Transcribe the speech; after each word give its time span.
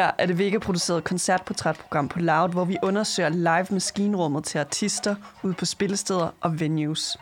Her 0.00 0.10
er 0.18 0.26
det 0.26 0.38
Vega-produceret 0.38 1.04
koncertportrætprogram 1.04 2.08
på 2.08 2.18
Loud, 2.18 2.48
hvor 2.48 2.64
vi 2.64 2.76
undersøger 2.82 3.28
live 3.28 3.66
maskinrummet 3.70 4.44
til 4.44 4.58
artister 4.58 5.14
ude 5.42 5.54
på 5.54 5.64
spillesteder 5.64 6.28
og 6.40 6.60
venues. 6.60 7.16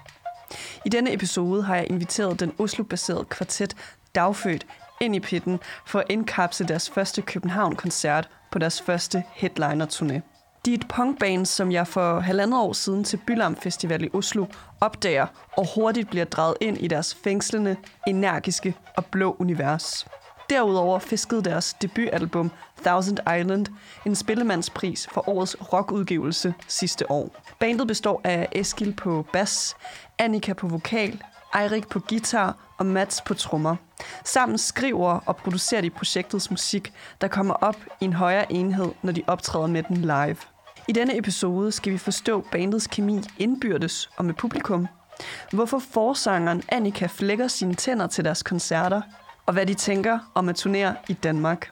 I 0.84 0.89
denne 0.89 1.12
episode 1.12 1.62
har 1.62 1.77
jeg 1.77 1.91
inviteret 1.91 2.41
den 2.41 2.53
Oslo-baserede 2.59 3.25
kvartet 3.25 3.77
Dagfødt 4.15 4.67
ind 5.01 5.17
i 5.17 5.20
pitten 5.20 5.61
for 5.87 5.98
at 5.98 6.05
indkapsle 6.11 6.69
deres 6.69 6.91
første 6.91 7.23
København-koncert 7.23 8.29
på 8.53 8.59
deres 8.59 8.83
første 8.83 9.25
headliner-turné. 9.31 10.20
De 10.65 10.70
er 10.70 10.79
et 10.79 10.89
punkband, 10.89 11.47
som 11.47 11.73
jeg 11.73 11.87
for 11.87 12.20
halvandet 12.20 12.61
år 12.61 12.73
siden 12.73 13.05
til 13.05 13.20
Bylam 13.27 13.56
Festival 13.56 14.05
i 14.05 14.09
Oslo 14.12 14.47
opdager 14.81 15.27
og 15.56 15.67
hurtigt 15.75 16.11
bliver 16.11 16.25
draget 16.25 16.56
ind 16.61 16.79
i 16.79 16.89
deres 16.89 17.15
fængslende, 17.25 17.77
energiske 18.06 18.75
og 18.97 19.05
blå 19.06 19.37
univers. 19.39 20.06
Derudover 20.51 20.98
fiskede 20.98 21.45
deres 21.45 21.75
debutalbum 21.83 22.51
Thousand 22.84 23.19
Island 23.19 23.66
en 24.06 24.15
spillemandspris 24.15 25.09
for 25.12 25.29
årets 25.29 25.56
rockudgivelse 25.73 26.55
sidste 26.69 27.11
år. 27.11 27.31
Bandet 27.59 27.86
består 27.86 28.20
af 28.25 28.48
Eskil 28.53 28.95
på 28.95 29.27
bas, 29.33 29.77
Annika 30.19 30.53
på 30.53 30.69
vokal, 30.69 31.23
Eirik 31.55 31.89
på 31.89 32.00
guitar 32.00 32.56
og 32.78 32.86
Mats 32.86 33.20
på 33.20 33.34
trommer. 33.34 33.77
Sammen 34.25 34.58
skriver 34.58 35.19
og 35.27 35.36
producerer 35.36 35.81
de 35.81 35.91
projektets 35.91 36.51
musik, 36.51 36.92
der 37.20 37.28
kommer 37.28 37.55
op 37.55 37.77
i 38.01 38.05
en 38.05 38.12
højere 38.12 38.53
enhed, 38.53 38.92
når 39.03 39.12
de 39.12 39.23
optræder 39.27 39.67
med 39.67 39.83
den 39.83 39.97
live. 39.97 40.36
I 40.89 40.92
denne 40.92 41.19
episode 41.19 41.73
skal 41.73 41.92
vi 41.92 41.98
forstå 41.98 42.45
bandets 42.53 42.86
kemi 42.86 43.20
indbyrdes 43.39 44.11
og 44.17 44.25
med 44.25 44.34
publikum. 44.34 44.89
Hvorfor 45.53 45.78
forsangeren 45.78 46.62
Annika 46.69 47.06
flækker 47.06 47.48
sine 47.48 47.75
tænder 47.75 48.06
til 48.06 48.25
deres 48.25 48.42
koncerter, 48.42 49.03
og 49.49 49.55
hvad 49.55 49.67
de 49.67 49.75
tænker 49.75 50.19
om 50.35 50.49
at 50.49 50.57
turnere 50.57 50.97
i 51.09 51.13
Danmark. 51.13 51.71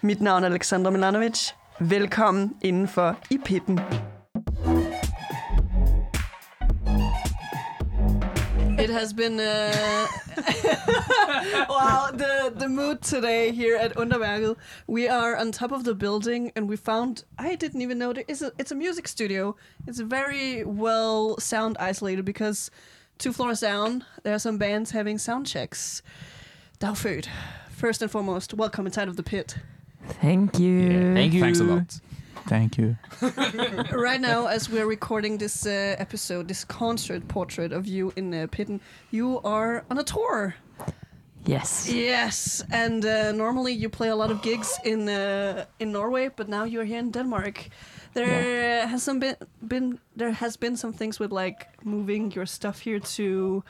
Mit 0.00 0.20
navn 0.20 0.44
er 0.44 0.48
Alexandra 0.48 0.90
Milanovic. 0.90 1.50
Velkommen 1.80 2.56
indenfor 2.62 3.18
i 3.30 3.38
pitten. 3.44 3.80
It 8.78 8.90
has 8.90 9.14
been 9.14 9.32
uh... 9.32 10.06
wow 11.74 12.18
the 12.18 12.58
the 12.58 12.68
mood 12.68 12.96
today 12.96 13.52
here 13.52 13.78
at 13.78 13.92
Underværket. 13.96 14.54
We 14.88 15.12
are 15.12 15.40
on 15.40 15.52
top 15.52 15.72
of 15.72 15.80
the 15.84 15.94
building 15.94 16.50
and 16.56 16.68
we 16.68 16.76
found 16.76 17.16
I 17.38 17.56
didn't 17.64 17.82
even 17.82 17.96
know 17.96 18.12
there 18.12 18.24
is 18.28 18.42
a 18.42 18.50
it's 18.60 18.72
a 18.72 18.74
music 18.74 19.08
studio. 19.08 19.54
It's 19.88 20.00
very 20.00 20.64
well 20.66 21.36
sound 21.38 21.76
isolated 21.90 22.24
because 22.24 22.70
two 23.18 23.32
floors 23.32 23.60
down 23.60 24.02
there 24.22 24.34
are 24.34 24.38
some 24.38 24.58
bands 24.58 24.90
having 24.90 25.18
sound 25.18 25.46
checks. 25.46 26.02
Daufødt, 26.82 27.30
first 27.70 28.02
and 28.02 28.10
foremost, 28.10 28.54
welcome 28.54 28.86
inside 28.86 29.08
of 29.08 29.14
the 29.14 29.22
pit. 29.22 29.56
Thank 30.20 30.58
you. 30.58 31.14
Thank 31.14 31.32
you. 31.32 31.40
Thanks 31.40 31.60
a 31.60 31.64
lot. 31.64 32.00
Thank 32.48 32.76
you. 32.76 32.96
right 33.96 34.20
now, 34.20 34.48
as 34.48 34.68
we're 34.68 34.88
recording 34.88 35.38
this 35.38 35.64
uh, 35.64 35.94
episode, 35.98 36.48
this 36.48 36.64
concert 36.64 37.28
portrait 37.28 37.72
of 37.72 37.86
you 37.86 38.12
in 38.16 38.34
uh, 38.34 38.48
Pitten, 38.48 38.80
you 39.12 39.40
are 39.44 39.84
on 39.90 39.98
a 39.98 40.02
tour. 40.02 40.56
Yes. 41.44 41.88
Yes, 41.88 42.64
and 42.72 43.04
uh, 43.04 43.30
normally 43.30 43.72
you 43.72 43.88
play 43.88 44.08
a 44.08 44.16
lot 44.16 44.32
of 44.32 44.42
gigs 44.42 44.76
in 44.84 45.08
uh, 45.08 45.66
in 45.78 45.92
Norway, 45.92 46.30
but 46.36 46.48
now 46.48 46.64
you're 46.64 46.84
here 46.84 46.98
in 46.98 47.12
Denmark. 47.12 47.68
There 48.14 48.88
has 48.88 49.04
some 49.04 49.20
been, 49.20 49.36
been 49.60 49.98
there 50.16 50.32
has 50.32 50.56
been 50.56 50.76
some 50.76 50.92
things 50.92 51.20
with 51.20 51.30
like 51.30 51.68
moving 51.84 52.32
your 52.32 52.46
stuff 52.46 52.80
here 52.80 52.98
to 53.16 53.62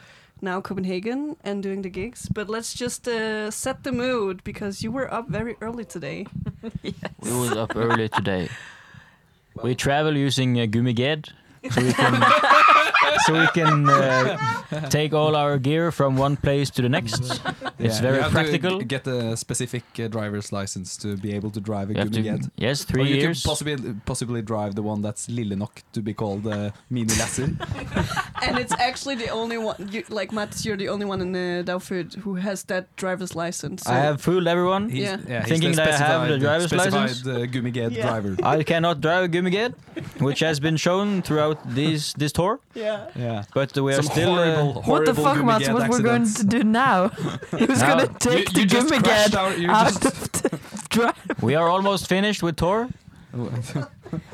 now 0.42 0.60
Copenhagen 0.60 1.36
and 1.44 1.62
doing 1.62 1.82
the 1.82 1.88
gigs. 1.88 2.28
But 2.28 2.48
let's 2.48 2.74
just 2.74 3.08
uh, 3.08 3.50
set 3.50 3.84
the 3.84 3.92
mood 3.92 4.42
because 4.44 4.82
you 4.82 4.90
were 4.90 5.12
up 5.12 5.28
very 5.28 5.56
early 5.60 5.84
today. 5.84 6.26
yes. 6.82 6.94
We 7.20 7.30
was 7.32 7.52
up 7.52 7.76
early 7.76 8.08
today. 8.08 8.48
We 9.62 9.74
travel 9.74 10.16
using 10.16 10.58
uh, 10.58 10.64
Gummiged, 10.64 11.28
so 11.70 11.82
we 11.82 11.92
can 11.92 12.14
so 13.26 13.32
we 13.40 13.46
can 13.48 13.88
uh, 13.88 14.36
take 14.90 15.12
all 15.12 15.34
our 15.36 15.58
gear 15.58 15.90
from 15.92 16.16
one 16.16 16.36
place 16.36 16.70
to 16.70 16.82
the 16.82 16.88
next. 16.88 17.22
It's 17.78 17.96
Yeah, 17.96 18.02
very 18.02 18.16
you 18.16 18.22
have 18.22 18.32
practical. 18.32 18.78
To 18.78 18.84
get 18.84 19.06
a 19.06 19.36
specific 19.36 19.82
uh, 19.98 20.06
driver's 20.08 20.52
license 20.52 20.96
to 20.98 21.16
be 21.16 21.32
able 21.34 21.50
to 21.50 21.60
drive 21.60 21.90
a 21.90 21.94
You 21.94 21.98
have 22.00 22.10
to- 22.12 22.22
Gummiged. 22.22 22.50
yes, 22.56 22.82
Or 22.82 22.86
three 22.86 23.08
you 23.08 23.16
years. 23.16 23.42
could 23.42 23.48
possibly 23.48 23.76
possibly 24.06 24.42
drive 24.42 24.72
the 24.74 24.82
one 24.82 25.02
that's 25.02 25.26
Lillenok 25.26 25.82
to 25.92 26.00
be 26.00 26.14
called 26.14 26.46
uh, 26.46 26.70
Mini 26.90 27.14
Lasser. 27.18 27.48
and 28.46 28.58
it's 28.58 28.72
actually 28.78 29.16
the 29.16 29.30
only 29.30 29.58
one, 29.58 29.76
you, 29.90 30.04
like 30.10 30.32
Mats, 30.32 30.64
you're 30.64 30.76
the 30.76 30.88
only 30.88 31.06
one 31.06 31.20
in 31.20 31.34
uh, 31.34 31.62
Daufødt 31.64 32.14
who 32.24 32.34
has 32.36 32.64
that 32.64 32.84
driver's 32.96 33.34
license. 33.34 33.86
I 33.86 33.98
have 33.98 34.20
fooled 34.20 34.46
everyone. 34.46 34.88
He's, 34.90 35.02
Yeah. 35.02 35.16
he's 35.40 35.48
Thinking 35.48 35.70
the 35.72 35.76
that 35.82 36.00
I 36.00 36.06
have 36.12 36.28
the 36.28 36.38
driver's 36.38 36.70
specified, 36.70 37.02
license? 37.10 37.26
Uh, 37.26 37.46
Gummiged 37.52 37.96
Yeah. 37.96 38.06
driver. 38.08 38.36
I 38.42 38.62
cannot 38.62 39.00
drive 39.00 39.24
a 39.24 39.28
Gummiged, 39.28 39.74
which 40.20 40.40
has 40.40 40.60
been 40.60 40.76
shown 40.76 41.22
throughout 41.22 41.58
this 41.74 42.12
this 42.14 42.32
tour. 42.32 42.60
Yeah. 42.74 43.08
Yeah. 43.14 43.44
But 43.54 43.76
we 43.78 43.92
are 43.92 44.02
Some 44.02 44.12
still. 44.12 44.34
horrible, 44.34 44.78
uh, 44.78 44.82
What 44.82 45.04
the 45.06 45.14
fuck, 45.14 45.44
Mats? 45.44 45.64
Gummiged 45.68 45.72
What 45.74 45.90
we're 45.90 46.00
going 46.02 46.24
to 46.26 46.44
do 46.44 46.62
now? 46.64 47.08
Who's 47.50 47.80
Now, 47.80 47.96
gonna 48.04 48.18
take 48.18 48.48
you 48.56 48.62
the 48.62 48.66
just 48.66 48.88
Gummiged 48.88 49.34
out. 49.34 49.52
Out 49.70 50.02
just 50.02 50.04
of 50.06 50.32
the 50.42 50.86
drive? 50.90 51.42
we 51.42 51.54
are 51.54 51.68
almost 51.68 52.06
finished 52.08 52.42
with 52.42 52.56
tour. 52.56 52.88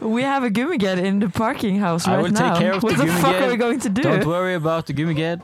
We 0.00 0.22
have 0.22 0.42
a 0.44 0.50
Gummiged 0.50 0.98
in 0.98 1.20
the 1.20 1.28
parking 1.28 1.78
house 1.78 2.06
I 2.08 2.14
right 2.16 2.22
will 2.22 2.30
now. 2.32 2.50
take 2.54 2.60
care 2.62 2.72
of 2.74 2.82
what 2.82 2.96
the 2.96 3.04
the 3.04 3.12
fuck 3.12 3.36
are 3.42 3.48
we 3.48 3.56
going 3.56 3.78
to 3.80 3.88
do? 3.88 4.02
Don't 4.02 4.26
worry 4.26 4.54
about 4.54 4.86
the 4.86 4.92
Gummiged. 4.94 5.40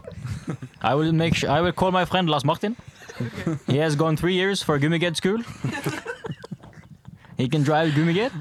I 0.83 0.95
will 0.95 1.13
make 1.13 1.35
sure. 1.37 1.51
I 1.51 1.61
will 1.61 1.73
call 1.73 1.91
my 1.93 2.05
friend 2.05 2.29
Lars 2.29 2.45
Martin. 2.45 2.77
He 3.69 3.77
has 3.79 3.95
gone 3.95 4.17
three 4.17 4.35
years 4.35 4.61
for 4.63 4.79
Gummiged 4.81 5.17
school. 5.17 5.39
he 7.37 7.49
can 7.49 7.63
drive 7.63 7.93
Gummiged. 7.93 8.33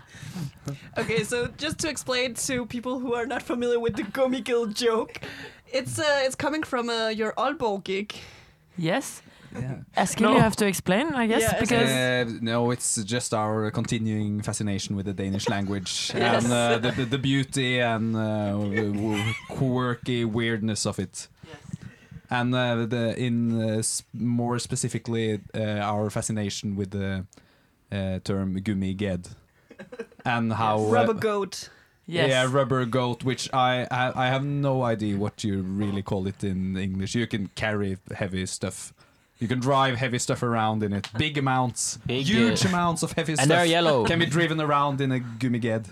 Okay, 0.97 1.23
so 1.23 1.47
just 1.57 1.77
to 1.79 1.89
explain 1.89 2.33
to 2.47 2.65
people 2.65 2.99
who 2.99 3.13
are 3.13 3.25
not 3.25 3.41
familiar 3.43 3.79
with 3.79 3.95
the 3.95 4.03
gummy 4.03 4.41
Gummigil 4.41 4.73
joke, 4.73 5.19
it's 5.71 5.99
uh, 5.99 6.25
it's 6.25 6.35
coming 6.35 6.63
from 6.63 6.89
uh, 6.89 7.09
your 7.09 7.33
Aalborg 7.37 7.83
gig. 7.83 8.13
Yes. 8.77 9.21
yeah. 9.53 9.75
Eskil, 9.95 10.21
No. 10.21 10.33
you 10.33 10.39
have 10.41 10.55
to 10.55 10.65
explain, 10.65 11.13
I 11.13 11.27
guess, 11.27 11.41
Yeah, 11.41 11.59
because 11.59 11.89
Uh, 11.91 12.39
no, 12.41 12.71
it's 12.71 13.03
just 13.03 13.33
our 13.33 13.69
continuing 13.71 14.41
fascination 14.43 14.95
with 14.95 15.05
the 15.05 15.13
Danish 15.13 15.47
language 15.47 16.11
Yes. 16.15 16.43
and 16.43 16.53
uh, 16.53 16.79
the, 16.79 16.91
the, 16.91 17.05
the 17.05 17.17
beauty 17.19 17.79
and 17.79 18.15
uh, 18.15 18.51
w- 18.53 18.93
w- 18.93 19.33
quirky 19.49 20.25
weirdness 20.25 20.85
of 20.85 20.97
it. 20.99 21.27
Yes 21.43 21.57
and 22.29 22.55
uh, 22.55 22.85
the 22.87 23.13
in 23.17 23.61
uh, 23.61 23.77
s- 23.79 24.03
more 24.13 24.57
specifically 24.59 25.39
uh, 25.53 25.59
our 25.91 26.09
fascination 26.09 26.75
with 26.75 26.89
the 26.89 27.25
uh, 27.91 28.19
term 28.23 28.55
gummiged 28.61 29.35
and 30.25 30.53
how 30.53 30.77
uh, 30.79 30.89
Rubber 30.91 31.13
goat. 31.13 31.69
yes. 32.05 32.29
yeah 32.29 32.45
rubber 32.51 32.85
goat 32.85 33.23
which 33.23 33.49
I, 33.53 33.87
I 33.89 34.25
I 34.25 34.27
have 34.27 34.43
no 34.43 34.83
idea 34.83 35.15
what 35.17 35.43
you 35.43 35.61
really 35.61 36.01
call 36.03 36.27
it 36.27 36.43
in 36.43 36.75
English. 36.77 37.15
You 37.15 37.27
can 37.27 37.49
carry 37.55 37.97
heavy 38.15 38.45
stuff. 38.45 38.93
You 39.39 39.47
can 39.47 39.59
drive 39.59 39.95
heavy 39.97 40.19
stuff 40.19 40.43
around 40.43 40.83
in 40.83 40.93
it. 40.93 41.09
Big 41.17 41.37
amounts, 41.37 41.97
Big, 42.05 42.25
huge 42.27 42.65
uh, 42.65 42.69
amounts 42.69 43.03
of 43.03 43.11
heavy 43.13 43.33
And 43.33 43.39
stuff 43.41 43.49
they're 43.49 43.65
yellow. 43.65 44.05
can 44.05 44.19
be 44.19 44.25
driven 44.25 44.59
around 44.61 45.01
in 45.01 45.11
a 45.11 45.19
gummiged. 45.19 45.87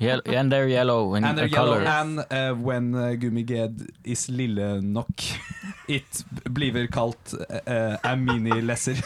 Yel- 0.00 0.22
and 0.24 0.50
they're 0.50 0.68
yellow 0.68 1.14
in 1.16 1.24
and 1.24 1.36
they're 1.36 1.46
yellow. 1.48 1.78
color. 1.78 1.86
And 2.00 2.18
uh, 2.30 2.54
when 2.54 2.94
uh, 2.94 3.14
gummiged 3.22 3.88
is 4.04 4.28
lille 4.28 4.80
nok, 4.82 5.10
it 5.88 6.24
blir 6.48 6.86
kalt 6.88 7.34
uh, 7.66 7.96
a 8.04 8.16
mini-lesser. 8.16 8.94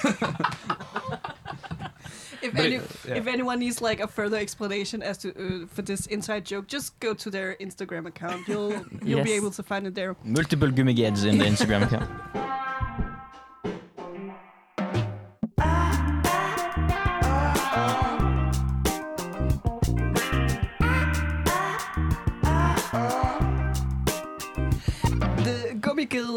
If, 2.46 2.52
But 2.54 2.64
any, 2.66 2.74
it- 2.76 2.90
yeah. 3.08 3.14
if 3.20 3.26
anyone 3.26 3.58
needs 3.58 3.80
like 3.80 4.00
a 4.00 4.06
further 4.08 4.36
explanation 4.38 5.02
as 5.02 5.18
to 5.18 5.28
uh, 5.30 5.66
for 5.74 5.82
this 5.82 6.06
inside 6.06 6.44
joke, 6.44 6.66
just 6.66 6.98
go 7.00 7.14
to 7.14 7.30
their 7.30 7.56
Instagram 7.60 8.06
account. 8.06 8.46
You'll 8.48 8.84
you'll 9.04 9.24
be 9.24 9.32
able 9.32 9.50
to 9.52 9.62
find 9.62 9.86
it 9.86 9.94
there. 9.94 10.16
Multiple 10.24 10.68
Gummigeds 10.68 11.24
in 11.26 11.38
the 11.38 11.44
Instagram 11.44 11.82
account. 11.86 12.10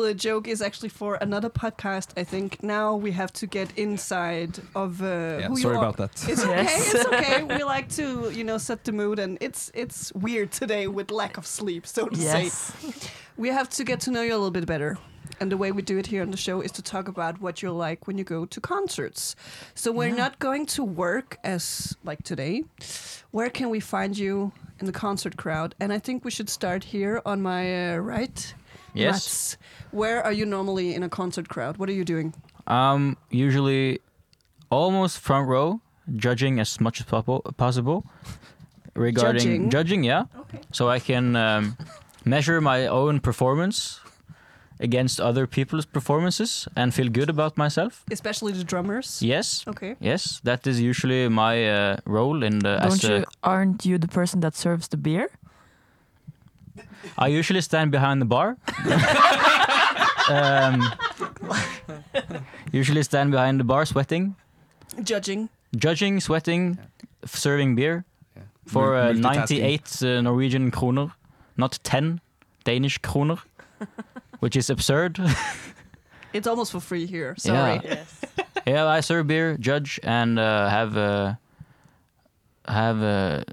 The 0.10 0.16
joke 0.16 0.48
is 0.48 0.60
actually 0.62 0.90
for 0.90 1.16
another 1.22 1.52
podcast. 1.52 2.08
I 2.18 2.24
think 2.24 2.64
now 2.64 2.96
we 2.96 3.12
have 3.12 3.32
to 3.34 3.46
get 3.46 3.68
inside 3.78 4.58
of 4.74 5.02
uh, 5.04 5.06
Yeah, 5.06 5.48
who 5.50 5.58
sorry 5.58 5.76
you 5.76 5.80
are. 5.82 5.84
about 5.84 5.98
that. 5.98 6.12
It's 6.28 6.44
okay. 6.44 6.64
Yes. 6.64 6.94
It's 6.96 7.06
okay. 7.06 7.44
We 7.58 7.64
like 7.64 7.88
to, 8.00 8.32
you 8.38 8.44
know, 8.44 8.58
set 8.58 8.84
the 8.86 8.92
mood, 8.92 9.20
and 9.20 9.38
it's 9.40 9.72
it's 9.76 10.12
weird 10.26 10.52
today 10.52 10.88
with 10.88 11.12
lack 11.12 11.38
of 11.38 11.46
sleep, 11.46 11.86
so 11.86 12.08
to 12.10 12.16
say. 12.34 12.50
We 13.38 13.50
have 13.50 13.70
to 13.78 13.84
get 13.84 14.00
to 14.06 14.10
know 14.12 14.24
you 14.24 14.34
a 14.34 14.40
little 14.44 14.58
bit 14.60 14.66
better. 14.66 14.98
And 15.40 15.52
the 15.52 15.58
way 15.58 15.72
we 15.72 15.82
do 15.84 15.98
it 16.00 16.08
here 16.08 16.24
on 16.24 16.32
the 16.32 16.38
show 16.48 16.62
is 16.64 16.72
to 16.72 16.82
talk 16.82 17.08
about 17.08 17.40
what 17.40 17.62
you're 17.62 17.88
like 17.90 18.08
when 18.08 18.18
you 18.18 18.24
go 18.26 18.46
to 18.46 18.60
concerts. 18.62 19.36
So 19.76 19.92
we're 19.92 20.10
Yeah. 20.16 20.24
not 20.24 20.34
going 20.40 20.66
to 20.76 20.84
work 20.84 21.38
as 21.44 21.96
like 22.04 22.24
today. 22.24 22.64
Where 23.32 23.50
can 23.52 23.70
we 23.70 23.80
find 23.80 24.18
you 24.18 24.52
in 24.80 24.86
the 24.92 25.00
concert 25.00 25.36
crowd? 25.38 25.76
And 25.80 25.94
I 25.94 26.00
think 26.00 26.26
we 26.26 26.32
should 26.32 26.50
start 26.50 26.84
here 26.94 27.22
on 27.26 27.42
my 27.42 27.64
uh, 27.94 27.98
right. 28.16 28.56
Yes. 28.96 29.14
Mats. 29.14 29.58
Where 29.92 30.24
are 30.24 30.32
you 30.32 30.46
normally 30.46 30.94
in 30.96 31.04
a 31.04 31.10
concert 31.10 31.48
crowd? 31.50 31.78
What 31.78 31.90
are 31.90 31.94
you 31.94 32.06
doing? 32.06 32.34
Um, 32.68 33.18
usually 33.30 34.00
almost 34.70 35.20
front 35.20 35.48
row, 35.48 35.82
judging 36.16 36.60
as 36.60 36.80
much 36.80 37.02
as 37.02 37.06
possible 37.58 38.06
regarding 38.96 39.42
Judging? 39.42 39.70
judging, 39.70 40.04
yeah. 40.04 40.24
Okay. 40.40 40.60
So 40.72 40.90
I 40.90 41.00
can 41.00 41.36
um, 41.36 41.78
measure 42.26 42.62
my 42.62 42.88
own 42.88 43.20
performance 43.20 44.00
against 44.80 45.20
other 45.20 45.46
people's 45.46 45.86
performances 45.86 46.68
and 46.76 46.94
feel 46.94 47.10
good 47.10 47.30
about 47.30 47.58
myself. 47.58 48.04
Especially 48.12 48.54
the 48.54 48.64
drummers. 48.64 49.22
Yes. 49.22 49.66
Okay. 49.68 49.96
Yes, 50.00 50.40
that 50.44 50.66
is 50.68 50.80
usually 50.80 51.28
my 51.30 51.68
uh, 51.70 51.98
role 52.06 52.44
in 52.44 52.60
the. 52.60 52.78
Don't 52.78 53.04
a- 53.04 53.18
you? 53.20 53.26
Aren't 53.44 53.86
you 53.86 53.98
the 53.98 54.08
person 54.08 54.40
that 54.42 54.56
serves 54.56 54.88
the 54.88 54.98
beer? 54.98 55.30
I 57.18 57.28
usually 57.28 57.62
stand 57.62 57.92
behind 57.92 58.22
the 58.22 58.26
bar. 58.26 58.58
um, 60.30 60.82
usually 62.72 63.04
stand 63.04 63.32
behind 63.32 63.60
the 63.60 63.64
bar, 63.64 63.86
sweating, 63.86 64.36
Judging. 65.04 65.50
judging, 65.76 66.20
sweating, 66.20 66.78
f- 67.24 67.36
serving 67.36 67.76
beer 67.76 68.04
Yeah. 68.36 68.44
for 68.66 68.92
Mul- 68.94 69.26
uh, 69.26 69.34
98 69.34 70.04
uh, 70.04 70.22
Norwegian 70.22 70.72
kroner, 70.72 71.12
not 71.58 71.80
10 71.84 72.22
Danish 72.64 72.98
kroner, 73.00 73.38
which 74.40 74.56
is 74.56 74.70
absurd. 74.70 75.20
It's 76.32 76.46
almost 76.46 76.72
for 76.72 76.80
free 76.80 77.08
here. 77.08 77.34
Sorry. 77.40 77.82
yeah, 78.68 78.86
I 78.86 79.00
serve 79.02 79.26
beer, 79.26 79.58
judge, 79.58 80.00
and 80.04 80.38
uh, 80.38 80.70
have 80.70 80.96
uh, 80.96 81.34
have 82.68 83.02
a 83.02 83.44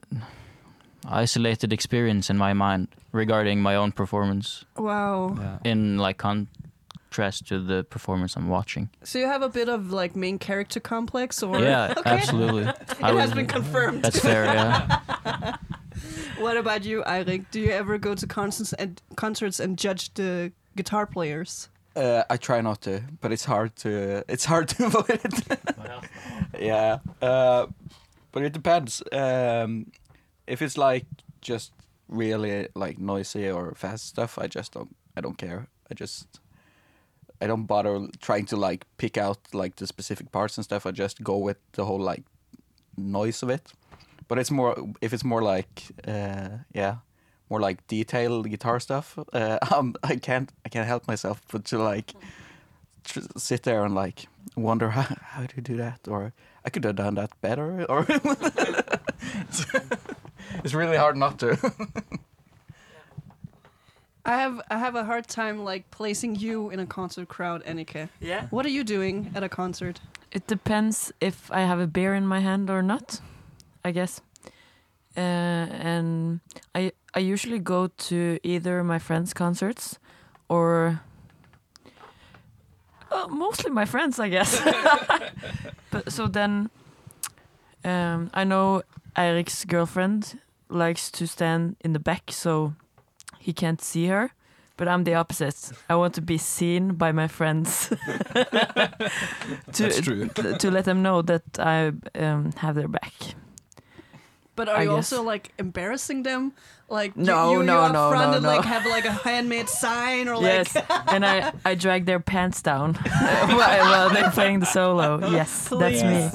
isolated 1.08 1.72
experience 1.72 2.28
in 2.28 2.36
my 2.36 2.52
mind 2.52 2.88
regarding 3.12 3.62
my 3.62 3.76
own 3.76 3.92
performance. 3.92 4.66
Wow. 4.76 5.36
Yeah. 5.38 5.58
in 5.64 5.96
like 5.96 6.18
contrast 7.16 7.46
to 7.48 7.58
the 7.60 7.82
performance 7.84 8.36
I'm 8.36 8.48
watching. 8.48 8.88
So 9.04 9.18
you 9.18 9.26
have 9.26 9.42
a 9.42 9.48
bit 9.48 9.68
of 9.68 9.90
like 9.92 10.16
main 10.16 10.38
character 10.38 10.80
complex, 10.80 11.42
or 11.42 11.58
yeah, 11.58 11.94
Okay. 11.98 12.10
absolutely. 12.10 12.62
It 13.00 13.02
I 13.02 13.12
has 13.12 13.28
would- 13.30 13.36
been 13.36 13.46
confirmed. 13.46 14.02
That's 14.02 14.18
fair. 14.20 14.44
Yeah. 14.44 15.56
What 16.38 16.56
about 16.58 16.84
you, 16.84 17.02
Eirik? 17.06 17.44
Do 17.50 17.58
you 17.60 17.70
ever 17.70 17.98
go 17.98 18.14
to 18.14 18.26
concerts 18.26 18.74
and 18.74 19.00
concerts 19.16 19.60
and 19.60 19.78
judge 19.78 20.12
the 20.14 20.52
guitar 20.76 21.06
players? 21.06 21.70
Uh, 21.96 22.22
I 22.28 22.36
try 22.36 22.60
not 22.60 22.80
to, 22.82 23.00
but 23.22 23.32
it's 23.32 23.46
hard 23.46 23.70
to 23.76 23.90
it's 24.28 24.44
hard 24.44 24.68
to 24.68 24.84
avoid 24.86 25.20
it. 25.24 25.58
yeah, 26.60 26.98
uh, 27.22 27.66
but 28.32 28.42
it 28.42 28.52
depends. 28.52 29.02
Um, 29.12 29.86
if 30.46 30.60
it's 30.60 30.76
like 30.76 31.06
just 31.40 31.72
really 32.08 32.68
like 32.74 32.98
noisy 32.98 33.50
or 33.50 33.74
fast 33.74 34.04
stuff, 34.06 34.38
I 34.38 34.46
just 34.46 34.72
don't 34.72 34.94
I 35.16 35.22
don't 35.22 35.38
care. 35.38 35.66
I 35.90 35.94
just 35.94 36.26
I 37.40 37.46
don't 37.46 37.66
bother 37.66 38.08
trying 38.20 38.46
to 38.46 38.56
like 38.56 38.86
pick 38.96 39.16
out 39.16 39.38
like 39.52 39.76
the 39.76 39.86
specific 39.86 40.32
parts 40.32 40.56
and 40.56 40.64
stuff. 40.64 40.86
I 40.86 40.90
just 40.90 41.22
go 41.22 41.36
with 41.36 41.58
the 41.72 41.84
whole 41.84 42.00
like 42.00 42.22
noise 42.96 43.42
of 43.42 43.50
it. 43.50 43.72
But 44.28 44.38
it's 44.38 44.50
more 44.50 44.76
if 45.00 45.12
it's 45.12 45.24
more 45.24 45.42
like 45.42 45.84
uh, 46.06 46.48
yeah, 46.72 46.96
more 47.48 47.60
like 47.60 47.86
detailed 47.86 48.48
guitar 48.50 48.80
stuff. 48.80 49.18
Uh, 49.32 49.58
um, 49.74 49.94
I 50.02 50.16
can't 50.16 50.50
I 50.64 50.68
can't 50.68 50.86
help 50.86 51.06
myself 51.06 51.42
but 51.52 51.64
to 51.66 51.78
like 51.78 52.14
tr- 53.04 53.20
sit 53.36 53.62
there 53.62 53.84
and 53.84 53.94
like 53.94 54.26
wonder 54.56 54.90
how 54.96 55.02
how 55.20 55.42
do 55.42 55.54
you 55.56 55.62
do 55.62 55.76
that 55.76 56.08
or 56.08 56.32
I 56.64 56.70
could 56.70 56.84
have 56.84 56.96
done 56.96 57.14
that 57.14 57.40
better 57.40 57.84
or 57.88 58.06
it's 60.64 60.74
really 60.74 60.96
hard 60.96 61.16
not 61.16 61.38
to. 61.40 61.56
I 64.26 64.36
have 64.38 64.60
I 64.68 64.78
have 64.78 64.96
a 64.96 65.04
hard 65.04 65.28
time 65.28 65.64
like 65.64 65.88
placing 65.92 66.34
you 66.34 66.70
in 66.70 66.80
a 66.80 66.86
concert 66.86 67.28
crowd, 67.28 67.64
Annika. 67.64 68.08
Yeah. 68.20 68.48
What 68.50 68.66
are 68.66 68.70
you 68.70 68.82
doing 68.82 69.30
at 69.36 69.44
a 69.44 69.48
concert? 69.48 70.00
It 70.32 70.48
depends 70.48 71.12
if 71.20 71.50
I 71.52 71.60
have 71.60 71.78
a 71.78 71.86
beer 71.86 72.12
in 72.12 72.26
my 72.26 72.40
hand 72.40 72.68
or 72.68 72.82
not, 72.82 73.20
I 73.84 73.92
guess. 73.92 74.20
Uh, 75.16 75.20
and 75.20 76.40
I 76.74 76.92
I 77.14 77.20
usually 77.20 77.60
go 77.60 77.86
to 78.08 78.38
either 78.42 78.82
my 78.82 78.98
friends' 78.98 79.32
concerts 79.32 79.98
or 80.48 81.00
uh, 83.12 83.28
mostly 83.28 83.70
my 83.70 83.84
friends, 83.84 84.18
I 84.18 84.28
guess. 84.28 84.60
but 85.90 86.12
so 86.12 86.26
then, 86.26 86.68
um, 87.84 88.30
I 88.34 88.42
know 88.42 88.82
Eirik's 89.14 89.64
girlfriend 89.64 90.40
likes 90.68 91.10
to 91.12 91.26
stand 91.26 91.76
in 91.80 91.92
the 91.92 92.00
back, 92.00 92.32
so 92.32 92.74
he 93.46 93.52
can't 93.52 93.80
see 93.80 94.06
her. 94.08 94.30
But 94.78 94.88
I'm 94.88 95.04
the 95.04 95.14
opposite. 95.14 95.72
I 95.88 95.94
want 95.94 96.12
to 96.14 96.20
be 96.20 96.36
seen 96.36 96.96
by 96.96 97.10
my 97.12 97.28
friends. 97.28 97.88
to, 98.34 99.82
That's 99.82 100.00
true. 100.00 100.28
to 100.58 100.70
let 100.70 100.84
them 100.84 101.00
know 101.02 101.22
that 101.22 101.42
I 101.58 101.92
um, 102.14 102.52
have 102.56 102.74
their 102.74 102.88
back. 102.88 103.14
But 104.54 104.68
are 104.68 104.76
I 104.76 104.82
you 104.82 104.88
guess. 104.88 105.12
also 105.12 105.22
like 105.22 105.52
embarrassing 105.58 106.24
them? 106.24 106.52
Like 106.88 107.16
you- 107.16 107.24
No, 107.24 107.52
you, 107.52 107.58
you 107.60 107.64
no, 107.64 107.80
up 107.82 107.92
no, 107.92 108.10
front 108.10 108.30
no, 108.30 108.36
and 108.36 108.42
no. 108.42 108.48
like 108.56 108.64
have 108.64 108.84
like 108.86 109.04
a 109.06 109.12
handmade 109.12 109.68
sign 109.68 110.28
or 110.28 110.36
like? 110.36 110.44
Yes, 110.44 110.74
like 110.74 111.12
and 111.12 111.24
I, 111.24 111.52
I 111.64 111.74
drag 111.74 112.04
their 112.04 112.20
pants 112.20 112.60
down 112.62 112.94
while, 113.56 113.58
while 113.90 114.10
they're 114.10 114.30
playing 114.30 114.60
the 114.60 114.66
solo. 114.66 115.20
Yes, 115.30 115.68
that's 115.68 116.02
me. 116.02 116.30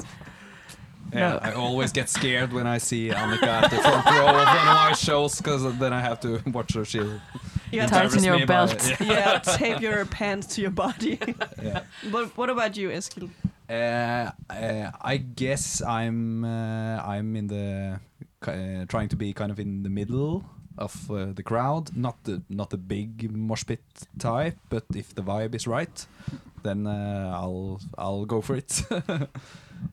Please. 1.12 1.18
Yeah, 1.18 1.32
No. 1.32 1.38
I 1.42 1.52
always 1.52 1.92
get 1.92 2.08
scared 2.08 2.52
when 2.52 2.66
I 2.66 2.78
see 2.78 3.08
Annika 3.10 3.42
at 3.62 3.70
the 3.70 3.76
front 3.76 4.06
row 4.06 4.26
of 4.28 4.34
one 4.34 4.68
of 4.68 4.76
my 4.88 4.92
shows 4.94 5.36
because 5.36 5.62
then 5.78 5.92
I 5.92 6.00
have 6.00 6.20
to 6.20 6.40
watch 6.46 6.74
her. 6.74 6.84
She 6.84 6.98
you 7.72 7.86
Tighten 7.86 8.22
your 8.24 8.46
belt. 8.46 8.92
yeah. 9.00 9.06
yeah, 9.06 9.38
tape 9.38 9.80
your 9.80 10.04
pants 10.06 10.46
to 10.54 10.60
your 10.60 10.70
body. 10.70 11.18
yeah. 11.62 11.82
but 12.10 12.36
what 12.36 12.50
about 12.50 12.76
you, 12.76 12.90
Eskil? 12.90 13.30
Uh, 13.68 14.30
uh, 14.50 14.90
I 15.00 15.16
guess 15.16 15.80
I'm 15.82 16.44
uh, 16.44 17.02
I'm 17.02 17.36
in 17.36 17.46
the 17.46 18.00
uh, 18.46 18.84
trying 18.88 19.08
to 19.08 19.16
be 19.16 19.32
kind 19.32 19.50
of 19.50 19.58
in 19.58 19.82
the 19.82 19.88
middle 19.88 20.44
of 20.76 21.10
uh, 21.10 21.32
the 21.32 21.42
crowd, 21.42 21.96
not 21.96 22.24
the 22.24 22.42
not 22.48 22.70
the 22.70 22.76
big 22.78 23.30
mosh 23.34 23.64
pit 23.64 23.80
type, 24.18 24.56
but 24.68 24.84
if 24.94 25.14
the 25.14 25.22
vibe 25.22 25.54
is 25.54 25.66
right, 25.66 26.06
then 26.62 26.86
uh, 26.86 27.32
I'll 27.34 27.80
I'll 27.96 28.26
go 28.26 28.40
for 28.42 28.56
it. 28.56 28.82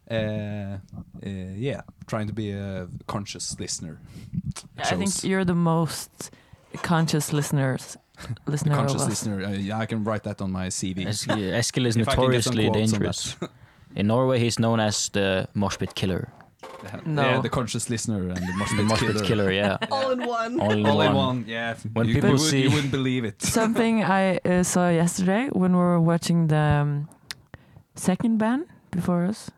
uh, 0.09 0.13
uh, 0.13 0.77
yeah, 1.23 1.81
trying 2.07 2.27
to 2.27 2.33
be 2.33 2.51
a 2.51 2.87
conscious 3.07 3.59
listener. 3.59 3.99
I 4.77 4.95
think 4.95 5.23
you're 5.23 5.45
the 5.45 5.55
most 5.55 6.31
conscious 6.81 7.33
listeners. 7.33 7.97
Listener 8.45 8.73
of 8.73 8.77
conscious 8.79 9.07
listener. 9.07 9.45
Uh, 9.45 9.51
yeah, 9.51 9.79
I 9.79 9.85
can 9.85 10.03
write 10.03 10.23
that 10.23 10.41
on 10.41 10.51
my 10.51 10.67
CV. 10.67 11.07
Eskil, 11.07 11.37
Eskil 11.53 11.85
is 11.85 11.95
If 11.97 12.09
I 12.09 12.15
can 12.15 12.31
get 12.31 12.43
some 12.43 12.55
notoriously 12.55 12.69
dangerous. 12.69 13.35
In 13.95 14.07
Norway, 14.07 14.39
he's 14.39 14.59
known 14.59 14.79
as 14.79 15.09
the 15.09 15.47
mosh 15.53 15.77
pit 15.77 15.95
killer. 15.95 16.29
No. 17.05 17.23
Yeah, 17.23 17.41
the 17.41 17.49
conscious 17.49 17.89
listener 17.89 18.29
and 18.29 18.37
the 18.37 18.53
mosh 18.55 18.69
The 18.71 18.77
pit 18.77 18.85
mosh 18.85 18.99
pit 18.99 19.15
killer. 19.15 19.25
killer, 19.25 19.51
yeah. 19.51 19.77
All 19.91 20.11
in 20.11 20.25
one. 20.25 20.59
All 20.59 20.71
in 20.71 20.85
All 20.85 21.01
in 21.01 21.13
one. 21.13 21.15
one. 21.15 21.45
Yeah. 21.47 21.75
When 21.93 22.07
you, 22.07 22.15
people 22.15 22.29
you, 22.29 22.35
would, 22.35 22.41
see- 22.41 22.63
you 22.63 22.71
wouldn't 22.71 22.91
believe 22.91 23.23
it. 23.25 23.41
Something 23.41 24.03
I 24.03 24.37
uh, 24.37 24.63
saw 24.63 24.89
yesterday 24.89 25.49
when 25.51 25.71
we 25.71 25.79
were 25.79 25.99
watching 25.99 26.47
the 26.47 26.57
um, 26.57 27.09
second 27.95 28.37
band 28.37 28.65
before 28.91 29.25
us. 29.25 29.49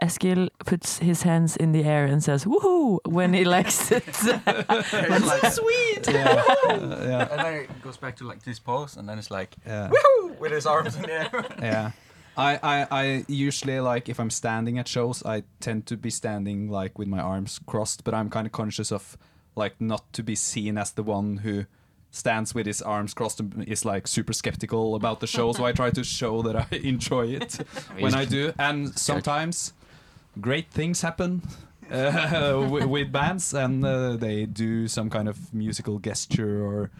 Eskil 0.00 0.48
puts 0.66 0.98
his 0.98 1.22
hands 1.22 1.56
in 1.56 1.72
the 1.72 1.84
air 1.84 2.06
and 2.06 2.22
says 2.24 2.44
"woohoo" 2.44 2.98
when 3.04 3.32
he 3.34 3.44
likes 3.44 3.92
it. 3.92 4.04
That's 4.44 4.90
so 4.90 5.62
sweet. 5.62 6.08
yeah. 6.08 6.42
yeah. 6.66 7.28
and 7.30 7.40
then 7.40 7.54
it 7.54 7.82
goes 7.82 7.96
back 7.98 8.16
to 8.16 8.24
like 8.26 8.42
this 8.42 8.58
pose, 8.58 8.96
and 8.96 9.08
then 9.08 9.18
it's 9.18 9.30
like 9.30 9.54
Yeah. 9.66 9.90
with 10.40 10.52
his 10.52 10.66
arms 10.66 10.96
in 10.96 11.02
the 11.02 11.12
air. 11.12 11.30
yeah. 11.62 11.90
I, 12.36 12.58
I, 12.62 12.86
I 12.90 13.24
usually 13.28 13.78
like 13.80 14.08
if 14.08 14.18
I'm 14.18 14.30
standing 14.30 14.78
at 14.78 14.88
shows, 14.88 15.22
I 15.24 15.42
tend 15.60 15.86
to 15.86 15.96
be 15.96 16.10
standing 16.10 16.68
like 16.70 16.98
with 16.98 17.06
my 17.08 17.20
arms 17.20 17.60
crossed, 17.66 18.04
but 18.04 18.14
I'm 18.14 18.30
kind 18.30 18.46
of 18.46 18.52
conscious 18.52 18.90
of 18.90 19.18
like 19.54 19.78
not 19.80 20.10
to 20.14 20.22
be 20.22 20.34
seen 20.34 20.78
as 20.78 20.92
the 20.92 21.02
one 21.02 21.36
who 21.38 21.66
stands 22.10 22.54
with 22.54 22.66
his 22.66 22.80
arms 22.82 23.12
crossed 23.14 23.38
and 23.40 23.64
is 23.68 23.84
like 23.84 24.06
super 24.08 24.32
skeptical 24.32 24.94
about 24.94 25.20
the 25.20 25.26
show. 25.26 25.52
so 25.52 25.64
I 25.66 25.72
try 25.72 25.90
to 25.90 26.02
show 26.02 26.42
that 26.42 26.56
I 26.56 26.66
enjoy 26.76 27.26
it 27.28 27.54
when 27.98 28.14
I 28.14 28.24
do, 28.24 28.52
and 28.58 28.98
sometimes 28.98 29.74
great 30.40 30.70
things 30.70 31.02
happen. 31.02 31.42
Uh, 31.92 32.66
with, 32.70 32.86
with 32.86 33.12
bands, 33.12 33.52
and 33.52 33.84
uh, 33.84 34.16
they 34.16 34.46
do 34.46 34.88
some 34.88 35.10
kind 35.10 35.28
of 35.28 35.52
musical 35.52 35.98
gesture 35.98 36.64
or 36.64 36.90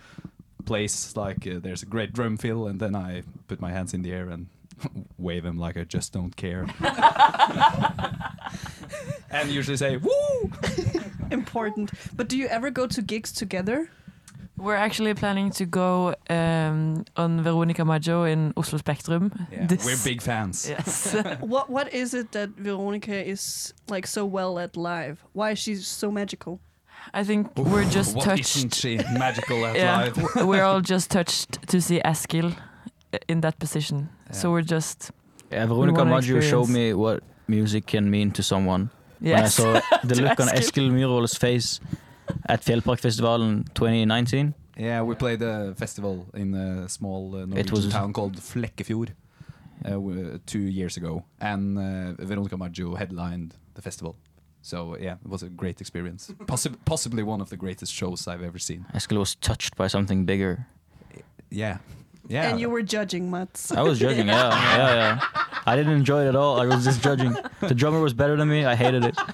place 0.67 1.17
like 1.17 1.47
uh, 1.47 1.59
there's 1.62 1.83
a 1.83 1.87
great 1.87 2.12
drum 2.12 2.37
fill, 2.37 2.67
and 2.67 2.79
then 2.79 2.95
I 2.95 3.23
put 3.49 3.59
my 3.59 3.71
hands 3.71 3.95
in 3.95 4.03
the 4.03 4.12
air 4.12 4.29
and 4.29 4.49
wave 5.19 5.45
them 5.45 5.59
like 5.59 5.79
I 5.79 5.85
just 5.85 6.12
don't 6.12 6.37
care, 6.37 6.67
and 9.31 9.49
usually 9.49 9.79
say 9.79 9.97
"woo." 9.97 10.53
Important. 11.31 11.91
But 12.15 12.29
do 12.29 12.37
you 12.37 12.47
ever 12.49 12.69
go 12.69 12.87
to 12.87 13.01
gigs 13.01 13.33
together? 13.33 13.89
We're 14.62 14.76
actually 14.76 15.14
planning 15.14 15.50
to 15.52 15.64
go 15.66 16.14
um, 16.31 17.04
on 17.16 17.42
Veronica 17.42 17.85
Maggio 17.85 18.23
in 18.25 18.52
Oslo 18.57 18.78
Spectrum. 18.78 19.33
Yeah, 19.50 19.66
this- 19.66 19.85
we're 19.85 19.97
big 20.04 20.23
fans. 20.23 20.69
Yes. 20.75 21.14
What 21.40 21.69
What 21.69 21.92
is 21.92 22.14
it 22.14 22.31
that 22.33 22.50
Veronica 22.57 23.28
is 23.33 23.75
like 23.88 24.07
so 24.07 24.25
well 24.25 24.59
at 24.59 24.76
live? 24.76 25.16
Why 25.33 25.50
is 25.52 25.59
she 25.59 25.75
so 25.76 26.11
magical? 26.12 26.61
I 27.12 27.25
think 27.25 27.50
we're 27.59 27.90
just 27.90 28.14
What 28.14 28.25
touched. 28.25 28.57
isn't 28.57 28.75
she 28.75 28.97
magical 29.19 29.66
at 29.66 29.75
yeah, 29.83 29.99
live? 30.04 30.47
we're 30.47 30.62
all 30.64 30.81
just 30.81 31.11
touched 31.11 31.50
to 31.69 31.81
see 31.81 32.00
Eskil 32.04 32.54
uh, 33.12 33.19
in 33.28 33.40
that 33.40 33.59
position. 33.59 34.09
So 34.31 34.52
we're 34.52 34.62
just 34.76 35.11
Yeah, 35.50 35.66
Veronica 35.66 35.99
wanna 35.99 36.11
Maggio 36.14 36.40
showed 36.40 36.69
me 36.69 36.95
what 36.95 37.23
music 37.49 37.87
can 37.87 38.09
mean 38.11 38.31
to 38.33 38.42
someone. 38.42 38.90
When 39.19 39.35
I 39.35 39.38
yes. 39.40 39.54
saw 39.54 39.81
the 40.04 40.14
To 40.14 40.23
look 40.23 40.40
on 40.40 40.49
Eskil. 40.49 40.90
Eskil 40.90 41.38
face 41.38 41.81
at 42.49 42.62
Fjellparkfestivalen 42.64 43.64
2019. 43.75 44.55
Yeah, 44.79 45.02
we 45.02 45.14
played 45.14 45.43
a 45.43 45.75
festival 45.75 46.26
in 46.35 46.55
a 46.55 46.88
small 46.88 47.35
uh, 47.35 47.45
Norwegian 47.47 47.75
was- 47.75 47.88
town 47.88 48.12
called 48.12 48.37
Flekkefjord 48.37 49.11
uh, 49.85 49.91
w- 49.91 50.38
two 50.47 50.61
years 50.61 50.97
ago, 50.97 51.25
and 51.41 51.79
uh, 51.79 52.25
Veronica 52.26 52.57
Maggio 52.57 52.95
headlined 52.95 53.55
the 53.75 53.83
festival. 53.83 54.17
So 54.62 54.97
yeah, 55.00 55.17
it 55.25 55.29
was 55.29 55.43
a 55.43 55.49
great 55.49 55.81
experience. 55.81 56.31
Possi- 56.47 56.76
possibly 56.85 57.23
one 57.23 57.41
of 57.43 57.49
the 57.50 57.57
greatest 57.57 57.93
shows 57.93 58.26
I've 58.29 58.43
ever 58.43 58.59
seen. 58.59 58.87
Eskil 58.95 59.19
was 59.19 59.35
touched 59.35 59.76
by 59.76 59.88
something 59.88 60.25
bigger. 60.25 60.67
Yeah, 61.50 61.79
yeah. 62.29 62.49
And 62.50 62.61
you 62.61 62.71
were 62.71 62.83
judging 62.83 63.31
Mats. 63.31 63.73
I 63.73 63.83
was 63.83 63.99
judging, 63.99 64.29
yeah, 64.29 64.50
yeah, 64.76 64.95
yeah. 64.95 65.21
I 65.67 65.76
didn't 65.76 65.93
enjoy 65.95 66.25
it 66.25 66.29
at 66.29 66.37
all. 66.37 66.61
I 66.61 66.67
was 66.67 66.85
just 66.85 67.02
judging. 67.02 67.37
The 67.61 67.75
drummer 67.75 68.00
was 68.00 68.14
better 68.14 68.37
than 68.37 68.49
me. 68.49 68.64
I 68.64 68.75
hated 68.75 69.05
it. 69.05 69.17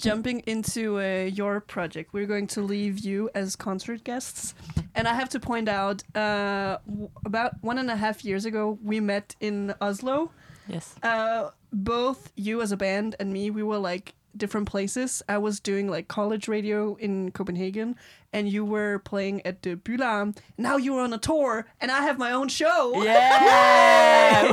jumping 0.00 0.40
into 0.46 0.98
uh, 0.98 1.24
your 1.40 1.60
project, 1.60 2.12
we're 2.12 2.26
going 2.26 2.46
to 2.48 2.60
leave 2.62 2.98
you 3.00 3.30
as 3.34 3.56
concert 3.56 4.02
guests, 4.04 4.54
and 4.94 5.06
I 5.06 5.14
have 5.14 5.28
to 5.30 5.40
point 5.40 5.68
out, 5.68 6.02
uh, 6.14 6.78
w- 6.86 7.10
about 7.24 7.52
one 7.62 7.78
and 7.78 7.90
a 7.90 7.96
half 7.96 8.24
years 8.24 8.44
ago, 8.44 8.78
we 8.82 9.00
met 9.00 9.36
in 9.40 9.74
Oslo. 9.80 10.30
yes. 10.68 10.94
Uh, 11.02 11.50
both 11.72 12.32
you 12.34 12.62
as 12.62 12.72
a 12.72 12.76
band 12.76 13.14
and 13.20 13.32
me, 13.32 13.50
we 13.50 13.62
were 13.62 13.78
like 13.78 14.14
different 14.36 14.68
places. 14.68 15.22
I 15.28 15.38
was 15.38 15.60
doing 15.60 15.88
like 15.88 16.08
college 16.08 16.48
radio 16.48 16.94
in 16.96 17.30
Copenhagen, 17.32 17.96
and 18.32 18.48
you 18.48 18.64
were 18.64 18.98
playing 19.00 19.44
at 19.46 19.62
the 19.62 19.76
Bylarm. 19.76 20.36
Now 20.58 20.76
you're 20.76 21.00
on 21.00 21.12
a 21.12 21.18
tour, 21.18 21.66
and 21.80 21.90
I 21.90 22.02
have 22.02 22.18
my 22.18 22.32
own 22.32 22.48
show. 22.48 23.02
Yeah. 23.02 24.50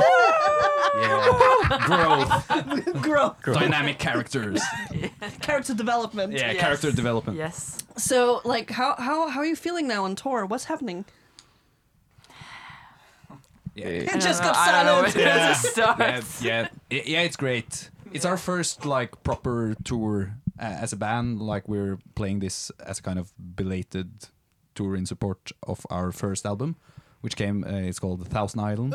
yeah. 1.00 2.82
growth, 3.02 3.42
Grow 3.42 3.54
dynamic 3.54 3.98
characters. 3.98 4.60
character 5.40 5.74
development. 5.74 6.32
Yeah, 6.32 6.52
Yes. 6.52 6.60
character 6.60 6.92
development. 6.92 7.38
yes. 7.38 7.78
So, 7.96 8.40
like, 8.44 8.70
how 8.70 8.94
how 8.98 9.28
how 9.28 9.40
are 9.40 9.46
you 9.46 9.56
feeling 9.56 9.86
now 9.88 10.04
on 10.04 10.14
tour? 10.16 10.46
What's 10.46 10.64
happening? 10.64 11.04
Yeah. 13.74 13.86
It 13.86 14.20
just 14.20 14.42
don't 14.42 14.52
got 14.52 14.66
know, 14.66 14.80
I 14.80 14.82
don't 14.82 15.02
know 15.04 15.52
silent. 15.54 16.26
yeah, 16.42 16.60
yeah, 16.60 16.68
yeah, 16.90 17.02
yeah. 17.06 17.20
It's 17.22 17.36
great. 17.36 17.90
It's 18.12 18.24
our 18.24 18.38
first 18.38 18.84
like 18.86 19.22
proper 19.22 19.74
tour 19.84 20.34
uh, 20.58 20.62
as 20.62 20.92
a 20.92 20.96
band. 20.96 21.40
Like 21.40 21.68
we're 21.68 21.98
playing 22.14 22.40
this 22.40 22.70
as 22.84 22.98
a 22.98 23.02
kind 23.02 23.18
of 23.18 23.32
belated 23.54 24.28
tour 24.74 24.96
in 24.96 25.06
support 25.06 25.52
of 25.66 25.86
our 25.90 26.10
first 26.12 26.46
album, 26.46 26.76
which 27.20 27.36
came. 27.36 27.64
Uh, 27.64 27.88
it's 27.88 27.98
called 27.98 28.20
The 28.20 28.28
Thousand 28.28 28.60
Island. 28.60 28.94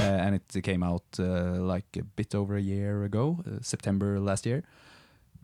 And 0.00 0.34
it 0.34 0.62
came 0.62 0.82
out 0.82 1.04
uh, 1.18 1.56
like 1.60 1.96
a 1.96 2.04
bit 2.04 2.34
over 2.34 2.56
a 2.56 2.60
year 2.60 3.04
ago, 3.04 3.38
uh, 3.46 3.58
September 3.62 4.20
last 4.20 4.46
year. 4.46 4.62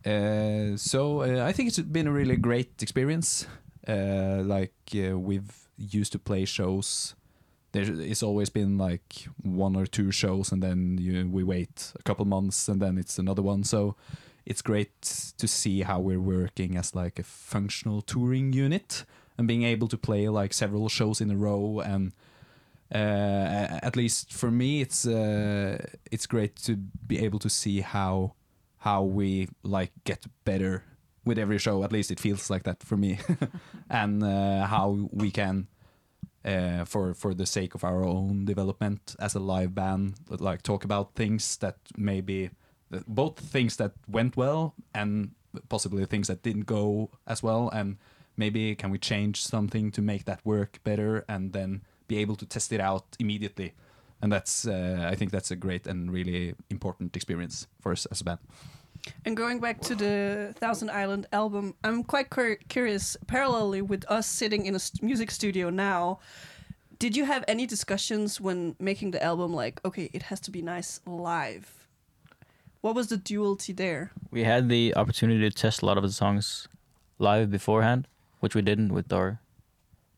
Uh, 0.04 0.76
so 0.76 1.22
uh, 1.22 1.44
I 1.44 1.52
think 1.52 1.68
it's 1.68 1.78
been 1.78 2.06
a 2.06 2.12
really 2.12 2.36
great 2.36 2.82
experience. 2.82 3.46
Uh, 3.88 4.42
like 4.44 4.74
uh, 4.94 5.18
we've 5.18 5.68
used 5.76 6.12
to 6.12 6.18
play 6.18 6.44
shows. 6.44 7.14
There, 7.72 7.84
it's 7.84 8.22
always 8.22 8.50
been 8.50 8.78
like 8.78 9.26
one 9.42 9.76
or 9.76 9.86
two 9.86 10.10
shows, 10.10 10.52
and 10.52 10.62
then 10.62 10.98
you, 11.00 11.28
we 11.28 11.42
wait 11.42 11.92
a 11.98 12.02
couple 12.02 12.24
months, 12.24 12.68
and 12.68 12.80
then 12.80 12.98
it's 12.98 13.18
another 13.18 13.42
one. 13.42 13.64
So 13.64 13.96
it's 14.46 14.62
great 14.62 15.00
to 15.38 15.48
see 15.48 15.82
how 15.82 16.00
we're 16.00 16.20
working 16.20 16.76
as 16.76 16.94
like 16.94 17.18
a 17.18 17.22
functional 17.22 18.02
touring 18.02 18.52
unit 18.52 19.04
and 19.38 19.48
being 19.48 19.64
able 19.64 19.88
to 19.88 19.96
play 19.96 20.28
like 20.28 20.52
several 20.52 20.88
shows 20.88 21.20
in 21.20 21.30
a 21.30 21.36
row 21.36 21.80
and 21.80 22.08
uh, 22.08 22.12
at 22.94 23.96
least 23.96 24.32
for 24.32 24.50
me, 24.50 24.80
it's 24.80 25.06
uh, 25.06 25.84
it's 26.10 26.26
great 26.26 26.56
to 26.56 26.76
be 26.76 27.18
able 27.24 27.38
to 27.40 27.50
see 27.50 27.80
how 27.80 28.34
how 28.78 29.02
we 29.02 29.48
like 29.62 29.92
get 30.04 30.26
better 30.44 30.84
with 31.24 31.38
every 31.38 31.58
show. 31.58 31.82
At 31.82 31.92
least 31.92 32.10
it 32.10 32.20
feels 32.20 32.50
like 32.50 32.64
that 32.64 32.82
for 32.82 32.96
me, 32.96 33.18
and 33.90 34.22
uh, 34.22 34.66
how 34.66 35.08
we 35.12 35.30
can. 35.30 35.68
Uh, 36.44 36.84
for 36.84 37.14
for 37.14 37.32
the 37.32 37.46
sake 37.46 37.74
of 37.74 37.82
our 37.84 38.04
own 38.04 38.44
development 38.44 39.16
as 39.18 39.34
a 39.34 39.40
live 39.40 39.74
band, 39.74 40.14
like 40.28 40.60
talk 40.60 40.84
about 40.84 41.14
things 41.14 41.56
that 41.56 41.78
maybe 41.96 42.50
both 43.08 43.38
things 43.38 43.76
that 43.76 43.92
went 44.06 44.36
well 44.36 44.74
and 44.94 45.30
possibly 45.70 46.04
things 46.04 46.28
that 46.28 46.42
didn't 46.42 46.66
go 46.66 47.10
as 47.26 47.42
well, 47.42 47.70
and 47.70 47.96
maybe 48.36 48.74
can 48.74 48.90
we 48.90 48.98
change 48.98 49.42
something 49.42 49.90
to 49.90 50.02
make 50.02 50.26
that 50.26 50.44
work 50.44 50.78
better, 50.84 51.24
and 51.28 51.54
then 51.54 51.80
be 52.08 52.18
able 52.18 52.36
to 52.36 52.46
test 52.46 52.72
it 52.72 52.80
out 52.80 53.04
immediately. 53.18 53.74
And 54.22 54.32
that's, 54.32 54.66
uh, 54.66 55.08
I 55.10 55.14
think 55.16 55.30
that's 55.32 55.50
a 55.50 55.56
great 55.56 55.86
and 55.86 56.10
really 56.10 56.54
important 56.70 57.16
experience 57.16 57.66
for 57.80 57.92
us 57.92 58.06
as 58.06 58.20
a 58.20 58.24
band. 58.24 58.38
And 59.24 59.36
going 59.36 59.60
back 59.60 59.80
to 59.82 59.94
the 59.94 60.54
Thousand 60.58 60.90
Island 60.90 61.26
album, 61.32 61.74
I'm 61.84 62.04
quite 62.04 62.30
cur- 62.30 62.58
curious. 62.68 63.16
Parallelly 63.26 63.82
with 63.82 64.04
us 64.10 64.26
sitting 64.26 64.64
in 64.64 64.74
a 64.74 64.78
st- 64.78 65.02
music 65.02 65.30
studio 65.30 65.68
now, 65.68 66.20
did 66.98 67.16
you 67.16 67.26
have 67.26 67.44
any 67.46 67.66
discussions 67.66 68.40
when 68.40 68.76
making 68.78 69.10
the 69.10 69.22
album? 69.22 69.52
Like, 69.52 69.80
okay, 69.84 70.08
it 70.12 70.22
has 70.24 70.40
to 70.40 70.50
be 70.50 70.62
nice 70.62 71.00
live. 71.06 71.86
What 72.80 72.94
was 72.94 73.08
the 73.08 73.16
duality 73.18 73.72
there? 73.72 74.12
We 74.30 74.44
had 74.44 74.68
the 74.68 74.94
opportunity 74.96 75.40
to 75.40 75.50
test 75.50 75.82
a 75.82 75.86
lot 75.86 75.98
of 75.98 76.02
the 76.02 76.12
songs 76.12 76.68
live 77.18 77.50
beforehand, 77.50 78.08
which 78.40 78.54
we 78.54 78.62
didn't 78.62 78.92
with 78.92 79.12
our. 79.12 79.40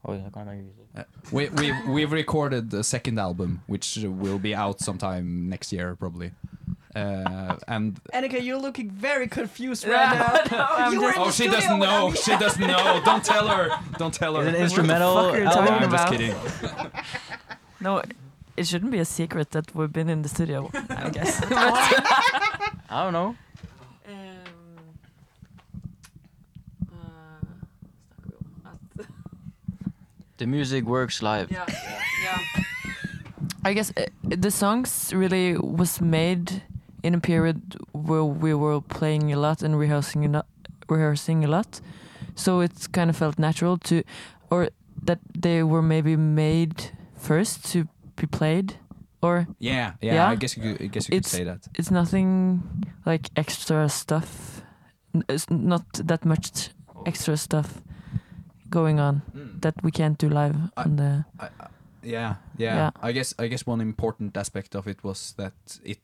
Oh, 0.08 0.12
yeah, 0.14 0.26
I 0.26 0.30
can't 0.30 0.48
hear 0.48 0.56
you. 0.62 0.70
Uh, 0.96 1.02
we, 1.32 1.48
we, 1.50 1.72
we've 1.88 2.12
recorded 2.12 2.70
the 2.70 2.84
second 2.84 3.18
album, 3.18 3.62
which 3.66 3.98
will 4.02 4.38
be 4.38 4.54
out 4.54 4.80
sometime 4.80 5.48
next 5.48 5.72
year, 5.72 5.96
probably. 5.96 6.30
Uh, 6.94 7.56
and 7.68 8.00
Annika, 8.14 8.42
you're 8.42 8.56
looking 8.56 8.90
very 8.90 9.26
confused 9.28 9.86
right 9.86 10.16
now. 10.50 10.58
I'm 10.76 10.92
You 10.94 11.00
just- 11.00 11.18
oh, 11.18 11.30
she 11.30 11.46
doesn't 11.48 11.78
without 11.78 11.98
know. 12.00 12.10
me. 12.10 12.16
She 12.16 12.36
doesn't 12.38 12.66
know. 12.66 13.02
Don't 13.04 13.24
tell 13.24 13.48
her. 13.48 13.68
Don't 13.98 14.14
tell 14.14 14.36
her. 14.36 14.42
Is 14.42 14.48
it 14.48 14.54
an 14.54 14.62
instrumental 14.62 15.14
fuck 15.14 15.36
you 15.36 15.44
album? 15.44 15.66
talking 15.66 15.84
I'm 15.84 15.90
just 15.90 16.08
about? 16.08 16.12
kidding. 16.82 16.92
No, 17.80 18.02
it 18.56 18.66
shouldn't 18.66 18.92
be 18.92 18.98
a 19.00 19.04
secret 19.04 19.50
that 19.50 19.74
we've 19.74 19.92
been 19.92 20.08
in 20.08 20.22
the 20.22 20.28
studio. 20.30 20.70
I 20.88 21.10
guess. 21.10 21.42
I 21.50 23.02
don't 23.04 23.12
know. 23.12 23.36
The 30.38 30.46
music 30.46 30.84
works 30.84 31.22
live. 31.22 31.50
yeah, 31.50 31.64
yeah. 32.22 32.38
I 33.64 33.72
guess 33.72 33.92
uh, 33.96 34.04
the 34.22 34.50
songs 34.50 35.12
really 35.14 35.56
was 35.56 36.00
made 36.00 36.62
in 37.02 37.14
a 37.14 37.20
period 37.20 37.76
where 37.92 38.24
we 38.24 38.54
were 38.54 38.80
playing 38.80 39.32
a 39.32 39.36
lot 39.36 39.62
and 39.62 39.78
rehearsing 39.78 40.24
a 40.24 40.28
lot, 40.28 40.46
rehearsing 40.88 41.44
a 41.44 41.48
lot. 41.48 41.80
So 42.34 42.60
it 42.60 42.72
kind 42.92 43.10
of 43.10 43.16
felt 43.16 43.38
natural 43.38 43.78
to, 43.78 44.02
or 44.50 44.68
that 45.04 45.18
they 45.34 45.62
were 45.62 45.82
maybe 45.82 46.16
made 46.16 46.90
first 47.16 47.64
to 47.72 47.88
be 48.16 48.26
played, 48.26 48.74
or 49.22 49.28
or 49.28 49.46
Yeah, 49.58 49.92
yeah, 50.00 50.14
Yeah? 50.14 50.30
I 50.32 50.36
guess 50.36 50.56
you 50.56 50.62
could, 50.62 50.82
I 50.82 50.86
guess 50.86 51.08
you 51.08 51.16
could 51.16 51.26
say 51.26 51.44
that. 51.44 51.66
it's 51.78 51.90
nothing 51.90 52.62
like 53.06 53.30
extra 53.36 53.88
stuff. 53.88 54.62
It's 55.28 55.48
not 55.50 55.84
that 55.94 56.24
much 56.24 56.70
extra 57.06 57.36
stuff 57.36 57.82
going 58.70 59.00
on 59.00 59.22
that 59.60 59.74
we 59.82 59.90
can't 59.90 60.18
do 60.18 60.28
live 60.28 60.56
I- 60.76 60.82
on 60.82 60.96
the. 60.96 61.24
I, 61.38 61.46
I, 61.46 61.66
yeah, 62.02 62.36
yeah, 62.56 62.76
Yeah. 62.76 62.90
I 63.02 63.12
guess 63.12 63.34
I 63.38 63.48
guess 63.48 63.66
one 63.66 63.80
important 63.80 64.36
aspect 64.36 64.76
of 64.76 64.86
it 64.86 65.02
was 65.02 65.34
that 65.38 65.54
it 65.84 65.98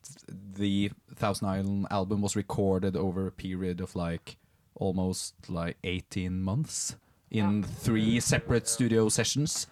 the 0.54 0.90
Thousand 1.14 1.48
Island 1.48 1.86
album 1.90 2.22
was 2.22 2.34
recorded 2.36 2.96
over 2.96 3.26
a 3.26 3.30
period 3.30 3.80
of 3.80 3.94
like 3.94 4.36
almost 4.74 5.34
like 5.48 5.76
eighteen 5.84 6.42
months 6.42 6.96
in 7.30 7.62
three 7.62 8.20
separate 8.20 8.66
studio 8.68 9.08
sessions. 9.08 9.66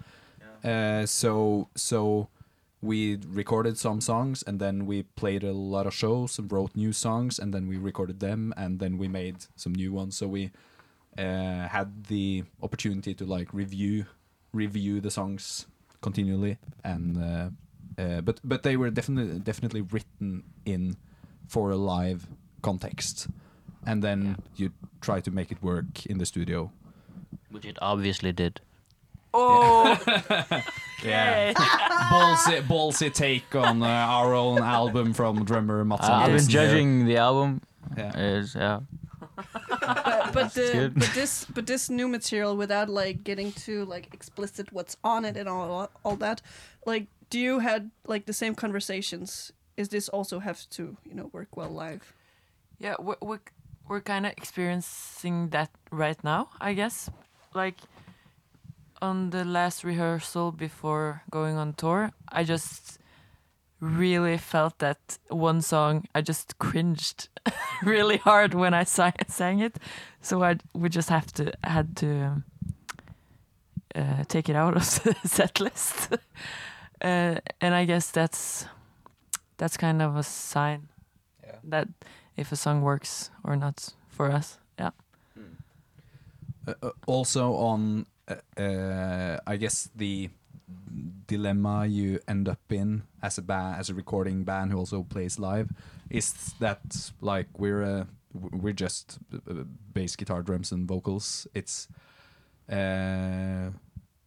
Uh, 0.64 1.04
so 1.06 1.68
so 1.74 2.28
we 2.82 3.18
recorded 3.28 3.76
some 3.76 4.00
songs 4.00 4.42
and 4.46 4.58
then 4.60 4.86
we 4.86 5.02
played 5.02 5.42
a 5.44 5.52
lot 5.52 5.86
of 5.86 5.92
shows 5.94 6.38
and 6.38 6.50
wrote 6.52 6.74
new 6.76 6.92
songs 6.92 7.38
and 7.38 7.52
then 7.52 7.66
we 7.68 7.76
recorded 7.76 8.20
them 8.20 8.54
and 8.56 8.78
then 8.78 8.96
we 8.98 9.08
made 9.08 9.36
some 9.56 9.74
new 9.74 9.92
ones. 9.92 10.16
So 10.16 10.26
we 10.28 10.50
uh, 11.20 11.68
had 11.68 11.88
the 12.08 12.44
opportunity 12.62 13.12
to 13.14 13.24
like 13.36 13.48
review 13.52 14.06
review 14.52 15.00
the 15.00 15.10
songs 15.10 15.66
continually 16.00 16.56
and 16.82 17.16
uh, 17.18 17.48
uh, 18.02 18.20
but 18.22 18.40
but 18.42 18.62
they 18.62 18.76
were 18.76 18.90
definitely 18.90 19.38
definitely 19.38 19.82
written 19.92 20.42
in 20.64 20.96
for 21.46 21.70
a 21.70 21.76
live 21.76 22.26
context 22.62 23.28
and 23.86 24.02
then 24.02 24.36
you 24.56 24.70
try 25.00 25.20
to 25.20 25.30
make 25.30 25.52
it 25.52 25.62
work 25.62 26.06
in 26.06 26.18
the 26.18 26.26
studio 26.26 26.70
Which 27.50 27.64
it 27.66 27.76
obviously 27.80 28.32
did. 28.32 28.60
Oh, 29.32 29.96
yeah 31.04 31.52
ballsy 32.12 32.60
ballsy 32.66 33.10
take 33.12 33.54
on 33.54 33.82
uh, 33.82 33.86
our 33.86 34.34
own 34.34 34.58
album 34.58 35.12
from 35.14 35.44
drummer 35.44 35.84
Mats 35.84 36.08
Uh, 36.08 36.12
I've 36.12 36.36
been 36.36 36.48
judging 36.48 37.06
the 37.06 37.16
album. 37.18 37.60
yeah. 37.96 38.18
Is 38.18 38.54
yeah. 38.56 38.80
but, 40.34 40.54
but 40.54 40.54
the 40.54 40.92
but 40.94 41.10
this 41.14 41.44
but 41.44 41.66
this 41.66 41.90
new 41.90 42.08
material 42.08 42.56
without 42.56 42.88
like 42.88 43.24
getting 43.24 43.52
too 43.52 43.84
like 43.84 44.12
explicit 44.14 44.72
what's 44.72 44.96
on 45.02 45.24
it 45.24 45.36
and 45.36 45.48
all 45.48 45.90
all 46.04 46.16
that 46.16 46.42
like 46.86 47.06
do 47.30 47.38
you 47.38 47.60
had 47.60 47.90
like 48.06 48.26
the 48.26 48.32
same 48.32 48.54
conversations 48.54 49.52
is 49.76 49.88
this 49.88 50.08
also 50.08 50.40
have 50.40 50.68
to 50.70 50.96
you 51.04 51.14
know 51.14 51.30
work 51.32 51.56
well 51.56 51.70
live 51.70 52.14
yeah, 52.80 52.96
we're 52.98 53.16
we're, 53.20 53.40
we're 53.88 54.00
kind 54.00 54.26
of 54.26 54.32
experiencing 54.32 55.50
that 55.50 55.70
right 55.92 56.22
now, 56.24 56.48
I 56.60 56.72
guess. 56.72 57.10
Like 57.54 57.76
on 59.02 59.30
the 59.30 59.44
last 59.44 59.84
rehearsal 59.84 60.50
before 60.50 61.22
going 61.30 61.56
on 61.56 61.74
tour, 61.74 62.10
I 62.28 62.42
just 62.42 62.98
really 63.80 64.38
felt 64.38 64.78
that 64.78 65.18
one 65.28 65.60
song. 65.60 66.06
I 66.14 66.22
just 66.22 66.58
cringed 66.58 67.28
really 67.82 68.16
hard 68.16 68.54
when 68.54 68.72
I 68.72 68.84
sang, 68.84 69.14
sang 69.28 69.60
it, 69.60 69.76
so 70.20 70.42
I 70.42 70.56
we 70.74 70.88
just 70.88 71.08
have 71.08 71.26
to 71.34 71.52
had 71.64 71.96
to 71.96 72.42
uh, 73.94 74.24
take 74.28 74.48
it 74.48 74.56
out 74.56 74.76
of 74.76 74.82
the 75.04 75.28
set 75.28 75.60
list. 75.60 76.12
uh, 77.02 77.36
and 77.60 77.74
I 77.74 77.84
guess 77.86 78.10
that's 78.10 78.66
that's 79.56 79.76
kind 79.76 80.02
of 80.02 80.16
a 80.16 80.22
sign 80.22 80.88
Yeah. 81.46 81.58
that 81.70 81.88
if 82.36 82.52
a 82.52 82.56
song 82.56 82.82
works 82.82 83.30
or 83.44 83.56
not 83.56 83.94
for 84.08 84.30
us. 84.30 84.58
Yeah. 84.78 84.90
Uh, 86.66 86.74
uh, 86.82 86.90
also 87.06 87.54
on 87.54 88.06
uh, 88.28 88.60
uh, 88.62 89.38
I 89.46 89.56
guess 89.56 89.90
the 89.96 90.30
dilemma 91.26 91.86
you 91.86 92.20
end 92.28 92.48
up 92.48 92.60
in 92.72 93.02
as 93.22 93.38
a 93.38 93.42
band 93.42 93.80
as 93.80 93.90
a 93.90 93.94
recording 93.94 94.44
band 94.44 94.70
who 94.72 94.78
also 94.78 95.02
plays 95.02 95.38
live 95.38 95.68
is 96.10 96.54
that 96.60 96.80
like 97.20 97.46
we're 97.58 97.82
w- 97.82 98.06
we're 98.32 98.72
just 98.72 99.18
uh, 99.32 99.64
bass 99.92 100.16
guitar 100.16 100.42
drums 100.42 100.72
and 100.72 100.86
vocals. 100.86 101.46
It's 101.54 101.88
uh, 102.70 103.70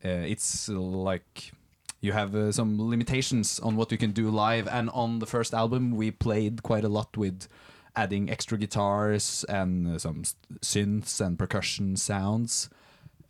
uh, 0.04 0.24
it's 0.34 0.70
uh, 0.70 0.80
like 0.80 1.54
you 2.02 2.12
have 2.12 2.36
uh, 2.36 2.52
some 2.52 2.90
limitations 2.90 3.60
on 3.62 3.78
what 3.78 3.92
you 3.92 3.98
can 3.98 4.12
do 4.12 4.30
live. 4.30 4.68
And 4.68 4.90
on 4.90 5.20
the 5.20 5.26
first 5.26 5.54
album 5.54 5.92
we 5.92 6.12
played 6.12 6.62
quite 6.62 6.84
a 6.84 6.90
lot 6.90 7.16
with 7.16 7.48
adding 7.96 8.30
extra 8.30 8.58
guitars 8.58 9.46
and 9.48 9.96
uh, 9.96 10.00
some 10.00 10.24
synths 10.62 11.22
and 11.22 11.40
percussion 11.40 11.96
sounds. 11.96 12.70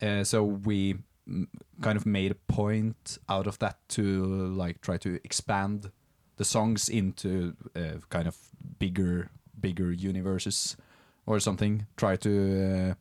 Uh, 0.02 0.24
so 0.24 0.44
we 0.44 0.96
mm, 1.30 1.48
kind 1.82 1.98
of 1.98 2.06
made 2.06 2.32
a 2.32 2.54
point 2.54 3.18
out 3.30 3.46
of 3.46 3.60
that 3.60 3.78
to 3.90 4.26
like 4.26 4.82
try 4.82 4.98
to 4.98 5.20
expand 5.24 5.92
the 6.38 6.46
songs 6.46 6.90
into 6.90 7.56
uh, 7.76 8.00
kind 8.10 8.28
of 8.28 8.38
bigger 8.80 9.30
bigger 9.64 9.92
universes 9.92 10.78
or 11.26 11.40
something 11.40 11.88
try 11.96 12.16
to 12.16 12.32
uh, 12.92 12.94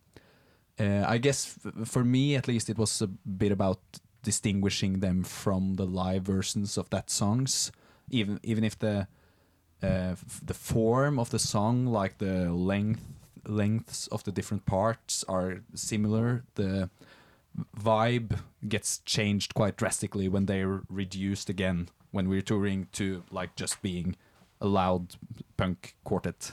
uh, 0.79 1.03
I 1.07 1.17
guess 1.19 1.59
for 1.85 2.03
me 2.03 2.35
at 2.35 2.47
least 2.47 2.69
it 2.69 2.77
was 2.77 3.01
a 3.01 3.07
bit 3.07 3.51
about 3.51 3.79
distinguishing 4.23 4.99
them 5.01 5.23
from 5.23 5.75
the 5.75 5.85
live 5.85 6.23
versions 6.23 6.77
of 6.77 6.89
that 6.89 7.09
songs. 7.09 7.71
Even 8.09 8.39
even 8.43 8.63
if 8.63 8.79
the 8.79 9.07
uh, 9.83 10.15
the 10.43 10.53
form 10.53 11.19
of 11.19 11.29
the 11.29 11.39
song 11.39 11.85
like 11.85 12.17
the 12.17 12.51
length 12.51 13.01
lengths 13.45 14.07
of 14.07 14.23
the 14.23 14.31
different 14.31 14.65
parts 14.65 15.25
are 15.27 15.61
similar 15.75 16.43
the 16.55 16.89
vibe 17.77 18.39
gets 18.69 18.99
changed 18.99 19.53
quite 19.53 19.75
drastically 19.75 20.29
when 20.29 20.45
they're 20.45 20.81
reduced 20.89 21.49
again 21.49 21.89
when 22.11 22.29
we're 22.29 22.41
touring 22.41 22.87
to 22.93 23.23
like 23.31 23.53
just 23.57 23.81
being 23.81 24.15
a 24.63 24.67
loud 24.67 25.15
punk 25.57 25.93
quartet 26.03 26.51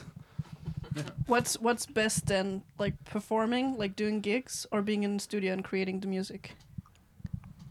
what's 1.27 1.53
what's 1.61 1.85
best 1.85 2.25
then 2.27 2.61
like 2.77 2.93
performing 3.05 3.77
like 3.77 3.95
doing 3.95 4.19
gigs 4.21 4.67
or 4.71 4.81
being 4.81 5.03
in 5.03 5.13
the 5.17 5.19
studio 5.23 5.53
and 5.53 5.63
creating 5.63 5.99
the 6.01 6.07
music 6.07 6.51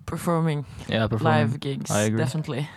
Performing 0.06 0.64
Yeah, 0.88 1.06
performing. 1.06 1.38
live 1.50 1.60
gigs, 1.60 1.88
I 1.90 2.02
agree. 2.02 2.18
definitely. 2.18 2.68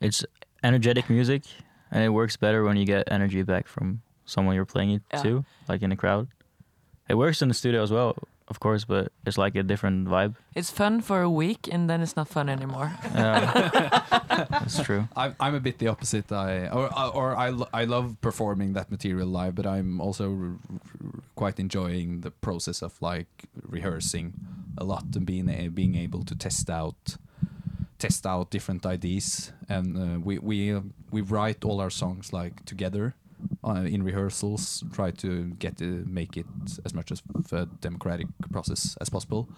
It's 0.00 0.26
energetic 0.62 1.08
music, 1.08 1.42
and 1.90 2.04
it 2.04 2.10
works 2.10 2.36
better 2.36 2.62
when 2.64 2.76
you 2.76 2.84
get 2.84 3.10
energy 3.10 3.42
back 3.42 3.66
from 3.66 4.02
someone 4.26 4.54
you're 4.54 4.66
playing 4.66 4.90
it 4.90 5.02
Yeah. 5.14 5.22
to, 5.22 5.44
like 5.68 5.80
in 5.82 5.90
a 5.90 5.96
crowd. 5.96 6.28
It 7.08 7.14
works 7.14 7.40
in 7.40 7.48
the 7.48 7.54
studio 7.54 7.82
as 7.82 7.90
well, 7.90 8.14
of 8.48 8.60
course, 8.60 8.84
but 8.84 9.10
it's 9.26 9.38
like 9.38 9.56
a 9.56 9.62
different 9.62 10.06
vibe. 10.06 10.34
It's 10.54 10.70
fun 10.70 11.00
for 11.00 11.22
a 11.22 11.30
week 11.30 11.68
and 11.72 11.88
then 11.88 12.02
it's 12.02 12.16
not 12.16 12.28
fun 12.28 12.48
anymore. 12.48 12.92
Yeah, 13.14 14.46
that's 14.50 14.82
true. 14.82 15.08
I'm 15.16 15.34
I'm 15.40 15.54
a 15.54 15.60
bit 15.60 15.78
the 15.78 15.88
opposite. 15.88 16.30
I 16.32 16.68
or 16.68 16.88
or 17.14 17.36
I 17.36 17.48
I 17.72 17.84
love 17.84 18.16
performing 18.20 18.74
that 18.74 18.90
material 18.90 19.28
live, 19.28 19.54
but 19.54 19.66
I'm 19.66 20.00
also 20.00 20.24
r- 20.30 20.58
r- 21.04 21.20
quite 21.36 21.58
enjoying 21.60 22.20
the 22.20 22.30
process 22.30 22.82
of 22.82 22.92
like 23.00 23.28
rehearsing 23.68 24.32
a 24.76 24.84
lot 24.84 25.04
and 25.16 25.24
being 25.26 25.48
a, 25.48 25.68
being 25.68 25.94
able 25.94 26.24
to 26.24 26.34
test 26.34 26.68
out 26.68 27.16
test 27.98 28.26
out 28.26 28.50
different 28.50 28.84
ideas. 28.84 29.52
And 29.68 29.96
uh, 29.96 30.20
we 30.20 30.38
we 30.38 30.74
uh, 30.74 30.80
we 31.10 31.22
write 31.22 31.64
all 31.64 31.80
our 31.80 31.90
songs 31.90 32.32
like 32.32 32.64
together 32.66 33.14
uh, 33.64 33.84
in 33.86 34.02
rehearsals. 34.02 34.84
Try 34.92 35.10
to 35.12 35.44
get 35.58 35.76
to 35.78 36.04
make 36.06 36.36
it 36.36 36.46
as 36.84 36.94
much 36.94 37.10
as 37.12 37.22
a 37.52 37.66
democratic 37.80 38.26
process 38.50 38.96
as 39.00 39.08
possible. 39.08 39.48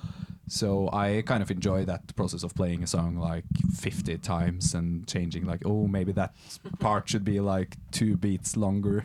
So 0.49 0.89
I 0.93 1.23
kind 1.27 1.43
of 1.43 1.51
enjoy 1.51 1.85
that 1.87 2.15
process 2.15 2.45
of 2.45 2.55
playing 2.55 2.83
a 2.83 2.87
song 2.87 3.17
like 3.17 3.45
50 3.75 4.19
times 4.19 4.75
and 4.75 5.07
changing 5.09 5.45
like 5.45 5.63
oh 5.65 5.89
maybe 5.89 6.13
that 6.13 6.35
part 6.79 7.09
should 7.09 7.25
be 7.25 7.41
like 7.41 7.77
two 7.91 8.17
beats 8.17 8.57
longer 8.57 9.05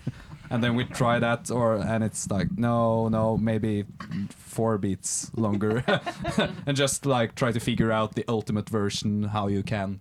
and 0.51 0.63
then 0.63 0.75
we 0.75 0.85
try 0.85 1.17
that 1.17 1.49
or 1.49 1.77
and 1.77 2.03
it's 2.03 2.29
like 2.29 2.47
no 2.57 3.07
no 3.07 3.37
maybe 3.37 3.85
four 4.29 4.77
beats 4.77 5.31
longer 5.35 5.83
and 6.67 6.77
just 6.77 7.07
like 7.07 7.33
try 7.33 7.51
to 7.51 7.59
figure 7.59 7.91
out 7.91 8.13
the 8.13 8.25
ultimate 8.27 8.69
version 8.69 9.23
how 9.23 9.47
you 9.47 9.63
can 9.63 9.99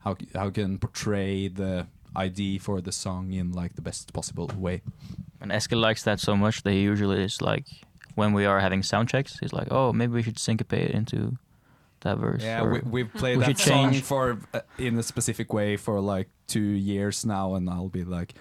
how 0.00 0.16
how 0.34 0.44
you 0.44 0.52
can 0.52 0.78
portray 0.78 1.48
the 1.48 1.86
ID 2.16 2.58
for 2.58 2.80
the 2.80 2.92
song 2.92 3.32
in 3.32 3.52
like 3.52 3.74
the 3.74 3.82
best 3.82 4.12
possible 4.12 4.50
way. 4.56 4.82
And 5.40 5.50
Eskil 5.50 5.80
likes 5.80 6.02
that 6.04 6.20
so 6.20 6.36
much 6.36 6.62
that 6.62 6.72
he 6.72 6.80
usually 6.80 7.22
is 7.22 7.40
like, 7.40 7.66
when 8.14 8.32
we 8.32 8.44
are 8.44 8.58
having 8.60 8.82
sound 8.82 9.08
checks, 9.08 9.38
he's 9.38 9.52
like, 9.52 9.68
oh, 9.70 9.92
maybe 9.92 10.12
we 10.12 10.22
should 10.22 10.38
syncopate 10.38 10.90
it 10.90 10.94
into 10.94 11.38
that 12.00 12.18
verse. 12.18 12.42
Yeah, 12.42 12.62
we, 12.62 12.80
we've 12.80 13.12
played 13.14 13.38
we 13.38 13.44
that 13.44 13.58
should 13.58 13.68
song 13.68 13.92
change. 13.92 14.02
for 14.02 14.38
uh, 14.52 14.60
in 14.78 14.98
a 14.98 15.02
specific 15.02 15.52
way 15.52 15.76
for 15.76 16.00
like 16.00 16.28
two 16.46 16.60
years 16.60 17.24
now, 17.24 17.54
and 17.54 17.68
I'll 17.70 17.88
be 17.88 18.04
like, 18.04 18.34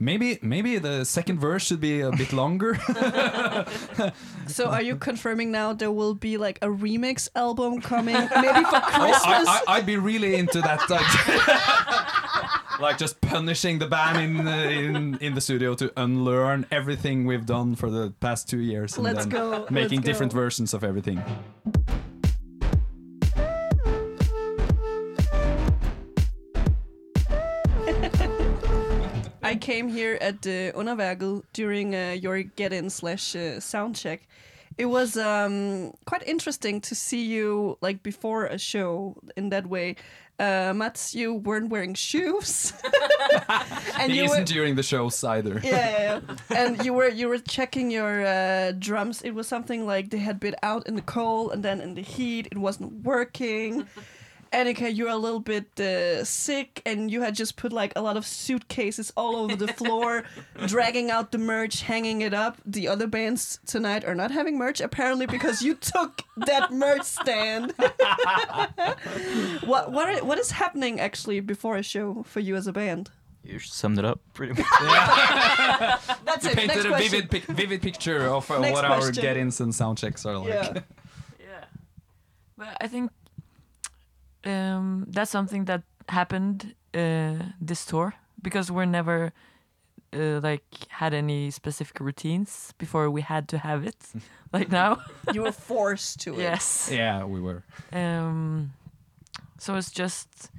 maybe 0.00 0.38
maybe 0.42 0.78
the 0.78 1.04
second 1.04 1.40
verse 1.40 1.64
should 1.66 1.80
be 1.80 2.00
a 2.00 2.10
bit 2.12 2.32
longer. 2.32 2.76
so 4.46 4.68
are 4.68 4.82
you 4.82 4.96
confirming 4.96 5.50
now 5.50 5.72
there 5.72 5.90
will 5.90 6.14
be 6.14 6.36
like 6.36 6.58
a 6.62 6.66
remix 6.68 7.28
album 7.34 7.80
coming 7.80 8.14
maybe 8.42 8.64
for 8.64 8.76
Oh, 8.76 9.10
christmas 9.10 9.48
I, 9.48 9.62
I, 9.66 9.76
I'd 9.76 9.86
be 9.86 9.96
really 9.96 10.36
into 10.36 10.60
that. 10.60 10.80
like 12.80 12.98
just 12.98 13.20
punishing 13.20 13.78
the 13.78 13.86
band 13.86 14.18
in 14.38 14.44
the, 14.44 14.70
in, 14.70 15.18
in 15.18 15.34
the 15.34 15.40
studio 15.40 15.74
to 15.74 15.92
unlearn 15.96 16.66
everything 16.70 17.26
we've 17.26 17.46
done 17.46 17.74
for 17.74 17.90
the 17.90 18.12
past 18.20 18.48
two 18.48 18.60
years 18.60 18.96
and 18.96 19.04
Let's 19.04 19.26
then 19.26 19.28
go. 19.30 19.66
making 19.70 19.98
Let's 19.98 20.06
go. 20.06 20.12
different 20.12 20.32
versions 20.32 20.74
of 20.74 20.84
everything. 20.84 21.22
I 29.42 29.56
came 29.56 29.88
here 29.88 30.18
at 30.20 30.46
uh, 30.46 30.72
Underværket 30.78 31.42
during 31.54 31.94
uh, 31.94 32.16
your 32.20 32.42
get 32.42 32.72
in 32.72 32.90
slash 32.90 33.34
uh, 33.34 33.60
sound 33.60 33.96
check. 33.96 34.28
It 34.76 34.86
was 34.86 35.16
um, 35.16 35.92
quite 36.04 36.22
interesting 36.26 36.80
to 36.82 36.94
see 36.94 37.24
you 37.24 37.78
like 37.80 38.02
before 38.02 38.46
a 38.46 38.58
show 38.58 39.16
in 39.36 39.48
that 39.50 39.66
way, 39.66 39.96
uh, 40.38 40.72
Mats, 40.72 41.14
you 41.14 41.34
weren't 41.34 41.68
wearing 41.68 41.94
shoes, 41.94 42.72
and 43.98 44.12
He 44.12 44.18
you 44.18 44.24
isn't 44.24 44.38
were, 44.40 44.44
during 44.44 44.76
the 44.76 44.82
shows 44.84 45.24
either. 45.24 45.60
yeah, 45.64 45.70
yeah, 45.70 46.20
yeah. 46.50 46.56
and 46.56 46.84
you 46.84 46.92
were 46.94 47.08
you 47.08 47.28
were 47.28 47.38
checking 47.38 47.90
your 47.90 48.24
uh, 48.24 48.72
drums. 48.78 49.20
It 49.22 49.32
was 49.32 49.48
something 49.48 49.84
like 49.86 50.10
they 50.10 50.18
had 50.18 50.38
been 50.38 50.54
out 50.62 50.86
in 50.86 50.94
the 50.94 51.02
cold 51.02 51.52
and 51.52 51.62
then 51.64 51.80
in 51.80 51.94
the 51.94 52.02
heat, 52.02 52.46
it 52.52 52.58
wasn't 52.58 53.02
working. 53.04 53.86
Annika, 54.52 54.94
you're 54.94 55.08
a 55.10 55.16
little 55.16 55.40
bit 55.40 55.78
uh, 55.80 56.24
sick, 56.24 56.80
and 56.86 57.10
you 57.10 57.20
had 57.22 57.34
just 57.34 57.56
put 57.56 57.72
like 57.72 57.92
a 57.96 58.00
lot 58.00 58.16
of 58.16 58.24
suitcases 58.26 59.12
all 59.16 59.36
over 59.36 59.54
the 59.56 59.68
floor, 59.68 60.24
dragging 60.66 61.10
out 61.10 61.32
the 61.32 61.38
merch, 61.38 61.82
hanging 61.82 62.22
it 62.22 62.32
up. 62.34 62.58
The 62.64 62.88
other 62.88 63.06
bands 63.06 63.58
tonight 63.66 64.04
are 64.04 64.14
not 64.14 64.30
having 64.30 64.56
merch 64.58 64.80
apparently 64.80 65.26
because 65.26 65.62
you 65.62 65.74
took 65.74 66.22
that 66.36 66.72
merch 66.72 67.02
stand. 67.02 67.74
what 69.64 69.92
what 69.92 70.08
are, 70.08 70.24
what 70.24 70.38
is 70.38 70.50
happening 70.52 71.00
actually 71.00 71.40
before 71.40 71.76
a 71.76 71.82
show 71.82 72.22
for 72.24 72.40
you 72.40 72.56
as 72.56 72.66
a 72.66 72.72
band? 72.72 73.10
You 73.44 73.58
summed 73.58 73.98
it 73.98 74.04
up 74.04 74.20
pretty 74.34 74.52
much. 74.54 74.66
That's 76.24 76.44
You 76.44 76.50
it. 76.50 76.54
Next 76.54 76.54
painted 76.54 76.86
a 76.86 76.88
question. 76.88 77.10
vivid, 77.10 77.30
pic- 77.30 77.44
vivid 77.46 77.82
picture 77.82 78.26
of 78.26 78.50
uh, 78.50 78.58
Next 78.58 78.72
what 78.74 78.84
our 78.84 78.96
question. 78.98 79.22
get-ins 79.22 79.60
and 79.60 79.74
sound 79.74 79.96
checks 79.98 80.26
are 80.26 80.36
like. 80.38 80.48
Yeah. 80.48 80.72
Yeah. 81.40 81.64
But 82.58 82.76
I 82.80 82.88
think 82.88 83.10
um, 84.48 85.06
that's 85.08 85.30
something 85.30 85.66
that 85.66 85.82
happened 86.08 86.74
uh, 86.94 87.34
this 87.60 87.84
tour 87.84 88.14
because 88.42 88.70
we're 88.70 88.86
never 88.86 89.32
uh, 90.12 90.40
like 90.42 90.64
had 90.88 91.12
any 91.14 91.50
specific 91.50 92.00
routines 92.00 92.72
before 92.78 93.10
we 93.10 93.20
had 93.20 93.48
to 93.48 93.58
have 93.58 93.84
it 93.84 93.96
like 94.52 94.70
now. 94.70 95.00
You 95.32 95.42
were 95.42 95.52
forced 95.52 96.20
to 96.20 96.34
it. 96.34 96.42
yes. 96.42 96.90
Yeah, 96.92 97.24
we 97.24 97.40
were. 97.40 97.62
Um, 97.92 98.72
so 99.58 99.74
it's 99.76 99.90
just 99.90 100.50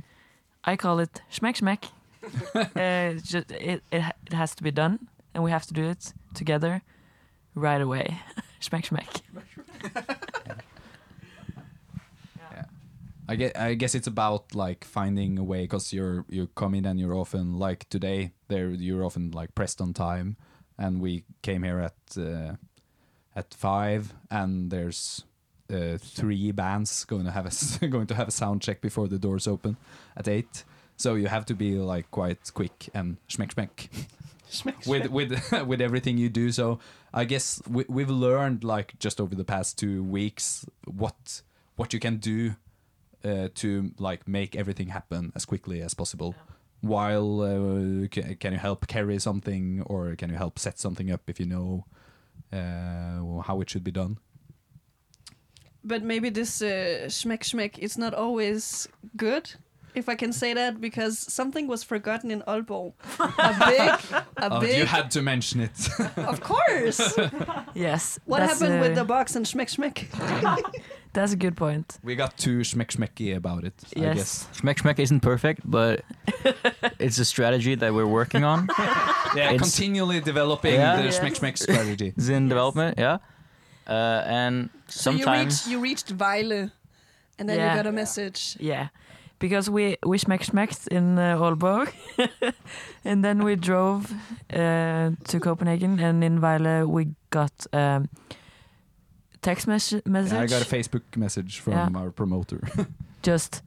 I 0.63 0.75
call 0.75 0.99
it 0.99 1.21
schmeck 1.31 1.57
schmeck. 1.57 1.89
uh, 2.55 3.19
just 3.23 3.51
it, 3.51 3.81
it 3.91 4.03
it 4.27 4.33
has 4.33 4.53
to 4.55 4.63
be 4.63 4.71
done, 4.71 5.07
and 5.33 5.43
we 5.43 5.51
have 5.51 5.65
to 5.67 5.73
do 5.73 5.83
it 5.83 6.13
together 6.35 6.81
right 7.55 7.81
away. 7.81 8.19
schmeck 8.61 8.85
schmeck. 8.85 9.21
I 13.29 13.35
guess, 13.35 13.51
I 13.55 13.75
guess 13.75 13.93
it's 13.93 14.07
about 14.07 14.55
like 14.55 14.83
finding 14.83 15.37
a 15.37 15.43
way 15.43 15.61
because 15.61 15.93
you're 15.93 16.25
you 16.29 16.47
come 16.55 16.73
in 16.73 16.85
and 16.87 16.99
you're 16.99 17.13
often 17.13 17.59
like 17.59 17.87
today 17.87 18.31
there 18.47 18.71
you're 18.71 19.05
often 19.05 19.29
like 19.29 19.53
pressed 19.53 19.79
on 19.81 19.93
time. 19.93 20.35
And 20.79 20.99
we 20.99 21.25
came 21.43 21.61
here 21.61 21.79
at 21.79 22.17
uh, 22.17 22.55
at 23.35 23.53
five 23.53 24.15
and 24.31 24.71
there's 24.71 25.25
uh, 25.71 25.99
three 25.99 26.51
bands 26.51 27.05
going 27.05 27.25
to 27.25 27.31
have 27.31 27.45
a 27.45 27.87
going 27.87 28.07
to 28.07 28.15
have 28.15 28.29
a 28.29 28.31
sound 28.31 28.63
check 28.63 28.81
before 28.81 29.07
the 29.07 29.19
doors 29.19 29.47
open 29.47 29.77
at 30.17 30.27
eight. 30.27 30.63
So 30.97 31.13
you 31.13 31.27
have 31.27 31.45
to 31.45 31.53
be 31.53 31.75
like 31.75 32.09
quite 32.09 32.51
quick 32.55 32.89
and 32.95 33.17
schmeck 33.27 33.53
schmeck. 33.53 33.89
With 34.87 35.11
with 35.11 35.51
with 35.67 35.81
everything 35.81 36.17
you 36.17 36.29
do. 36.29 36.51
So 36.51 36.79
I 37.13 37.25
guess 37.25 37.61
we, 37.69 37.85
we've 37.87 38.09
learned 38.09 38.63
like 38.63 38.97
just 38.97 39.21
over 39.21 39.35
the 39.35 39.43
past 39.43 39.77
two 39.77 40.01
weeks 40.01 40.65
what 40.85 41.43
what 41.75 41.93
you 41.93 41.99
can 41.99 42.17
do 42.17 42.55
uh, 43.23 43.49
to 43.55 43.91
like 43.97 44.27
make 44.27 44.55
everything 44.55 44.89
happen 44.89 45.31
as 45.35 45.45
quickly 45.45 45.81
as 45.81 45.93
possible. 45.93 46.35
While 46.81 47.41
uh, 47.41 48.07
can, 48.07 48.35
can 48.35 48.53
you 48.53 48.59
help 48.59 48.87
carry 48.87 49.19
something 49.19 49.81
or 49.85 50.15
can 50.15 50.29
you 50.29 50.37
help 50.37 50.57
set 50.57 50.79
something 50.79 51.11
up 51.11 51.21
if 51.27 51.39
you 51.39 51.45
know 51.45 51.85
uh, 52.53 53.41
how 53.41 53.59
it 53.61 53.69
should 53.69 53.83
be 53.83 53.91
done? 53.91 54.17
But 55.83 56.03
maybe 56.03 56.29
this 56.29 56.61
uh, 56.61 57.07
schmeck 57.07 57.41
schmeck 57.43 57.77
is 57.79 57.97
not 57.97 58.13
always 58.13 58.87
good, 59.15 59.51
if 59.95 60.09
I 60.09 60.15
can 60.15 60.33
say 60.33 60.53
that, 60.53 60.79
because 60.81 61.17
something 61.17 61.67
was 61.67 61.83
forgotten 61.83 62.31
in 62.31 62.41
Aalborg. 62.47 62.93
A 63.19 63.65
big, 63.67 63.89
a 64.37 64.49
Oh, 64.51 64.59
big, 64.59 64.77
you 64.77 64.85
had 64.85 65.09
to 65.11 65.21
mention 65.21 65.61
it. 65.61 65.89
of 66.17 66.41
course. 66.41 67.17
Yes. 67.75 68.19
What 68.25 68.41
happened 68.41 68.75
a, 68.75 68.81
with 68.81 68.95
the 68.95 69.05
box 69.05 69.35
and 69.35 69.45
schmeck 69.45 69.69
schmeck? 69.69 69.97
That's 71.19 71.33
a 71.33 71.37
good 71.37 71.55
point. 71.55 71.97
we 72.03 72.15
got 72.15 72.37
too 72.37 72.59
schmeck 72.63 72.89
schmecky 72.95 73.35
about 73.35 73.63
it. 73.63 73.73
I 73.95 73.99
Yes. 73.99 74.15
guess. 74.17 74.47
Schmeck 74.57 74.77
Schmeck 74.81 74.99
isn't 74.99 75.19
perfect, 75.21 75.61
but 75.65 76.01
it's 76.99 77.19
a 77.19 77.25
strategy 77.25 77.75
that 77.75 77.91
we're 77.93 78.11
working 78.19 78.43
on. 78.45 78.67
Yeah, 79.35 79.51
It's- 79.53 79.61
continually 79.61 80.21
developing 80.21 80.73
Yeah. 80.79 80.97
the 80.97 81.03
Yes. 81.03 81.19
schmeck 81.19 81.35
schmeck 81.39 81.57
strategy. 81.57 82.13
It's 82.17 82.29
in 82.29 82.49
development, 82.49 82.97
yeah. 82.97 83.17
Uh, 83.87 84.23
and 84.41 84.69
So 84.87 85.11
you 85.11 85.17
sometimes 85.23 85.53
reached, 85.53 85.67
you 85.71 85.79
reached 85.83 86.17
Vejle, 86.17 86.71
and 87.39 87.47
then 87.49 87.57
Yeah. 87.57 87.69
you 87.69 87.75
got 87.83 87.87
a 87.87 87.91
message. 87.91 88.39
Yeah, 88.59 88.87
because 89.39 89.69
we 89.71 89.83
we 90.11 90.17
schmeck 90.17 90.41
schmecked 90.49 90.87
in 90.97 91.17
uh, 91.19 91.37
Aalborg, 91.43 91.87
and 93.05 93.23
then 93.23 93.43
we 93.43 93.55
drove 93.55 94.11
uh, 94.53 95.09
to 95.29 95.39
Copenhagen, 95.39 95.99
and 95.99 96.23
in 96.23 96.39
Vejle 96.39 96.85
we 96.95 97.07
got 97.29 97.53
um, 97.73 98.09
text 99.41 99.67
mes- 99.67 100.01
message. 100.05 100.33
Yeah, 100.33 100.41
I 100.41 100.47
got 100.47 100.61
a 100.61 100.65
Facebook 100.65 101.15
message 101.15 101.59
from 101.59 101.73
Yeah. 101.73 101.89
our 101.95 102.11
promoter. 102.11 102.61
just, 103.21 103.61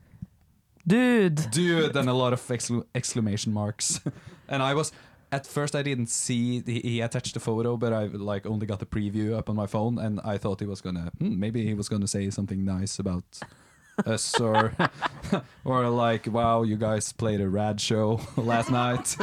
dude. 0.86 1.50
Dude, 1.50 1.96
and 1.96 2.08
a 2.08 2.12
lot 2.14 2.32
of 2.32 2.40
excla- 2.48 2.84
exclamation 2.94 3.52
marks. 3.52 4.00
and 4.48 4.62
I 4.62 4.74
was 4.74 4.92
at 5.30 5.46
first 5.46 5.74
I 5.74 5.82
didn't 5.82 6.08
see 6.10 6.62
he, 6.66 6.80
he 6.80 7.00
attached 7.00 7.34
the 7.34 7.40
photo, 7.40 7.76
but 7.76 7.92
I 7.92 8.04
like 8.06 8.46
only 8.46 8.66
got 8.66 8.78
the 8.80 8.86
preview 8.86 9.36
up 9.36 9.48
on 9.48 9.56
my 9.56 9.66
phone, 9.66 9.98
and 9.98 10.20
I 10.24 10.38
thought 10.38 10.60
he 10.60 10.66
was 10.66 10.80
gonna 10.80 11.10
hmm, 11.18 11.38
maybe 11.40 11.64
he 11.66 11.74
was 11.74 11.88
gonna 11.88 12.08
say 12.08 12.30
something 12.30 12.64
nice 12.64 12.98
about 12.98 13.24
us 14.06 14.40
or 14.40 14.72
or 15.64 15.88
like 15.88 16.26
wow 16.26 16.62
you 16.62 16.76
guys 16.76 17.12
played 17.12 17.40
a 17.40 17.48
rad 17.48 17.80
show 17.80 18.20
last 18.36 18.70
night. 18.70 19.16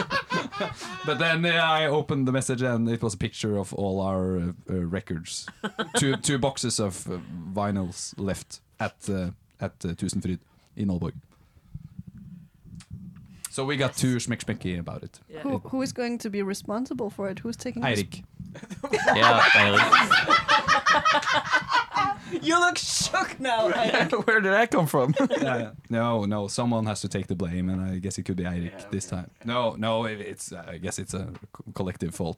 but 1.06 1.20
then 1.20 1.44
yeah, 1.44 1.70
I 1.70 1.88
opened 1.88 2.28
the 2.28 2.32
message 2.32 2.62
and 2.62 2.90
it 2.90 3.02
was 3.02 3.14
a 3.14 3.18
picture 3.18 3.58
of 3.58 3.74
all 3.74 4.02
our 4.02 4.38
uh, 4.38 4.52
uh, 4.70 4.86
records, 4.86 5.48
two 5.98 6.16
two 6.18 6.38
boxes 6.38 6.80
of 6.80 7.08
uh, 7.08 7.20
vinyls 7.54 8.14
left 8.18 8.62
at 8.80 8.96
uh, 9.10 9.32
at 9.60 9.74
uh, 9.86 9.90
Tusenfryd 9.90 10.40
in 10.76 10.90
Aalborg. 10.90 11.14
So 13.50 13.66
we 13.66 13.78
got 13.78 13.96
too 13.96 14.18
schmeck 14.18 14.44
schmecky 14.46 14.80
about 14.80 15.04
it. 15.04 15.20
Yeah. 15.28 15.42
Who, 15.42 15.58
who 15.58 15.82
is 15.82 15.92
going 15.92 16.20
to 16.20 16.30
be 16.30 16.44
responsible 16.44 17.10
for 17.10 17.30
it? 17.30 17.40
Who's 17.40 17.58
taking 17.58 17.82
Eirik. 17.82 18.24
Yeah, 19.16 19.40
Eirik. 19.54 19.90
You 22.44 22.60
look 22.60 22.78
shook 22.78 23.40
now. 23.40 23.70
Where 24.26 24.40
did 24.40 24.54
that 24.54 24.70
come 24.72 24.86
from? 24.88 25.14
Yeah, 25.42 25.72
no, 25.90 26.26
no, 26.26 26.48
someone 26.48 26.86
has 26.86 27.02
to 27.02 27.08
take 27.08 27.26
the 27.28 27.36
blame, 27.36 27.70
and 27.70 27.82
I 27.82 27.98
guess 28.00 28.18
it 28.20 28.24
could 28.24 28.36
be 28.36 28.44
Eirik 28.44 28.90
this 28.92 29.06
time. 29.08 29.30
No, 29.46 29.76
no, 29.76 30.06
it- 30.06 30.22
it's 30.22 30.52
uh, 30.52 30.64
I 30.68 30.78
guess 30.78 31.00
it's 31.00 31.14
a 31.16 31.28
collective 31.74 32.14
fault. 32.14 32.38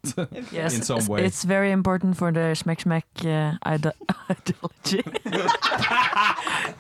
Yes, 0.52 0.76
in 0.76 0.82
some 0.84 0.98
it's- 0.98 1.10
way. 1.10 1.26
It's 1.26 1.44
very 1.44 1.72
important 1.72 2.16
for 2.18 2.32
the 2.32 2.56
schmeck 2.56 2.80
schmeck 2.84 3.04
uh, 3.26 3.58
ide- 3.64 3.94
ideology. 4.30 5.04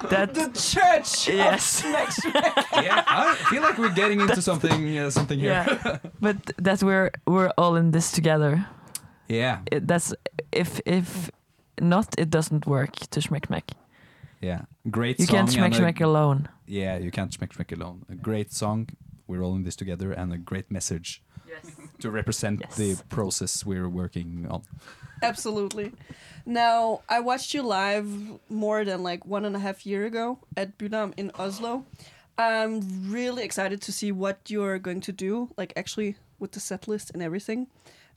that 0.09 0.33
the 0.33 0.49
church. 0.53 1.27
yes, 1.27 1.83
yeah, 1.83 3.03
I 3.07 3.35
feel 3.49 3.61
like 3.61 3.77
we're 3.77 3.93
getting 3.93 4.21
into 4.21 4.41
something 4.41 4.97
uh, 4.97 5.09
something 5.09 5.39
here. 5.39 5.51
yeah, 5.51 5.97
but 6.21 6.37
that 6.57 6.81
we're 6.83 7.11
we're 7.27 7.51
all 7.57 7.75
in 7.75 7.91
this 7.91 8.11
together. 8.11 8.65
Yeah, 9.27 9.59
It, 9.71 9.87
that's 9.87 10.13
if 10.51 10.79
if 10.85 11.31
not, 11.79 12.07
it 12.17 12.29
doesn't 12.29 12.65
work 12.65 12.93
to 13.11 13.19
schmeck 13.19 13.47
schmeck. 13.47 13.71
yeah, 14.41 14.61
great 14.89 15.19
You 15.19 15.25
song. 15.25 15.35
can't 15.35 15.49
schmeck 15.49 15.65
and 15.65 15.75
schmeck 15.75 16.01
alone. 16.01 16.49
Yeah, 16.67 16.97
you 16.97 17.11
can't 17.11 17.31
schmeck 17.31 17.51
schmeck 17.55 17.71
alone. 17.71 18.05
A 18.09 18.15
great 18.15 18.51
song. 18.51 18.89
We're 19.27 19.41
all 19.43 19.55
in 19.55 19.63
this 19.63 19.75
together, 19.75 20.11
and 20.11 20.33
a 20.33 20.37
great 20.37 20.69
message 20.69 21.21
Yes. 21.47 21.75
to 21.99 22.11
represent 22.11 22.59
Yes. 22.61 22.75
the 22.75 22.95
process 23.09 23.65
we're 23.65 23.89
working 23.89 24.47
on. 24.49 24.61
Absolutely. 25.21 25.91
Now, 26.45 27.01
I 27.09 27.19
watched 27.19 27.53
you 27.53 27.61
live 27.61 28.07
more 28.49 28.83
than 28.85 29.03
like 29.03 29.25
one 29.25 29.45
and 29.45 29.55
a 29.55 29.59
half 29.59 29.85
year 29.85 30.05
ago 30.05 30.39
at 30.57 30.77
Bylarm 30.77 31.13
in 31.17 31.31
Oslo. 31.39 31.85
I'm 32.37 32.81
really 33.11 33.43
excited 33.43 33.81
to 33.81 33.91
see 33.91 34.11
what 34.11 34.37
you're 34.49 34.79
going 34.79 35.01
to 35.01 35.11
do, 35.11 35.49
like 35.57 35.73
actually 35.77 36.15
with 36.39 36.51
the 36.53 36.59
set 36.59 36.87
list 36.87 37.11
and 37.13 37.21
everything. 37.23 37.67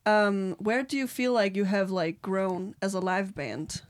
Um, 0.07 0.57
where 0.59 0.83
do 0.83 0.97
you 0.97 1.07
feel 1.07 1.33
like 1.33 1.57
you 1.57 1.65
have 1.65 1.91
like 1.91 2.21
grown 2.21 2.75
as 2.83 2.95
a 2.95 3.01
live 3.01 3.35
band? 3.35 3.83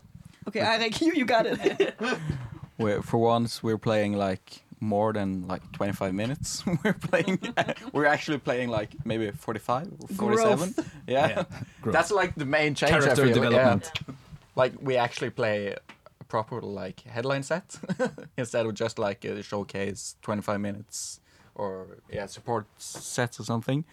Okay, 0.48 0.60
Eirik, 0.60 1.00
you, 1.04 1.12
you 1.14 1.24
got 1.24 1.46
it. 1.46 1.96
We're, 2.78 3.02
for 3.02 3.18
once, 3.18 3.62
we're 3.62 3.78
playing 3.78 4.14
like 4.16 4.64
more 4.80 5.12
than 5.12 5.46
like 5.46 5.62
25 5.72 6.12
minutes. 6.12 6.64
we're 6.84 6.92
playing. 6.92 7.38
we're 7.92 8.06
actually 8.06 8.38
playing 8.38 8.68
like 8.68 8.90
maybe 9.04 9.30
45 9.30 9.92
or 10.00 10.08
47. 10.08 10.74
Yeah, 11.06 11.44
growth. 11.80 11.92
that's 11.92 12.10
like 12.10 12.34
the 12.34 12.44
main 12.44 12.74
change. 12.74 12.90
Character 12.90 13.26
feel. 13.26 13.34
development. 13.34 13.92
Yeah. 13.94 14.14
Like 14.56 14.72
we 14.80 14.96
actually 14.96 15.30
play 15.30 15.76
a 16.20 16.24
proper 16.24 16.60
like 16.60 17.02
headline 17.02 17.44
set 17.44 17.76
instead 18.36 18.66
of 18.66 18.74
just 18.74 18.98
like 18.98 19.24
a 19.24 19.40
showcase 19.40 20.16
25 20.22 20.60
minutes 20.60 21.20
or 21.54 21.98
yeah 22.10 22.26
support 22.26 22.66
sets 22.78 23.38
or 23.38 23.44
something. 23.44 23.84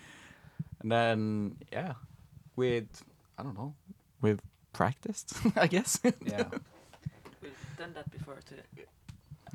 and 0.82 0.92
then 0.92 1.56
yeah, 1.72 1.94
with 2.56 3.04
I 3.38 3.44
don't 3.44 3.56
know, 3.58 3.74
we've 4.22 4.40
practiced, 4.74 5.34
I 5.56 5.68
guess. 5.68 6.00
Yeah. 6.04 6.44
We've 7.42 7.54
done 7.78 7.94
that 7.96 8.10
before 8.12 8.38
too. 8.48 8.56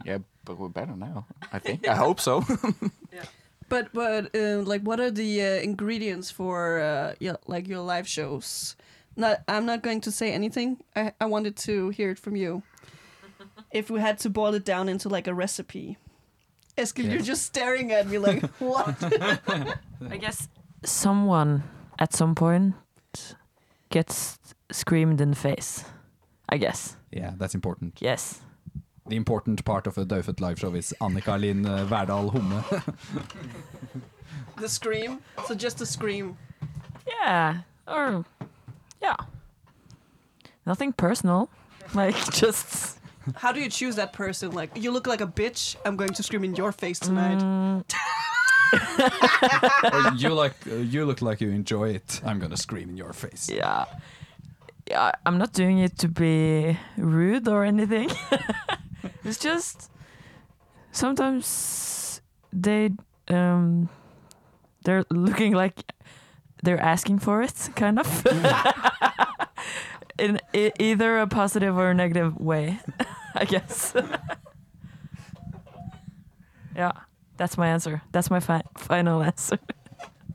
yeah, 0.04 0.18
but 0.44 0.58
we're 0.58 0.68
better 0.68 0.96
now. 0.96 1.26
I 1.52 1.58
think. 1.60 1.86
I 1.86 1.94
hope 1.94 2.18
so. 2.20 2.44
yeah. 3.12 3.22
But 3.68 3.92
but 3.92 4.34
uh, 4.34 4.62
like, 4.62 4.82
what 4.82 4.98
are 5.00 5.10
the 5.12 5.40
uh, 5.42 5.62
ingredients 5.62 6.30
for 6.32 6.80
uh, 6.80 7.14
yeah, 7.20 7.36
like 7.46 7.68
your 7.68 7.80
live 7.80 8.08
shows? 8.08 8.76
Not, 9.16 9.38
I'm 9.48 9.64
not 9.64 9.82
going 9.82 10.00
to 10.02 10.10
say 10.10 10.32
anything. 10.32 10.78
I 10.96 11.12
I 11.20 11.26
wanted 11.26 11.56
to 11.68 11.90
hear 11.90 12.10
it 12.10 12.18
from 12.18 12.34
you. 12.36 12.62
if 13.70 13.88
we 13.90 14.00
had 14.00 14.18
to 14.20 14.30
boil 14.30 14.54
it 14.54 14.64
down 14.64 14.88
into 14.88 15.08
like 15.08 15.28
a 15.30 15.34
recipe, 15.34 15.96
Eskil, 16.76 17.04
Yeah. 17.04 17.12
you're 17.12 17.22
just 17.22 17.42
staring 17.44 17.92
at 17.92 18.06
me 18.08 18.18
like 18.18 18.42
what? 18.58 18.96
I 20.10 20.16
guess 20.18 20.48
someone 20.84 21.62
at 21.98 22.12
some 22.14 22.34
point 22.34 22.74
gets 23.90 24.38
screamed 24.70 25.20
in 25.20 25.30
the 25.30 25.36
face. 25.36 25.84
I 26.48 26.58
guess. 26.58 26.96
yeah, 27.10 27.32
that's 27.36 27.54
important. 27.54 27.98
Yes. 28.00 28.40
The 29.08 29.16
important 29.16 29.64
part 29.64 29.86
of 29.86 29.98
a 29.98 30.04
Daufødt 30.04 30.40
live 30.40 30.58
show 30.58 30.74
is 30.74 30.94
Annika 31.00 31.38
Linn 31.40 31.66
uh, 31.66 31.84
Verdal 31.88 32.30
Homme. 32.30 32.64
the 34.60 34.68
scream. 34.68 35.18
So 35.46 35.54
just 35.54 35.80
a 35.80 35.86
scream. 35.86 36.36
Yeah. 37.06 37.58
Or 37.86 38.24
yeah. 39.02 39.16
Nothing 40.64 40.92
personal. 40.92 41.48
Like 41.94 42.16
just 42.32 42.98
How 43.34 43.52
do 43.52 43.60
you 43.60 43.68
choose 43.68 43.96
that 43.96 44.12
person? 44.12 44.52
Like, 44.52 44.70
you 44.76 44.92
look 44.92 45.06
like 45.06 45.20
a 45.20 45.26
bitch. 45.26 45.76
I'm 45.84 45.96
going 45.96 46.12
to 46.14 46.22
scream 46.22 46.44
in 46.44 46.54
your 46.54 46.72
face 46.72 46.98
tonight. 47.00 47.38
mm, 47.38 47.80
or 47.80 47.84
you 50.16 50.30
like 50.30 50.54
uh, 50.70 50.74
you 50.76 51.04
look 51.04 51.22
like 51.22 51.40
you 51.40 51.50
enjoy 51.50 51.90
it. 51.90 52.20
I'm 52.24 52.38
gonna 52.38 52.56
scream 52.56 52.90
in 52.90 52.96
your 52.96 53.12
face. 53.12 53.48
yeah. 53.50 53.84
Yeah, 54.88 55.10
I'm 55.26 55.36
not 55.38 55.52
doing 55.52 55.78
it 55.78 55.98
to 55.98 56.08
be 56.08 56.78
rude 56.96 57.48
or 57.48 57.64
anything. 57.64 58.08
it's 59.24 59.38
just 59.38 59.90
sometimes 60.92 62.20
they 62.52 62.90
um 63.28 63.88
they're 64.84 65.04
looking 65.10 65.54
like 65.54 65.92
they're 66.62 66.80
asking 66.80 67.18
for 67.18 67.42
it, 67.42 67.68
kind 67.74 67.98
of. 67.98 68.26
In 70.18 70.40
either 70.54 71.18
a 71.18 71.26
positive 71.26 71.76
or 71.76 71.90
a 71.90 71.94
negative 71.94 72.40
way, 72.40 72.78
I 73.34 73.44
guess. 73.44 73.92
yeah, 76.74 76.92
that's 77.36 77.56
my 77.58 77.68
answer. 77.68 78.02
That's 78.12 78.30
my 78.30 78.40
fi- 78.40 78.62
final 78.76 79.22
answer. 79.22 79.58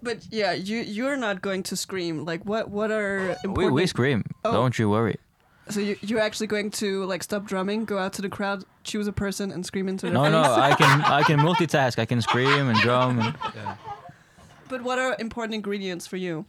But 0.04 0.26
yeah, 0.32 0.54
you 0.54 0.80
you're 0.80 1.16
not 1.16 1.44
going 1.44 1.62
to 1.64 1.76
scream. 1.76 2.26
Like, 2.26 2.44
what 2.44 2.72
what 2.72 2.90
are 2.90 3.38
important? 3.44 3.58
We, 3.76 3.82
we 3.84 3.86
scream. 3.88 4.24
Oh. 4.44 4.52
Don't 4.52 4.80
you 4.80 4.90
worry. 4.90 5.18
So 5.70 5.80
you 5.80 5.96
you're 6.02 6.20
actually 6.20 6.48
going 6.48 6.72
to 6.82 7.06
like 7.06 7.22
stop 7.22 7.46
drumming, 7.46 7.86
go 7.86 8.00
out 8.00 8.14
to 8.14 8.22
the 8.24 8.30
crowd, 8.30 8.64
choose 8.84 9.06
a 9.08 9.12
person, 9.14 9.52
and 9.52 9.64
scream 9.64 9.88
into 9.88 10.08
their 10.08 10.14
No, 10.16 10.24
face. 10.24 10.32
no, 10.32 10.42
no, 10.42 10.54
I 10.56 10.74
can 10.76 11.02
I 11.20 11.22
can 11.22 11.40
multitask. 11.48 12.00
I 12.00 12.06
can 12.06 12.20
scream 12.22 12.68
and 12.70 12.80
drum. 12.80 13.20
And 13.20 13.36
But 14.70 14.82
what 14.82 14.98
are 14.98 15.16
important 15.20 15.54
ingredients 15.54 16.08
for 16.08 16.18
you? 16.18 16.46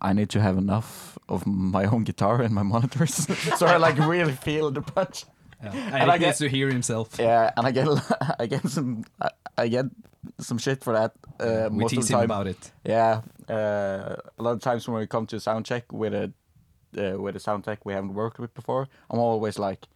I 0.00 0.12
need 0.14 0.30
to 0.30 0.40
have 0.40 0.56
enough 0.56 1.18
of 1.28 1.46
my 1.46 1.84
own 1.84 2.04
guitar 2.04 2.40
and 2.40 2.54
my 2.54 2.62
monitors, 2.62 3.14
so 3.58 3.66
I 3.66 3.76
like 3.76 3.98
really 3.98 4.32
feel 4.32 4.70
the 4.70 4.80
punch. 4.80 5.24
Yeah. 5.62 5.70
I 5.92 6.00
Eirik 6.00 6.20
get- 6.20 6.36
to 6.36 6.48
hear 6.48 6.68
himself. 6.68 7.08
Yeah, 7.18 7.50
and 7.56 7.66
I 7.66 7.70
get 7.72 7.86
I 8.40 8.46
get 8.46 8.68
some 8.68 9.04
I, 9.20 9.30
I 9.56 9.68
get 9.68 9.86
some 10.38 10.58
shit 10.58 10.84
for 10.84 10.92
that 10.92 11.12
uh, 11.40 11.68
we 11.70 11.78
most 11.82 11.92
of 11.92 11.98
tease 11.98 12.08
the 12.08 12.18
him 12.18 12.24
about 12.24 12.46
it. 12.46 12.72
Yeah, 12.84 13.22
uh, 13.48 14.16
a 14.38 14.42
lot 14.42 14.52
of 14.52 14.60
times 14.60 14.88
when 14.88 15.00
we 15.00 15.06
come 15.06 15.26
to 15.26 15.36
a 15.36 15.40
sound 15.40 15.66
check 15.66 15.92
with 15.92 16.14
a 16.14 16.32
uh, 16.96 17.18
with 17.20 17.36
a 17.36 17.40
sound 17.40 17.64
tech 17.64 17.84
we 17.84 17.92
haven't 17.92 18.14
worked 18.14 18.38
with 18.38 18.54
before, 18.54 18.88
I'm 19.10 19.18
always 19.18 19.58
like, 19.58 19.86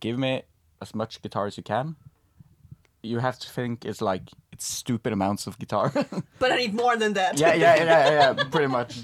give 0.00 0.18
me 0.18 0.42
as 0.80 0.94
much 0.94 1.20
guitar 1.22 1.46
as 1.46 1.56
you 1.56 1.62
can. 1.62 1.96
You 3.02 3.18
have 3.20 3.38
to 3.38 3.48
think 3.50 3.84
it's 3.84 4.00
like 4.00 4.30
it's 4.52 4.66
stupid 4.66 5.12
amounts 5.12 5.46
of 5.46 5.58
guitar. 5.58 5.92
But 6.38 6.52
I 6.52 6.56
need 6.56 6.74
more 6.74 6.96
than 6.96 7.12
that. 7.14 7.38
yeah, 7.38 7.54
yeah, 7.54 7.76
yeah, 7.76 8.10
yeah, 8.10 8.44
pretty 8.50 8.68
much. 8.68 9.02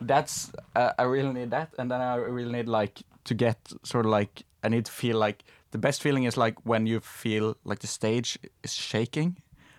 That's 0.00 0.50
uh, 0.74 0.92
I 0.98 1.02
really 1.04 1.32
need 1.32 1.50
that, 1.50 1.68
and 1.78 1.90
then 1.90 2.00
I 2.00 2.16
really 2.16 2.52
need 2.52 2.68
like 2.68 3.02
to 3.24 3.34
get 3.34 3.56
sort 3.82 4.04
of 4.06 4.10
like 4.10 4.44
I 4.64 4.68
need 4.68 4.86
to 4.86 4.92
feel 4.92 5.18
like 5.18 5.44
the 5.70 5.78
best 5.78 6.02
feeling 6.02 6.24
is 6.24 6.36
like 6.36 6.54
when 6.64 6.86
you 6.86 7.00
feel 7.00 7.56
like 7.64 7.80
the 7.80 7.86
stage 7.86 8.38
is 8.62 8.72
shaking 8.72 9.36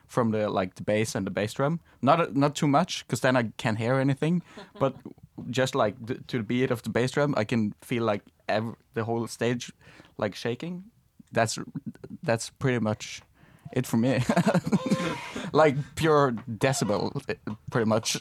from 0.08 0.32
the 0.32 0.50
like 0.50 0.76
the 0.76 0.84
bass 0.84 1.16
and 1.16 1.26
the 1.26 1.32
bass 1.32 1.54
drum. 1.54 1.80
Not 2.02 2.36
not 2.36 2.56
too 2.56 2.68
much 2.68 3.06
because 3.06 3.22
then 3.22 3.36
I 3.36 3.52
can't 3.58 3.78
hear 3.78 3.96
anything, 3.96 4.44
but 4.80 4.96
just 5.50 5.76
like 5.76 5.96
the, 6.06 6.16
to 6.16 6.38
the 6.38 6.44
beat 6.44 6.72
of 6.72 6.82
the 6.84 6.90
bass 6.90 7.12
drum, 7.12 7.34
I 7.38 7.44
can 7.44 7.74
feel 7.82 8.04
like 8.04 8.22
ev- 8.48 8.76
the 8.94 9.04
whole 9.04 9.28
stage 9.28 9.72
like 10.18 10.36
shaking. 10.36 10.84
That's 11.32 11.60
that's 12.24 12.50
pretty 12.50 12.80
much 12.80 13.22
it 13.74 13.88
for 13.88 13.98
me. 13.98 14.20
like 15.54 15.76
pure 15.96 16.34
decibel, 16.50 17.22
eh, 17.30 17.36
pretty 17.70 17.86
much. 17.90 18.18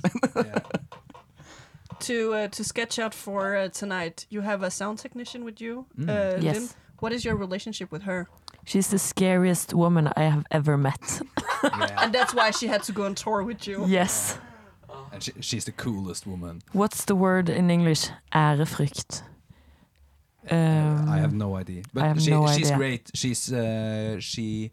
To 2.01 2.35
uh, 2.35 2.49
to 2.49 2.65
sketch 2.65 2.99
out 2.99 3.15
for 3.15 3.57
uh, 3.57 3.69
tonight, 3.69 4.27
you 4.31 4.43
have 4.43 4.63
a 4.63 4.71
sound 4.71 4.99
technician 4.99 5.45
with 5.45 5.61
you. 5.61 5.87
Mm. 5.99 6.09
Uh, 6.09 6.39
Yes. 6.41 6.57
Linn. 6.57 6.69
What 7.01 7.13
is 7.13 7.25
your 7.25 7.37
relationship 7.37 7.91
with 7.93 8.03
her? 8.03 8.27
She's 8.65 8.89
the 8.89 8.99
scariest 8.99 9.75
woman 9.75 10.09
I 10.17 10.23
have 10.25 10.45
ever 10.51 10.77
met. 10.77 11.21
And 12.03 12.13
that's 12.15 12.35
why 12.35 12.51
she 12.53 12.67
had 12.69 12.83
to 12.85 12.93
go 12.93 13.05
on 13.05 13.15
tour 13.15 13.43
with 13.43 13.67
you. 13.67 13.87
yes. 13.87 14.39
And 15.13 15.23
she, 15.23 15.33
she's 15.41 15.65
the 15.65 15.73
coolest 15.73 16.27
woman. 16.27 16.61
What's 16.73 17.05
the 17.05 17.15
word 17.15 17.49
in 17.49 17.71
English? 17.71 18.11
Ærefrykt. 18.33 19.23
Um, 20.51 21.09
I 21.09 21.19
have 21.21 21.33
no 21.33 21.57
idea. 21.57 21.83
But 21.95 22.03
I 22.05 22.09
have 22.09 22.21
she, 22.21 22.31
no 22.31 22.47
she's 22.47 22.67
idea. 22.71 22.77
great. 22.77 23.11
She's 23.15 23.53
uh, 23.53 24.21
she 24.21 24.71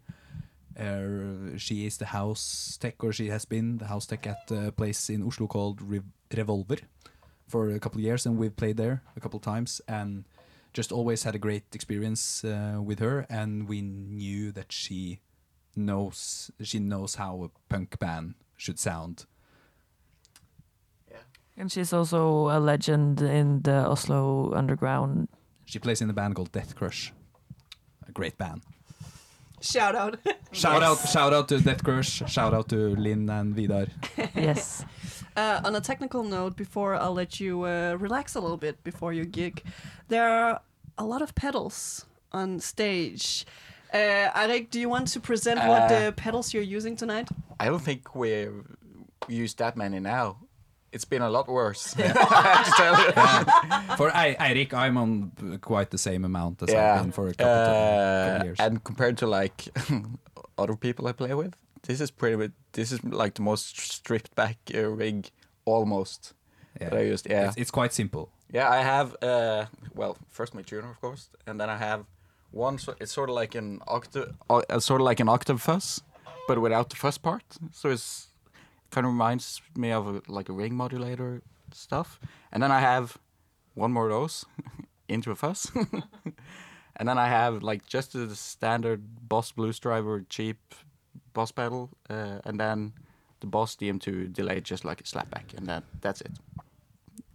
uh, 0.78 1.56
she 1.56 1.86
is 1.86 1.96
the 1.96 2.06
house 2.06 2.76
tech, 2.80 3.02
or 3.04 3.12
she 3.12 3.28
has 3.30 3.44
been 3.46 3.78
the 3.78 3.86
house 3.86 4.06
tech 4.06 4.26
at 4.26 4.50
a 4.50 4.70
place 4.72 5.08
in 5.14 5.22
Oslo 5.22 5.46
called 5.46 5.80
Rev- 5.82 6.04
Revolver 6.36 6.78
for 7.52 7.68
a 7.68 7.78
couple 7.78 7.98
of 8.00 8.04
years, 8.04 8.24
and 8.26 8.38
we've 8.38 8.56
played 8.56 8.78
there 8.78 9.02
a 9.14 9.20
couple 9.20 9.36
of 9.36 9.44
times, 9.44 9.80
and 9.86 10.24
just 10.72 10.90
always 10.90 11.22
had 11.24 11.34
a 11.34 11.38
great 11.38 11.64
experience 11.74 12.44
uh, 12.44 12.78
with 12.88 12.98
her. 12.98 13.26
And 13.28 13.68
we 13.68 13.82
knew 13.82 14.52
that 14.52 14.72
she 14.72 15.20
knows 15.76 16.50
she 16.62 16.78
knows 16.78 17.16
how 17.16 17.32
a 17.44 17.48
punk 17.68 17.98
band 17.98 18.34
should 18.56 18.78
sound. 18.78 19.26
Yeah, 21.10 21.24
And 21.58 21.70
she's 21.70 21.92
also 21.92 22.48
a 22.48 22.58
legend 22.58 23.20
in 23.20 23.62
the 23.62 23.86
Oslo 23.92 24.52
underground. 24.54 25.28
She 25.66 25.78
plays 25.78 26.00
in 26.00 26.10
a 26.10 26.14
band 26.14 26.34
called 26.34 26.52
Death 26.52 26.74
Crush, 26.74 27.12
a 28.08 28.12
great 28.12 28.36
band. 28.38 28.62
Shout 29.60 29.94
out. 29.94 30.18
Shout 30.52 30.82
out, 30.82 30.98
shout 31.08 31.32
out 31.32 31.48
to 31.48 31.60
Death 31.60 31.82
Crush. 31.84 32.22
Shout 32.26 32.52
out 32.52 32.68
to 32.68 32.96
Linn 32.96 33.30
and 33.30 33.54
Vidar. 33.54 33.86
yes. 34.34 34.84
Uh, 35.36 35.60
on 35.64 35.74
a 35.74 35.80
technical 35.80 36.22
note, 36.24 36.56
before 36.56 36.94
I'll 36.94 37.14
let 37.14 37.40
you 37.40 37.64
uh, 37.64 37.96
relax 37.98 38.34
a 38.34 38.40
little 38.40 38.56
bit 38.58 38.82
before 38.84 39.12
your 39.12 39.24
gig, 39.24 39.62
there 40.08 40.28
are 40.28 40.60
a 40.98 41.04
lot 41.04 41.22
of 41.22 41.34
pedals 41.34 42.04
on 42.32 42.60
stage. 42.60 43.46
Uh, 43.92 44.30
Eirik, 44.34 44.70
do 44.70 44.78
you 44.80 44.88
want 44.88 45.08
to 45.08 45.20
present 45.20 45.58
what 45.60 45.82
Uh, 45.82 45.88
the 45.88 46.12
pedals 46.12 46.52
you're 46.54 46.76
using 46.76 46.96
tonight? 46.96 47.28
I 47.60 47.66
don't 47.66 47.82
think 47.82 48.14
we 48.14 48.48
use 49.28 49.54
that 49.54 49.76
many 49.76 50.00
now. 50.00 50.36
It's 50.92 51.06
been 51.06 51.22
a 51.22 51.30
lot 51.30 51.48
worse. 51.48 51.94
I 51.98 52.02
have 52.02 52.76
tell 52.76 52.94
you. 53.04 53.96
For 53.96 54.10
I, 54.14 54.34
Eirik, 54.38 54.74
I'm 54.74 54.96
on 54.98 55.32
uh, 55.40 55.56
quite 55.58 55.90
the 55.90 55.98
same 55.98 56.24
amount 56.26 56.62
as 56.62 56.68
Yeah. 56.70 56.94
I've 56.96 57.02
been 57.02 57.12
for 57.12 57.28
a 57.28 57.34
couple, 57.34 57.52
of, 57.52 57.66
couple 57.66 58.34
Uh, 58.34 58.36
of 58.38 58.44
years. 58.44 58.58
and 58.60 58.84
compared 58.84 59.16
to 59.18 59.26
like 59.26 59.68
other 60.58 60.76
people 60.76 61.06
I 61.08 61.12
play 61.12 61.32
with, 61.34 61.54
this 61.82 62.00
is 62.00 62.10
pretty. 62.10 62.52
This 62.72 62.92
is 62.92 63.02
like 63.04 63.34
the 63.34 63.42
most 63.42 63.78
stripped 63.80 64.34
back 64.34 64.56
uh, 64.74 64.88
rig, 64.88 65.30
almost 65.64 66.34
that 66.78 66.92
I 66.94 67.02
used. 67.02 67.26
Yeah, 67.30 67.48
It's, 67.48 67.56
it's 67.56 67.70
quite 67.70 67.92
simple. 67.92 68.30
yeah. 68.52 68.68
I 68.70 68.82
have 68.82 69.16
uh, 69.22 69.66
well, 69.94 70.16
first 70.30 70.54
my 70.54 70.62
tuner, 70.62 70.90
of 70.90 71.00
course, 71.00 71.28
and 71.46 71.60
then 71.60 71.68
I 71.70 71.76
have 71.76 72.04
one. 72.50 72.78
So 72.78 72.94
it's 73.00 73.12
sort 73.12 73.28
of 73.30 73.34
like 73.36 73.54
an 73.54 73.80
octave, 73.86 74.34
uh, 74.50 74.80
sort 74.80 75.00
of 75.00 75.04
like 75.04 75.20
an 75.20 75.28
octave 75.28 75.60
fuzz, 75.60 76.02
but 76.48 76.58
without 76.60 76.88
the 76.90 76.96
fuzz 76.96 77.18
part. 77.18 77.44
So 77.72 77.90
it's 77.90 78.28
kind 78.90 79.06
of 79.06 79.12
reminds 79.12 79.62
me 79.76 79.90
of 79.92 80.06
a, 80.06 80.22
like 80.28 80.48
a 80.48 80.52
ring 80.52 80.74
modulator 80.74 81.42
stuff. 81.72 82.20
And 82.52 82.62
then 82.62 82.70
I 82.70 82.80
have 82.80 83.16
one 83.74 83.90
more 83.92 84.04
of 84.06 84.10
those 84.10 84.44
into 85.08 85.30
a 85.30 85.34
fuzz. 85.34 85.70
and 86.96 87.08
then 87.08 87.18
I 87.18 87.28
have 87.28 87.62
like 87.62 87.86
just 87.86 88.12
the 88.12 88.34
standard 88.36 89.28
Boss 89.28 89.52
Blues 89.52 89.78
Driver 89.80 90.24
cheap 90.28 90.58
Boss 91.32 91.52
pedal, 91.52 91.90
uh, 92.10 92.38
and 92.44 92.58
then 92.60 92.92
the 93.40 93.46
Boss 93.46 93.76
DM2 93.76 94.32
delay 94.32 94.60
just 94.60 94.84
like 94.84 95.00
a 95.00 95.04
slapback, 95.04 95.56
and 95.56 95.66
then 95.66 95.82
that's 96.00 96.20
it. 96.20 96.32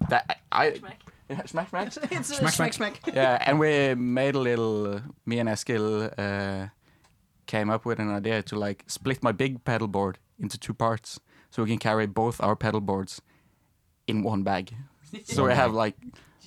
That 0.10 0.40
I, 0.52 0.66
I 0.66 0.74
yeah, 1.30 1.46
smack 1.46 1.70
smack. 1.70 1.88
It's 1.88 1.96
Smack, 2.28 2.54
smack, 2.54 2.74
smack. 2.74 2.74
smack. 2.74 3.16
yeah, 3.16 3.38
and 3.46 3.60
we 3.60 3.96
made 3.96 4.36
a 4.36 4.40
little. 4.40 4.96
Uh, 4.96 5.02
me 5.26 5.40
and 5.40 5.50
Eskil 5.50 6.12
uh, 6.18 6.68
came 7.46 7.70
up 7.70 7.86
with 7.86 8.00
an 8.00 8.10
idea 8.10 8.42
to 8.44 8.56
like 8.58 8.84
split 8.88 9.22
my 9.24 9.32
big 9.32 9.64
pedal 9.64 9.88
board 9.88 10.18
into 10.40 10.58
two 10.58 10.74
parts. 10.74 11.20
so 11.50 11.64
we 11.64 11.70
can 11.70 11.80
carry 11.80 12.06
both 12.08 12.42
our 12.42 12.56
pedal 12.56 12.82
boards 12.82 13.22
in 14.08 14.24
one 14.24 14.44
bag. 14.44 14.74
so 15.24 15.46
we 15.46 15.54
have 15.54 15.74
like 15.74 15.96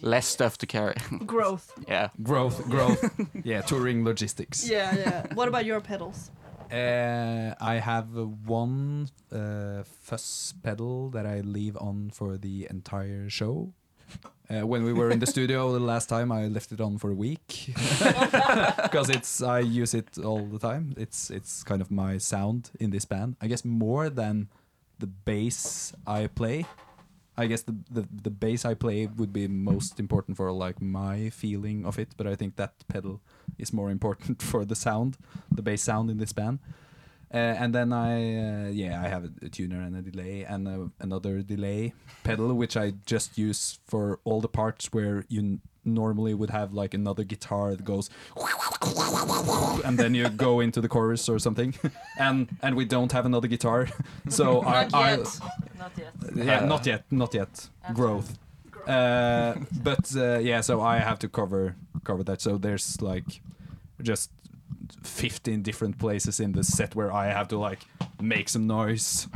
less 0.03 0.27
stuff 0.27 0.57
to 0.59 0.67
carry. 0.67 0.95
Growth. 1.27 1.73
yeah. 1.89 2.09
Growth, 2.23 2.63
growth. 2.69 3.03
yeah, 3.45 3.61
touring 3.63 4.05
logistics. 4.05 4.69
Yeah, 4.69 4.95
yeah. 4.97 5.35
what 5.35 5.49
about 5.49 5.65
your 5.65 5.81
pedals? 5.81 6.31
Uh, 6.71 7.55
I 7.61 7.75
have 7.75 8.15
one 8.47 9.09
uh, 9.33 9.83
fuzz 9.85 10.55
pedal 10.63 11.11
that 11.11 11.27
I 11.27 11.41
leave 11.41 11.77
on 11.77 12.11
for 12.11 12.37
the 12.37 12.69
entire 12.71 13.29
show. 13.29 13.73
Uh, 14.49 14.67
when 14.67 14.85
we 14.85 14.93
were 14.93 15.11
in 15.11 15.21
the 15.21 15.27
studio 15.37 15.73
the 15.73 15.79
last 15.79 16.09
time, 16.09 16.33
I 16.33 16.47
left 16.47 16.73
it 16.73 16.81
on 16.81 16.99
for 16.99 17.11
a 17.11 17.15
week 17.15 17.73
because 18.83 19.09
it's 19.11 19.43
I 19.43 19.61
use 19.61 19.95
it 19.95 20.19
all 20.19 20.45
the 20.47 20.59
time. 20.59 20.95
It's 20.97 21.31
it's 21.31 21.63
kind 21.63 21.81
of 21.81 21.91
my 21.91 22.19
sound 22.19 22.71
in 22.81 22.91
this 22.91 23.05
band. 23.05 23.37
I 23.41 23.47
guess 23.47 23.65
more 23.65 24.11
than 24.11 24.49
the 24.99 25.07
bass 25.07 25.93
I 26.07 26.27
play. 26.27 26.67
I 27.41 27.47
guess 27.47 27.63
the, 27.63 27.75
the 27.91 28.07
the 28.23 28.31
bass 28.31 28.65
I 28.67 28.75
play 28.75 29.07
would 29.07 29.33
be 29.33 29.49
most 29.49 29.99
important 29.99 30.37
for 30.37 30.53
like 30.53 30.83
my 30.83 31.31
feeling 31.31 31.87
of 31.87 31.99
it, 31.99 32.09
but 32.19 32.27
I 32.27 32.37
think 32.37 32.57
that 32.57 32.73
pedal 32.87 33.21
is 33.59 33.73
more 33.73 33.91
important 33.91 34.43
for 34.51 34.67
the 34.67 34.75
sound, 34.75 35.17
the 35.51 35.63
bass 35.63 35.83
sound 35.83 36.11
in 36.11 36.19
this 36.19 36.35
band. 36.35 36.59
Uh, 37.33 37.55
and 37.63 37.73
then 37.73 37.93
I, 37.93 38.67
uh, 38.67 38.69
yeah, 38.71 39.01
I 39.01 39.09
have 39.09 39.25
a, 39.25 39.31
a 39.47 39.49
tuner 39.49 39.81
and 39.81 39.97
a 39.97 40.03
delay 40.03 40.43
and 40.43 40.67
uh 40.67 40.89
another 40.99 41.43
delay 41.43 41.95
pedal, 42.25 42.53
which 42.55 42.77
I 42.77 42.95
just 43.07 43.39
use 43.39 43.79
for 43.87 44.19
all 44.25 44.41
the 44.41 44.49
parts 44.49 44.93
where 44.93 45.25
you 45.29 45.61
normally 45.95 46.35
would 46.35 46.51
have 46.51 46.73
like 46.73 46.95
another 46.95 47.25
guitar 47.25 47.71
that 47.71 47.85
goes, 47.85 48.11
and 49.85 49.99
then 49.99 50.15
you 50.15 50.29
go 50.29 50.61
into 50.61 50.81
the 50.81 50.89
chorus 50.89 51.29
or 51.29 51.39
something, 51.39 51.75
and 52.19 52.49
and 52.63 52.77
we 52.77 52.85
don't 52.85 53.13
have 53.13 53.27
another 53.27 53.49
guitar, 53.49 53.89
so 54.29 54.63
I, 54.63 54.85
Not 54.85 54.95
I, 54.95 55.11
yet. 55.11 55.41
Not 55.79 55.93
yet. 55.99 56.13
yeah, 56.35 56.65
not 56.65 56.87
yet, 56.87 57.05
not 57.11 57.35
yet. 57.35 57.69
Growth. 57.95 58.39
Uh, 58.87 59.55
but 59.83 60.15
uh, 60.17 60.39
yeah, 60.39 60.61
so 60.63 60.81
I 60.81 60.99
have 60.99 61.19
to 61.21 61.29
cover 61.29 61.77
cover 62.05 62.23
that. 62.25 62.41
So 62.41 62.59
there's 62.59 63.01
like 63.03 63.43
just 64.03 64.31
15 65.03 65.63
different 65.63 65.99
places 65.99 66.41
in 66.41 66.53
the 66.53 66.65
set 66.65 66.95
where 66.95 67.13
I 67.13 67.27
have 67.27 67.49
to 67.49 67.59
like 67.59 67.81
make 68.21 68.49
some 68.49 68.67
noise 68.67 69.29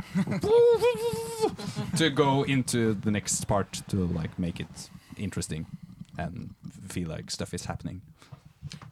to 1.97 2.09
go 2.09 2.43
into 2.43 2.93
the 2.93 3.11
next 3.11 3.45
part 3.47 3.81
to 3.89 3.97
like 4.07 4.37
make 4.37 4.59
it 4.59 4.89
interesting 5.17 5.65
and 6.17 6.55
feel 6.87 7.09
like 7.09 7.31
stuff 7.31 7.53
is 7.53 7.65
happening. 7.65 8.01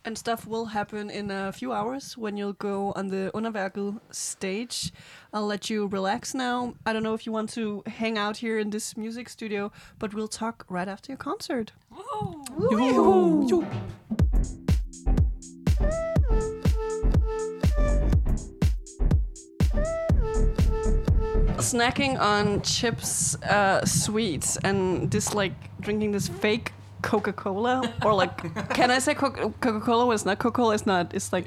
And 0.05 0.17
stuff 0.17 0.45
will 0.45 0.65
happen 0.65 1.09
in 1.09 1.31
a 1.31 1.51
few 1.51 1.71
hours 1.71 2.17
when 2.17 2.37
you'll 2.37 2.53
go 2.53 2.91
on 2.95 3.07
the 3.07 3.31
Underværket 3.33 3.99
stage. 4.11 4.91
I'll 5.31 5.47
let 5.47 5.69
you 5.69 5.87
relax 5.87 6.33
now. 6.33 6.75
I 6.85 6.93
don't 6.93 7.03
know 7.03 7.13
if 7.13 7.25
you 7.25 7.31
want 7.31 7.49
to 7.51 7.83
hang 7.87 8.17
out 8.17 8.37
here 8.37 8.59
in 8.59 8.69
this 8.69 8.97
music 8.97 9.29
studio, 9.29 9.71
but 9.99 10.13
we'll 10.13 10.27
talk 10.27 10.65
right 10.69 10.87
after 10.87 11.11
your 11.11 11.17
concert. 11.17 11.71
Woo-hoo. 11.89 13.65
Snacking 21.57 22.19
on 22.19 22.61
chips, 22.61 23.41
uh, 23.43 23.85
sweets, 23.85 24.57
and 24.57 25.09
this 25.09 25.33
like 25.33 25.53
drinking 25.79 26.11
this 26.11 26.27
fake 26.27 26.73
Coca-Cola, 27.03 27.93
or 28.05 28.13
like, 28.15 28.35
can 28.77 28.89
I 28.91 28.99
say 28.99 29.13
Coca- 29.13 29.51
Coca-Cola? 29.61 30.13
It's 30.13 30.25
not 30.25 30.39
Coca-Cola. 30.39 30.73
It's 30.73 30.85
not. 30.85 31.13
It's 31.13 31.31
like 31.31 31.45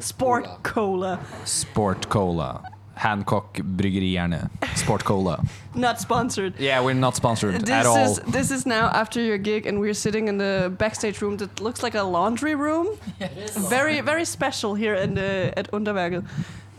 sport 0.00 0.46
cola. 0.62 1.18
Sport 1.44 2.08
Cola. 2.08 2.62
Hancock 2.94 3.54
Bryggerierne. 3.78 4.48
Sport 4.76 5.02
Cola. 5.04 5.42
Not 5.74 5.98
sponsored. 5.98 6.52
Yeah, 6.60 6.84
we're 6.84 7.00
not 7.06 7.16
sponsored 7.16 7.54
This 7.62 7.70
at 7.70 7.86
all. 7.86 7.96
is 7.96 8.18
this 8.32 8.50
is 8.50 8.66
now 8.66 8.86
after 8.92 9.18
your 9.20 9.38
gig, 9.38 9.66
and 9.66 9.80
we're 9.80 9.94
sitting 9.94 10.28
in 10.28 10.36
the 10.38 10.70
backstage 10.78 11.22
room 11.22 11.38
that 11.38 11.58
looks 11.60 11.82
like 11.82 11.94
a 11.98 12.02
laundry 12.02 12.54
room. 12.54 12.86
Very 13.70 14.02
very 14.02 14.24
special 14.26 14.74
here 14.76 14.94
in 15.04 15.14
the 15.14 15.52
at 15.56 15.70
Underværket. 15.72 16.22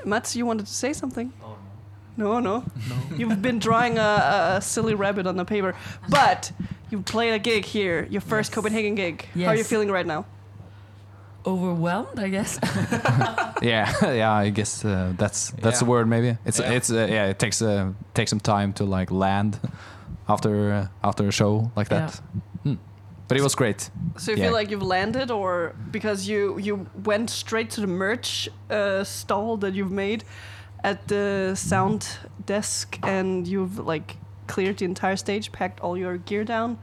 Mats, 0.06 0.36
you 0.36 0.46
wanted 0.46 0.66
to 0.68 0.74
say 0.74 0.94
something? 0.94 1.32
No, 2.18 2.40
no. 2.40 2.64
You've 3.18 3.42
been 3.42 3.60
drawing 3.60 3.98
a, 3.98 4.02
a, 4.02 4.56
a 4.58 4.62
silly 4.62 4.94
rabbit 4.96 5.26
on 5.28 5.36
the 5.36 5.46
paper, 5.46 5.74
but 6.10 6.52
you 6.92 7.02
played 7.02 7.34
a 7.34 7.40
gig 7.40 7.66
here, 7.66 8.08
your 8.10 8.22
first 8.22 8.50
Yes. 8.52 8.56
Copenhagen 8.56 8.96
gig. 8.96 9.26
How 9.34 9.48
are 9.48 9.54
you 9.56 9.60
Yes. 9.60 9.68
feeling 9.70 9.90
right 9.92 10.06
now? 10.06 10.26
Overwhelmed, 11.46 12.20
I 12.20 12.30
guess. 12.30 12.60
yeah, 13.62 13.92
yeah. 14.14 14.32
I 14.32 14.50
guess 14.50 14.86
uh, 14.86 15.12
that's 15.18 15.52
that's 15.62 15.80
the 15.80 15.86
Yeah. 15.86 15.90
word. 15.92 16.08
Maybe 16.08 16.38
it's 16.46 16.60
Yeah. 16.60 16.72
it's 16.78 16.90
uh, 16.90 17.08
yeah. 17.10 17.30
It 17.30 17.38
takes 17.40 17.62
uh, 17.62 17.92
takes 18.14 18.30
some 18.30 18.40
time 18.40 18.72
to 18.74 18.86
like 18.86 19.12
land 19.12 19.60
after 20.28 20.72
uh, 20.72 20.88
after 21.04 21.28
a 21.28 21.32
show 21.32 21.72
like 21.76 21.90
that. 21.90 22.22
Hmm. 22.64 22.76
But 23.28 23.38
it 23.38 23.44
was 23.44 23.56
great. 23.56 23.90
So 24.18 24.32
you 24.32 24.38
Yeah. 24.38 24.46
feel 24.46 24.54
like 24.60 24.72
you've 24.72 24.88
landed, 24.88 25.32
or 25.32 25.74
because 25.92 26.30
you 26.32 26.58
you 26.60 26.86
went 27.06 27.30
straight 27.30 27.70
to 27.72 27.82
the 27.82 27.88
merch 27.88 28.50
uh, 28.70 29.04
stall 29.04 29.58
that 29.58 29.74
you've 29.74 29.92
made 29.94 30.24
at 30.84 31.08
the 31.08 31.54
sound 31.56 32.08
desk, 32.46 32.98
and 33.04 33.48
you've 33.48 33.80
like 33.80 34.18
cleared 34.48 34.78
the 34.78 34.86
entire 34.86 35.16
stage, 35.16 35.52
packed 35.52 35.80
all 35.80 35.98
your 35.98 36.18
gear 36.18 36.44
down. 36.44 36.78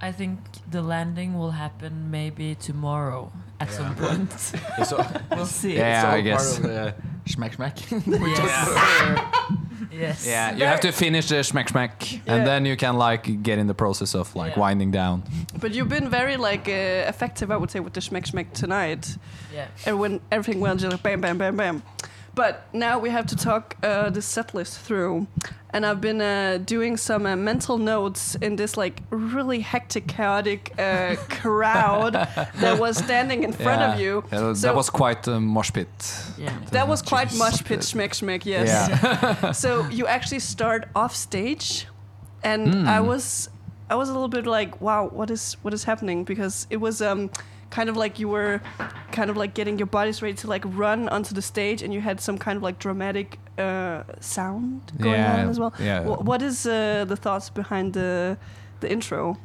I 0.00 0.12
think 0.12 0.38
the 0.70 0.82
landing 0.82 1.38
will 1.38 1.52
happen 1.52 2.10
maybe 2.10 2.54
tomorrow 2.54 3.32
at 3.60 3.70
some 3.70 3.94
point. 3.96 4.30
It's 4.78 4.92
all, 4.92 5.06
we'll 5.30 5.46
see. 5.46 5.76
Yeah, 5.76 5.96
it's 5.98 6.04
all 6.04 6.12
I 6.12 6.20
guess. 6.20 6.58
part 6.58 6.70
of 6.70 6.74
the 6.74 6.94
schmack 7.30 7.56
schmack. 7.56 7.76
Yes. 9.92 10.26
yes. 10.26 10.26
Yeah, 10.26 10.56
you 10.56 10.64
have 10.64 10.80
to 10.80 10.92
finish 10.92 11.28
the 11.28 11.36
schmack 11.36 11.68
schmack, 11.68 12.12
Yeah. 12.12 12.34
and 12.34 12.46
then 12.46 12.66
you 12.66 12.76
can 12.76 12.98
like 12.98 13.42
get 13.42 13.58
in 13.58 13.66
the 13.66 13.74
process 13.74 14.14
of 14.14 14.34
like 14.36 14.52
Yeah. 14.54 14.60
winding 14.60 14.90
down. 14.90 15.22
But 15.60 15.72
you've 15.74 15.88
been 15.88 16.10
very 16.10 16.36
like 16.36 16.68
uh, 16.68 17.08
effective, 17.08 17.50
I 17.50 17.56
would 17.56 17.70
say, 17.70 17.80
with 17.80 17.92
the 17.94 18.00
schmeck 18.00 18.26
schmeck 18.30 18.52
tonight. 18.52 19.16
Yeah. 19.54 19.68
And 19.86 19.98
when 19.98 20.20
everything 20.30 20.60
went 20.60 20.80
just 20.80 20.92
like 20.92 21.02
bam, 21.02 21.20
bam, 21.20 21.38
bam, 21.38 21.56
bam. 21.56 21.82
But 22.36 22.52
now 22.72 22.98
we 23.00 23.10
have 23.10 23.26
to 23.26 23.36
talk 23.36 23.76
uh, 23.82 24.10
the 24.10 24.20
set 24.22 24.54
list 24.54 24.78
through. 24.78 25.26
And 25.70 25.84
I've 25.84 26.00
been 26.00 26.20
uh, 26.20 26.58
doing 26.64 26.96
some 26.98 27.26
uh, 27.26 27.34
mental 27.36 27.78
notes 27.78 28.34
in 28.40 28.56
this 28.56 28.76
like 28.76 29.02
really 29.10 29.60
hectic, 29.60 30.06
chaotic 30.06 30.72
uh, 30.78 31.16
crowd 31.28 32.12
that 32.60 32.78
was 32.78 32.96
standing 32.98 33.42
in 33.42 33.52
front 33.52 33.82
of 33.82 34.00
you. 34.00 34.22
Yeah, 34.32 34.52
that 34.62 34.74
was 34.74 34.90
quite 34.90 35.26
a 35.28 35.40
mosh 35.40 35.72
pit. 35.72 35.88
Yeah. 36.38 36.52
That 36.72 36.86
was 36.88 37.02
quite 37.02 37.34
much 37.36 37.64
pitch 37.64 37.80
schmeck 37.92 38.12
schmeck, 38.14 38.44
yes. 38.46 38.68
Yeah. 38.68 39.52
so 39.64 39.86
you 39.88 40.06
actually 40.06 40.40
start 40.40 40.88
off 40.94 41.14
stage, 41.16 41.86
and 42.42 42.74
Hmm. 42.74 42.88
I 42.88 43.00
was 43.00 43.48
I 43.90 43.94
was 43.96 44.08
a 44.08 44.12
little 44.12 44.28
bit 44.28 44.46
like, 44.46 44.80
wow, 44.80 45.08
what 45.18 45.30
is 45.30 45.56
what 45.62 45.74
is 45.74 45.84
happening? 45.84 46.24
Because 46.24 46.66
it 46.70 46.80
was 46.80 47.00
um 47.00 47.30
kind 47.76 47.88
of 47.90 47.96
like 48.04 48.14
you 48.22 48.28
were 48.36 48.60
kind 49.12 49.30
of 49.30 49.36
like 49.42 49.52
getting 49.58 49.78
your 49.78 49.90
bodies 49.98 50.22
ready 50.22 50.36
to 50.42 50.46
like 50.54 50.64
run 50.84 51.08
onto 51.16 51.34
the 51.34 51.42
stage, 51.42 51.84
and 51.84 51.92
you 51.94 52.00
had 52.00 52.20
some 52.20 52.38
kind 52.38 52.56
of 52.56 52.62
like 52.68 52.78
dramatic 52.86 53.28
uh, 53.58 54.02
sound 54.20 54.80
going 55.00 55.20
Yeah, 55.20 55.42
on 55.42 55.48
as 55.50 55.58
well. 55.58 55.72
yeah. 55.78 56.04
Wh- 56.08 56.22
what 56.30 56.40
is 56.42 56.66
uh, 56.66 57.04
the 57.08 57.16
thoughts 57.16 57.50
behind 57.50 57.92
the 57.92 58.36
the 58.80 58.88
intro? 58.90 59.36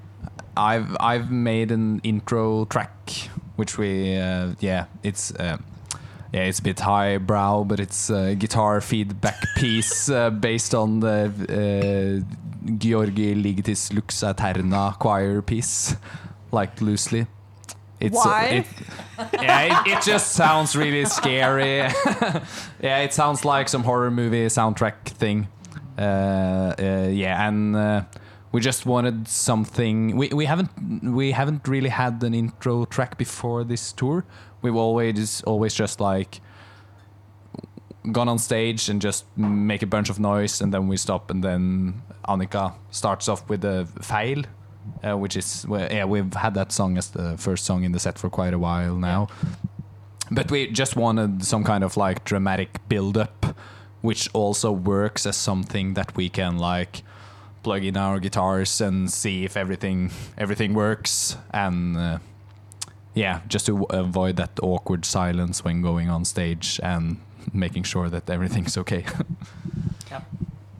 I've 0.55 0.89
I've 1.11 1.29
made 1.31 1.71
an 1.73 1.99
intro 2.03 2.65
track, 2.65 3.11
which 3.59 3.77
we 3.77 3.89
uh, 4.17 4.53
yeah, 4.59 4.85
it's 5.03 5.31
uh, 5.39 5.57
yeah, 6.33 6.47
it's 6.49 6.59
a 6.59 6.63
bit 6.63 6.79
highbrow, 6.79 7.63
but 7.67 7.79
it's 7.79 8.09
a 8.09 8.35
guitar 8.35 8.81
feedback 8.81 9.39
piece 9.55 10.09
uh, 10.09 10.29
based 10.29 10.73
on 10.75 10.99
the 11.01 11.25
uh, 11.49 12.71
György 12.79 13.35
Ligeti's 13.43 13.91
Lux 13.93 14.23
Aeterna 14.23 14.93
choir 14.99 15.41
piece, 15.41 15.95
like 16.51 16.81
loosely. 16.81 17.25
It's, 18.01 18.17
uh, 18.17 18.21
Why? 18.21 18.43
it, 18.45 18.65
yeah, 19.41 19.83
it, 19.83 19.91
it 19.91 20.01
just 20.01 20.31
sounds 20.31 20.75
really 20.75 21.05
scary. 21.05 21.77
yeah, 22.81 22.99
it 22.99 23.13
sounds 23.13 23.45
like 23.45 23.69
some 23.69 23.83
horror 23.83 24.09
movie 24.09 24.47
soundtrack 24.47 25.05
thing. 25.05 25.47
Uh, 25.97 26.73
uh, 26.79 27.09
yeah, 27.11 27.47
and 27.47 27.75
uh, 27.75 28.03
we 28.51 28.59
just 28.59 28.87
wanted 28.87 29.27
something. 29.27 30.17
We, 30.17 30.29
we 30.29 30.45
haven't 30.45 30.71
we 31.03 31.31
haven't 31.31 31.67
really 31.67 31.89
had 31.89 32.23
an 32.23 32.33
intro 32.33 32.85
track 32.85 33.17
before 33.19 33.63
this 33.63 33.93
tour. 33.93 34.25
We've 34.63 34.75
always 34.75 35.43
always 35.43 35.75
just 35.75 35.99
like 36.01 36.41
gone 38.11 38.27
on 38.27 38.39
stage 38.39 38.89
and 38.89 38.99
just 38.99 39.25
make 39.37 39.83
a 39.83 39.87
bunch 39.87 40.09
of 40.09 40.19
noise, 40.19 40.59
and 40.59 40.73
then 40.73 40.87
we 40.87 40.97
stop, 40.97 41.29
and 41.29 41.43
then 41.43 42.01
Annika 42.27 42.73
starts 42.89 43.29
off 43.29 43.47
with 43.47 43.63
a 43.63 43.85
fail. 44.01 44.43
Uh, 45.03 45.17
which 45.17 45.35
is 45.35 45.65
well, 45.67 45.87
yeah 45.91 46.05
we've 46.05 46.33
had 46.33 46.53
that 46.53 46.71
song 46.71 46.97
as 46.97 47.09
the 47.09 47.35
first 47.37 47.65
song 47.65 47.83
in 47.83 47.91
the 47.91 47.99
set 47.99 48.19
for 48.19 48.29
quite 48.29 48.53
a 48.53 48.59
while 48.59 48.95
now. 48.95 49.27
But 50.29 50.49
we 50.49 50.67
just 50.67 50.95
wanted 50.95 51.43
some 51.43 51.63
kind 51.63 51.83
of 51.83 51.97
like 51.97 52.23
dramatic 52.23 52.87
build 52.87 53.17
up 53.17 53.57
which 54.01 54.29
also 54.33 54.71
works 54.71 55.25
as 55.25 55.37
something 55.37 55.93
that 55.93 56.15
we 56.15 56.29
can 56.29 56.57
like 56.57 57.03
plug 57.63 57.83
in 57.83 57.95
our 57.95 58.19
guitars 58.19 58.81
and 58.81 59.11
see 59.11 59.45
if 59.45 59.55
everything 59.55 60.11
everything 60.37 60.73
works. 60.73 61.37
And 61.53 61.97
uh, 61.97 62.17
yeah 63.13 63.41
just 63.47 63.65
to 63.65 63.83
avoid 63.89 64.37
that 64.37 64.51
awkward 64.61 65.05
silence 65.05 65.63
when 65.63 65.81
going 65.81 66.09
on 66.09 66.25
stage 66.25 66.79
and 66.81 67.19
making 67.53 67.83
sure 67.83 68.09
that 68.09 68.29
everything's 68.29 68.77
okay 68.77 69.05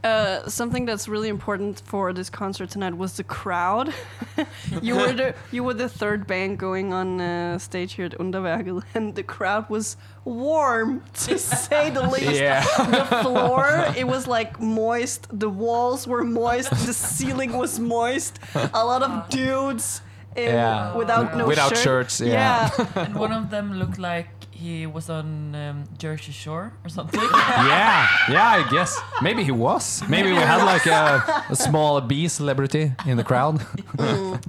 Uh, 0.03 0.49
something 0.49 0.85
that's 0.85 1.07
really 1.07 1.29
important 1.29 1.79
for 1.85 2.11
this 2.11 2.27
concert 2.27 2.69
tonight 2.71 2.97
was 2.97 3.17
the 3.17 3.23
crowd. 3.23 3.93
you 4.81 4.95
were 4.95 5.13
the 5.13 5.35
you 5.51 5.63
were 5.63 5.75
the 5.75 5.87
third 5.87 6.25
band 6.25 6.57
going 6.57 6.91
on 6.91 7.21
uh, 7.21 7.59
stage 7.59 7.93
here 7.93 8.05
at 8.05 8.17
Underværket, 8.17 8.81
and 8.95 9.13
the 9.13 9.21
crowd 9.21 9.69
was 9.69 9.97
warm 10.25 11.03
to 11.25 11.37
say 11.37 11.91
the 11.91 12.01
least. 12.07 12.41
Yeah. 12.41 12.61
The 12.61 13.05
floor 13.21 13.93
it 13.95 14.07
was 14.07 14.25
like 14.25 14.59
moist. 14.59 15.27
The 15.39 15.49
walls 15.49 16.07
were 16.07 16.23
moist. 16.23 16.71
The 16.71 16.93
ceiling 16.93 17.53
was 17.53 17.79
moist. 17.79 18.39
A 18.55 18.83
lot 18.83 19.03
of 19.03 19.29
dudes. 19.29 20.01
In, 20.35 20.45
Yeah. 20.55 20.95
Without 20.95 21.35
no 21.37 21.45
Without 21.45 21.69
shirt. 21.75 21.83
shirts, 21.83 22.21
yeah. 22.21 22.69
and 22.95 23.13
one 23.15 23.33
of 23.33 23.49
them 23.51 23.73
looked 23.77 23.99
like 23.99 24.29
he 24.61 24.85
was 24.87 25.09
on 25.09 25.55
um, 25.55 25.83
Jersey 25.97 26.31
Shore 26.31 26.71
or 26.83 26.89
something. 26.97 27.19
yeah, 27.21 28.07
yeah, 28.29 28.47
I 28.59 28.69
guess. 28.69 28.99
Maybe 29.21 29.43
he 29.43 29.51
was. 29.51 30.03
Maybe 30.07 30.29
we 30.29 30.37
had 30.53 30.63
like 30.73 30.85
a, 30.85 31.43
a 31.49 31.55
small 31.55 32.01
B 32.01 32.27
celebrity 32.27 32.93
in 33.05 33.17
the 33.17 33.23
crowd. 33.23 33.55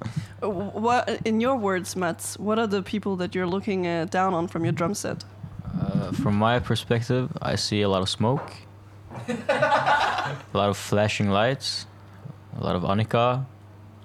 Uh, 0.43 0.49
What, 0.87 1.09
in 1.25 1.41
your 1.41 1.57
words, 1.57 1.95
Mats, 1.97 2.37
what 2.37 2.59
are 2.59 2.67
the 2.67 2.83
people 2.83 3.15
that 3.17 3.33
you're 3.35 3.47
looking 3.47 3.87
uh, 3.87 4.07
down 4.11 4.35
on 4.35 4.49
from 4.49 4.65
your 4.65 4.73
drum 4.73 4.95
set? 4.95 5.25
Uh, 5.81 6.11
from 6.23 6.35
my 6.35 6.59
perspective, 6.59 7.31
I 7.41 7.55
see 7.57 7.83
a 7.83 7.89
lot 7.89 8.03
of 8.03 8.09
smoke, 8.09 8.51
a 9.29 10.35
lot 10.53 10.69
of 10.69 10.77
flashing 10.77 11.31
lights, 11.31 11.87
a 12.59 12.65
lot 12.65 12.75
of 12.77 12.83
Annika, 12.83 13.45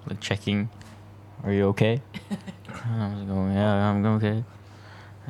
like 0.08 0.20
checking, 0.20 0.68
"Are 1.44 1.52
you 1.52 1.66
okay?" 1.74 2.00
I'm 2.86 3.26
going, 3.26 3.52
"Yeah, 3.54 3.90
I'm 3.90 4.06
okay," 4.16 4.44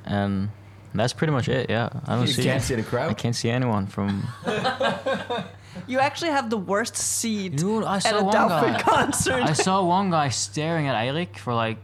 and 0.05 0.51
that's 0.95 1.13
pretty 1.13 1.33
much 1.33 1.49
it. 1.49 1.69
Yeah, 1.71 1.89
I 2.07 2.17
don't 2.17 2.27
You 2.27 2.33
see. 2.33 2.43
can't 2.45 2.63
see 2.63 2.75
the 2.75 2.83
crowd. 2.83 3.11
I 3.11 3.15
can't 3.15 3.37
see 3.37 3.51
anyone 3.51 3.87
from. 3.87 4.27
You 5.87 6.01
actually 6.01 6.31
have 6.33 6.51
the 6.51 6.57
worst 6.57 6.97
seat 6.97 7.57
Dude, 7.57 7.85
I 7.85 7.97
at 7.97 8.03
saw 8.03 8.19
a 8.19 8.25
one 8.25 8.33
Doubtful 8.33 8.71
guy. 8.73 8.81
concert. 8.81 9.43
I 9.45 9.53
saw 9.53 9.83
one 9.85 10.11
guy 10.11 10.29
staring 10.29 10.89
at 10.89 10.97
Eirik 10.97 11.37
for 11.39 11.55
like 11.55 11.79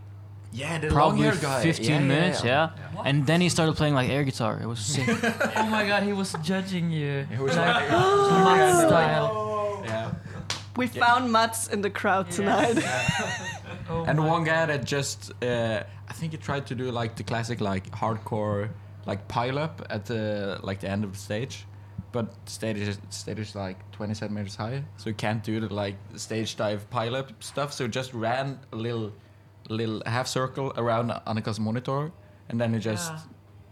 Yeah, 0.53 0.79
the 0.79 0.89
probably 0.89 1.23
long-haired 1.23 1.41
guy. 1.41 1.63
15 1.63 1.87
Yeah, 1.87 1.93
yeah, 2.01 2.01
minutes, 2.07 2.45
yeah. 2.45 2.71
yeah. 2.95 3.03
And 3.05 3.25
then 3.27 3.41
he 3.41 3.49
started 3.49 3.77
playing 3.77 3.95
like 3.95 4.11
air 4.11 4.25
guitar. 4.25 4.59
It 4.61 4.67
was 4.67 4.81
sick. 4.81 5.07
oh 5.57 5.67
my 5.71 5.87
god, 5.87 6.03
he 6.03 6.13
was 6.13 6.35
judging 6.43 6.91
you. 6.91 7.27
It 7.33 7.39
was 7.39 7.57
like 7.57 7.91
like, 7.91 8.75
style. 8.89 9.83
yeah. 9.85 10.11
we 10.77 10.89
found 10.89 11.31
Mats 11.31 11.69
in 11.69 11.81
the 11.81 11.91
crowd 11.91 12.31
tonight. 12.33 12.77
Oh 13.89 14.05
And 14.09 14.19
my 14.19 14.27
one 14.27 14.45
guy 14.45 14.67
that 14.67 14.85
just, 14.85 15.31
uh, 15.43 15.83
I 16.09 16.13
think 16.15 16.33
he 16.33 16.39
tried 16.39 16.67
to 16.67 16.75
do 16.75 16.91
like 16.91 17.15
the 17.17 17.23
classic 17.23 17.61
like 17.61 17.91
hardcore 17.93 18.71
like 19.07 19.29
pile 19.29 19.59
up 19.59 19.87
at 19.91 20.07
the 20.07 20.59
like 20.63 20.81
the 20.81 20.89
end 20.89 21.05
of 21.05 21.13
the 21.13 21.19
stage, 21.19 21.67
but 22.13 22.27
stage 22.49 22.79
is 22.79 22.99
stage 23.11 23.39
is 23.39 23.55
like 23.55 23.77
20 23.93 24.15
centimeters 24.15 24.57
high, 24.57 24.83
so 24.97 25.11
you 25.11 25.15
can't 25.15 25.43
do 25.43 25.61
the 25.61 25.73
like 25.73 25.97
stage 26.17 26.57
dive 26.57 26.89
pile 26.91 27.17
up 27.17 27.43
stuff. 27.43 27.73
So 27.73 27.87
just 27.89 28.15
ran 28.15 28.59
a 28.73 28.77
little, 28.77 29.13
little 29.69 30.03
half 30.07 30.27
circle 30.27 30.73
around 30.77 31.11
Annika's 31.27 31.61
monitor, 31.61 32.13
and 32.49 32.61
then 32.61 32.75
it 32.75 32.79
ah. 32.79 32.93
just 32.93 33.13
Yeah. 33.13 33.21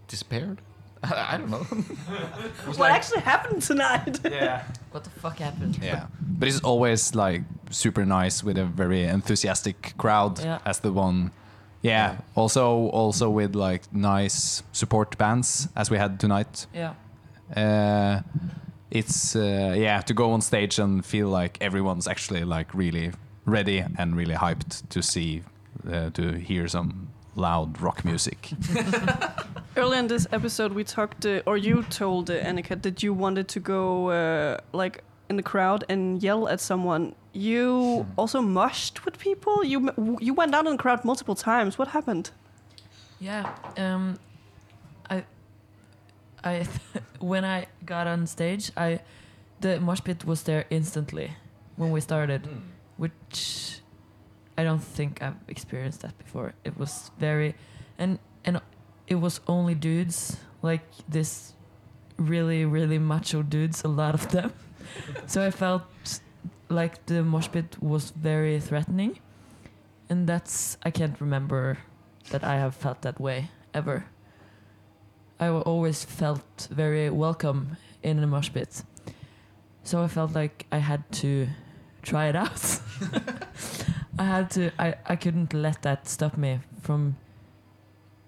disappeared. 0.07 0.61
I 1.03 1.37
don't 1.37 1.49
know. 1.49 1.57
what 2.77 2.91
actually 2.91 3.21
happened 3.21 3.61
tonight? 3.61 4.19
Yeah. 4.31 4.63
What 4.91 5.03
the 5.03 5.09
fuck 5.09 5.39
happened? 5.39 5.79
Yeah. 5.81 6.05
But 6.21 6.47
it's 6.47 6.61
always 6.61 7.13
like 7.15 7.41
super 7.71 8.05
nice 8.05 8.43
with 8.43 8.57
a 8.57 8.65
very 8.65 9.03
enthusiastic 9.03 9.93
crowd 9.97 10.39
Yeah. 10.39 10.59
as 10.65 10.79
the 10.79 10.91
one. 10.93 11.31
Yeah. 11.83 12.17
Also 12.35 12.89
also 12.89 13.29
with 13.29 13.55
like 13.55 13.81
nice 13.93 14.63
support 14.71 15.17
bands 15.17 15.67
as 15.75 15.91
we 15.91 15.97
had 15.97 16.19
tonight. 16.19 16.65
Yeah. 16.73 16.93
Uh, 17.55 18.21
it's 18.89 19.35
uh, 19.35 19.75
yeah 19.77 20.01
to 20.01 20.13
go 20.13 20.31
on 20.31 20.41
stage 20.41 20.79
and 20.79 21.05
feel 21.05 21.27
like 21.27 21.57
everyone's 21.61 22.07
actually 22.07 22.43
like 22.45 22.73
really 22.73 23.11
ready 23.45 23.83
and 23.97 24.15
really 24.15 24.35
hyped 24.35 24.87
to 24.89 25.01
see 25.01 25.43
uh, 25.91 26.09
to 26.11 26.31
hear 26.39 26.67
some 26.67 27.09
loud 27.35 27.81
rock 27.81 28.05
music. 28.05 28.51
Earlier 29.75 29.99
in 29.99 30.07
this 30.07 30.27
episode, 30.31 30.73
we 30.73 30.83
talked, 30.83 31.25
uh, 31.25 31.41
or 31.45 31.57
you 31.57 31.83
told 31.89 32.29
uh, 32.29 32.35
Annika 32.35 32.79
that 32.83 33.01
you 33.01 33.13
wanted 33.13 33.47
to 33.49 33.59
go 33.59 34.09
uh, 34.09 34.59
like 34.71 35.03
in 35.29 35.37
the 35.37 35.43
crowd 35.43 35.83
and 35.89 36.21
yell 36.21 36.47
at 36.47 36.59
someone. 36.59 37.15
You 37.33 38.05
also 38.17 38.41
mushed 38.41 39.05
with 39.05 39.17
people. 39.17 39.63
You 39.63 40.17
you 40.19 40.33
went 40.33 40.53
out 40.53 40.65
in 40.65 40.73
the 40.73 40.77
crowd 40.77 41.03
multiple 41.03 41.35
times. 41.35 41.77
What 41.77 41.89
happened? 41.89 42.31
Yeah. 43.19 43.55
Um, 43.77 44.19
I, 45.09 45.23
I, 46.43 46.67
when 47.19 47.45
I 47.45 47.67
got 47.85 48.05
on 48.05 48.27
stage, 48.27 48.71
I, 48.75 48.99
the 49.61 49.79
mosh 49.79 50.01
pit 50.03 50.25
was 50.25 50.43
there 50.43 50.65
instantly 50.69 51.31
when 51.77 51.91
we 51.91 52.01
started, 52.01 52.47
which 52.97 53.79
I 54.57 54.63
don't 54.65 54.83
think 54.83 55.21
I've 55.21 55.37
experienced 55.47 56.01
that 56.01 56.17
before. 56.17 56.53
It 56.65 56.77
was 56.77 57.11
very, 57.17 57.55
and 57.97 58.19
and 58.43 58.59
it 59.07 59.15
was 59.15 59.39
only 59.47 59.73
dudes 59.73 60.37
like 60.61 60.83
this, 61.07 61.53
really 62.17 62.65
really 62.65 62.99
macho 62.99 63.41
dudes, 63.41 63.83
a 63.83 63.87
lot 63.87 64.13
of 64.13 64.29
them. 64.31 64.51
so 65.25 65.45
I 65.45 65.51
felt 65.51 65.83
like 66.69 67.05
the 67.05 67.23
mosh 67.23 67.49
pit 67.51 67.77
was 67.81 68.11
very 68.11 68.59
threatening, 68.59 69.19
and 70.09 70.27
that's 70.27 70.77
I 70.83 70.91
can't 70.91 71.19
remember 71.19 71.77
that 72.29 72.43
I 72.43 72.55
have 72.55 72.75
felt 72.75 73.01
that 73.01 73.19
way 73.19 73.49
ever. 73.73 74.05
I 75.39 75.49
always 75.49 76.05
felt 76.05 76.67
very 76.71 77.09
welcome 77.09 77.77
in 78.01 78.19
a 78.19 78.27
mosh 78.27 78.51
pit. 78.53 78.83
So 79.83 80.01
I 80.01 80.07
felt 80.07 80.33
like 80.33 80.65
I 80.71 80.77
had 80.77 81.11
to 81.23 81.47
try 82.01 82.27
it 82.27 82.35
out. 82.35 82.79
I 84.17 84.23
had 84.23 84.51
to, 84.51 84.71
I, 84.79 84.95
I 85.05 85.15
couldn't 85.15 85.53
let 85.53 85.81
that 85.81 86.07
stop 86.07 86.37
me 86.37 86.59
from 86.81 87.17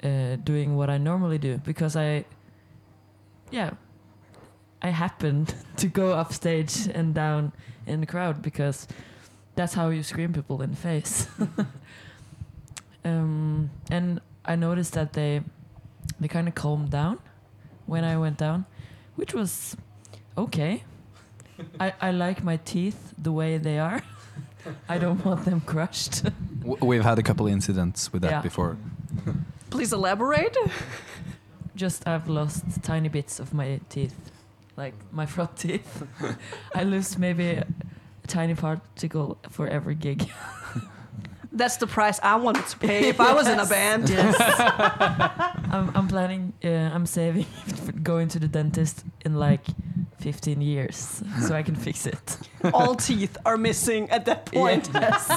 uh, 0.04 0.36
doing 0.38 0.76
what 0.76 0.90
I 0.90 0.98
normally 0.98 1.38
do 1.38 1.60
because 1.60 1.96
I, 1.96 2.26
yeah, 3.52 3.72
I 4.82 4.90
happened 4.90 5.54
to 5.78 5.88
go 5.88 6.14
up 6.14 6.34
stage 6.34 6.88
and 6.94 7.14
down 7.14 7.52
in 7.88 8.00
the 8.02 8.06
crowd 8.06 8.42
because 8.42 8.88
that's 9.56 9.74
how 9.74 9.90
you 9.90 10.04
scream 10.04 10.34
people 10.34 10.62
in 10.62 10.72
the 10.72 10.76
face. 10.78 11.28
um, 13.06 13.70
and 13.90 14.20
I 14.46 14.56
noticed 14.56 14.94
that 14.94 15.14
they 15.14 15.42
they 16.20 16.28
kind 16.28 16.48
of 16.48 16.56
calmed 16.56 16.92
down 16.92 17.20
when 17.86 18.04
I 18.04 18.18
went 18.18 18.38
down, 18.38 18.66
which 19.16 19.34
was 19.34 19.76
okay. 20.38 20.84
I, 21.80 21.94
I 22.02 22.12
like 22.12 22.44
my 22.44 22.58
teeth 22.58 23.14
the 23.18 23.32
way 23.32 23.58
they 23.58 23.80
are. 23.80 24.02
I 24.90 24.98
don't 24.98 25.24
want 25.24 25.46
them 25.46 25.62
crushed. 25.62 26.24
We've 26.64 27.04
had 27.04 27.20
a 27.20 27.24
couple 27.24 27.48
incidents 27.48 28.12
with 28.12 28.24
that 28.24 28.32
Yeah. 28.32 28.42
before. 28.42 28.78
Please 29.70 29.94
elaborate. 29.94 30.58
Just 31.76 32.08
I've 32.08 32.28
lost 32.28 32.64
tiny 32.84 33.10
bits 33.10 33.40
of 33.40 33.54
my 33.54 33.80
teeth, 33.90 34.16
like 34.78 34.94
my 35.12 35.26
front 35.26 35.58
teeth. 35.58 36.04
I 36.74 36.84
lose 36.84 37.18
maybe 37.18 37.52
a 37.52 37.66
tiny 38.28 38.56
particle 38.56 39.38
for 39.50 39.68
every 39.68 39.96
gig. 39.96 40.30
That's 41.52 41.78
the 41.78 41.88
price 41.88 42.20
I 42.22 42.36
wanted 42.36 42.68
to 42.68 42.78
pay 42.78 43.08
if 43.08 43.22
I 43.22 43.34
was 43.34 43.48
in 43.48 43.60
a 43.60 43.66
band. 43.76 44.10
Yes. 44.10 44.36
I'm, 45.72 45.90
I'm 45.96 46.08
planning, 46.10 46.52
uh, 46.64 46.68
I'm 46.94 47.06
saving 47.06 47.46
for 47.86 47.94
going 47.94 48.28
to 48.30 48.40
the 48.40 48.50
dentist 48.50 49.06
in 49.24 49.36
like 49.36 49.62
15 50.20 50.60
years 50.60 51.24
so 51.48 51.56
I 51.56 51.64
can 51.64 51.76
fix 51.76 52.06
it. 52.08 52.38
All 52.74 52.94
teeth 52.94 53.38
are 53.46 53.56
missing 53.56 54.10
at 54.10 54.26
that 54.26 54.48
point. 54.48 54.90
Yes. 54.94 55.28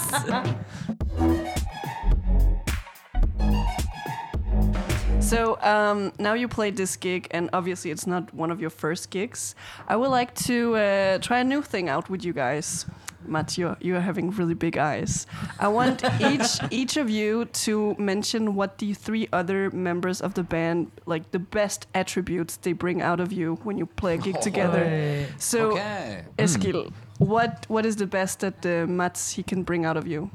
So 5.28 5.58
um, 5.60 6.10
now 6.18 6.32
you 6.32 6.48
played 6.48 6.78
this 6.78 6.96
gig, 6.96 7.28
and 7.32 7.50
obviously 7.52 7.90
it's 7.90 8.06
not 8.06 8.32
one 8.32 8.50
of 8.50 8.62
your 8.62 8.70
first 8.70 9.10
gigs. 9.10 9.54
I 9.86 9.94
would 9.94 10.08
like 10.08 10.34
to 10.46 10.74
uh, 10.76 11.18
try 11.18 11.40
a 11.40 11.44
new 11.44 11.60
thing 11.60 11.90
out 11.90 12.08
with 12.08 12.24
you 12.24 12.32
guys. 12.32 12.86
Matt, 13.26 13.58
you're, 13.58 13.76
you're 13.82 14.00
having 14.00 14.30
really 14.30 14.54
big 14.54 14.78
eyes. 14.78 15.26
I 15.58 15.68
want 15.68 16.02
each 16.20 16.58
each 16.70 16.96
of 16.96 17.10
you 17.10 17.44
to 17.44 17.94
mention 17.98 18.54
what 18.54 18.78
the 18.78 18.94
three 18.94 19.28
other 19.30 19.70
members 19.70 20.22
of 20.22 20.32
the 20.32 20.42
band, 20.42 20.90
like 21.04 21.30
the 21.30 21.38
best 21.38 21.88
attributes 21.94 22.56
they 22.56 22.72
bring 22.72 23.02
out 23.02 23.20
of 23.20 23.30
you 23.30 23.56
when 23.64 23.76
you 23.76 23.84
play 23.84 24.14
a 24.14 24.18
gig 24.18 24.40
together. 24.40 24.82
Hey. 24.82 25.26
So, 25.36 25.72
okay. 25.72 26.24
Eskil, 26.38 26.90
what 27.18 27.66
what 27.68 27.84
is 27.84 27.96
the 27.96 28.06
best 28.06 28.40
that 28.40 28.64
uh, 28.64 28.86
Mats 28.86 29.32
he 29.32 29.42
can 29.42 29.62
bring 29.62 29.84
out 29.84 29.98
of 29.98 30.06
you? 30.06 30.30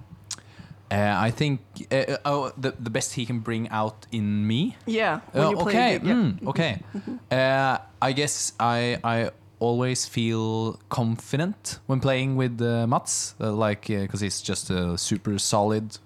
Uh, 0.94 1.28
I 1.28 1.32
think 1.32 1.60
uh, 1.92 1.96
uh, 1.96 2.18
oh, 2.26 2.52
the 2.56 2.72
the 2.80 2.90
best 2.92 3.14
he 3.14 3.26
can 3.26 3.40
bring 3.40 3.68
out 3.70 4.06
in 4.12 4.46
me. 4.46 4.78
Yeah, 4.86 5.22
play 5.32 5.56
okay. 5.56 5.92
gig. 5.94 6.08
Yeah. 6.08 6.14
mm, 6.14 6.48
okay. 6.48 6.80
Uh, 7.32 7.78
I 8.00 8.12
guess 8.14 8.54
I 8.60 9.00
I 9.04 9.32
always 9.60 10.06
feel 10.06 10.80
confident 10.90 11.80
when 11.88 12.00
playing 12.00 12.36
with 12.36 12.62
uh, 12.62 12.86
Mats, 12.86 13.34
uh, 13.42 13.52
like 13.52 13.88
because 13.88 14.22
he's 14.22 14.40
just 14.42 14.70
a 14.70 14.98
super 14.98 15.40
solid, 15.40 15.98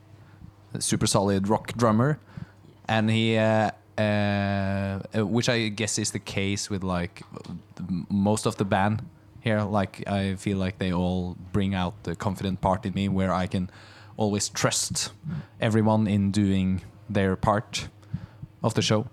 super 0.79 1.07
solid 1.07 1.47
rock 1.47 1.73
drummer, 1.77 2.19
and 2.87 3.09
he. 3.09 3.37
Uh, 3.37 3.71
uh, 3.97 4.99
uh, 5.17 5.25
which 5.25 5.49
I 5.49 5.69
guess 5.69 5.97
is 5.97 6.11
the 6.11 6.19
case 6.19 6.69
with 6.69 6.83
like 6.83 7.23
most 8.09 8.45
of 8.45 8.55
the 8.57 8.65
band. 8.65 9.01
here. 9.41 9.61
Like 9.63 10.07
I 10.07 10.35
feel 10.35 10.57
like 10.57 10.77
they 10.77 10.93
all 10.93 11.35
bring 11.51 11.73
out 11.73 12.03
the 12.03 12.15
confident 12.15 12.61
part 12.61 12.85
in 12.85 12.93
me, 12.93 13.09
where 13.09 13.33
I 13.33 13.47
can 13.47 13.69
always 14.17 14.49
trust 14.49 15.11
everyone 15.61 16.07
in 16.07 16.31
doing 16.31 16.81
their 17.09 17.35
part 17.35 17.87
of 18.63 18.73
the 18.73 18.81
show, 18.81 19.07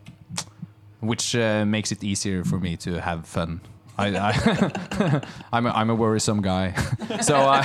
which 1.00 1.36
uh, 1.36 1.64
makes 1.64 1.92
it 1.92 2.02
easier 2.02 2.44
for 2.44 2.58
me 2.58 2.76
to 2.78 3.00
have 3.00 3.26
fun. 3.26 3.60
I, 3.96 4.08
I 4.08 5.20
I'm 5.52 5.66
a, 5.66 5.70
I'm 5.70 5.90
a 5.90 5.94
worrisome 5.94 6.42
guy, 6.42 6.72
so 7.20 7.62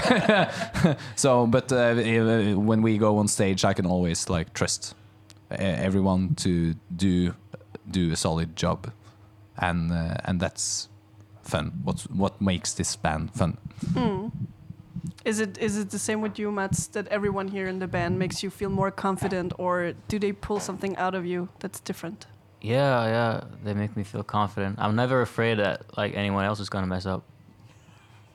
so 1.15 1.47
but 1.47 1.71
uh, 1.71 1.95
when 2.55 2.81
we 2.83 2.97
go 2.97 3.17
on 3.17 3.27
stage, 3.27 3.65
I 3.65 3.73
can 3.73 3.87
always 3.87 4.29
like 4.29 4.53
trust 4.53 4.93
uh, 5.51 5.55
everyone 5.55 6.35
to 6.35 6.75
do 6.95 7.33
do 7.89 8.11
a 8.11 8.15
solid 8.15 8.55
job, 8.55 8.91
and 9.57 9.91
uh, 9.91 10.17
and 10.25 10.39
that's 10.39 10.89
fun. 11.41 11.81
What 11.83 12.01
what 12.11 12.39
makes 12.39 12.73
this 12.73 12.95
band 12.95 13.33
fun? 13.33 13.57
Hmm. 13.93 14.27
Is 15.25 15.39
it 15.39 15.57
is 15.57 15.77
it 15.77 15.89
the 15.89 15.99
same 15.99 16.21
with 16.21 16.39
you, 16.39 16.51
Mats? 16.51 16.87
That 16.87 17.07
everyone 17.09 17.49
here 17.49 17.67
in 17.67 17.79
the 17.79 17.87
band 17.87 18.17
makes 18.17 18.41
you 18.41 18.49
feel 18.49 18.69
more 18.69 18.91
confident, 18.91 19.53
or 19.57 19.93
do 20.07 20.17
they 20.17 20.31
pull 20.31 20.59
something 20.59 20.95
out 20.97 21.13
of 21.13 21.25
you 21.25 21.49
that's 21.59 21.79
different? 21.79 22.25
Yeah, 22.61 23.05
yeah, 23.05 23.43
they 23.63 23.73
make 23.73 23.95
me 23.95 24.03
feel 24.03 24.23
confident. 24.23 24.79
I'm 24.79 24.95
never 24.95 25.21
afraid 25.21 25.59
that 25.59 25.97
like 25.97 26.15
anyone 26.15 26.45
else 26.45 26.59
is 26.59 26.69
gonna 26.69 26.87
mess 26.87 27.05
up. 27.05 27.23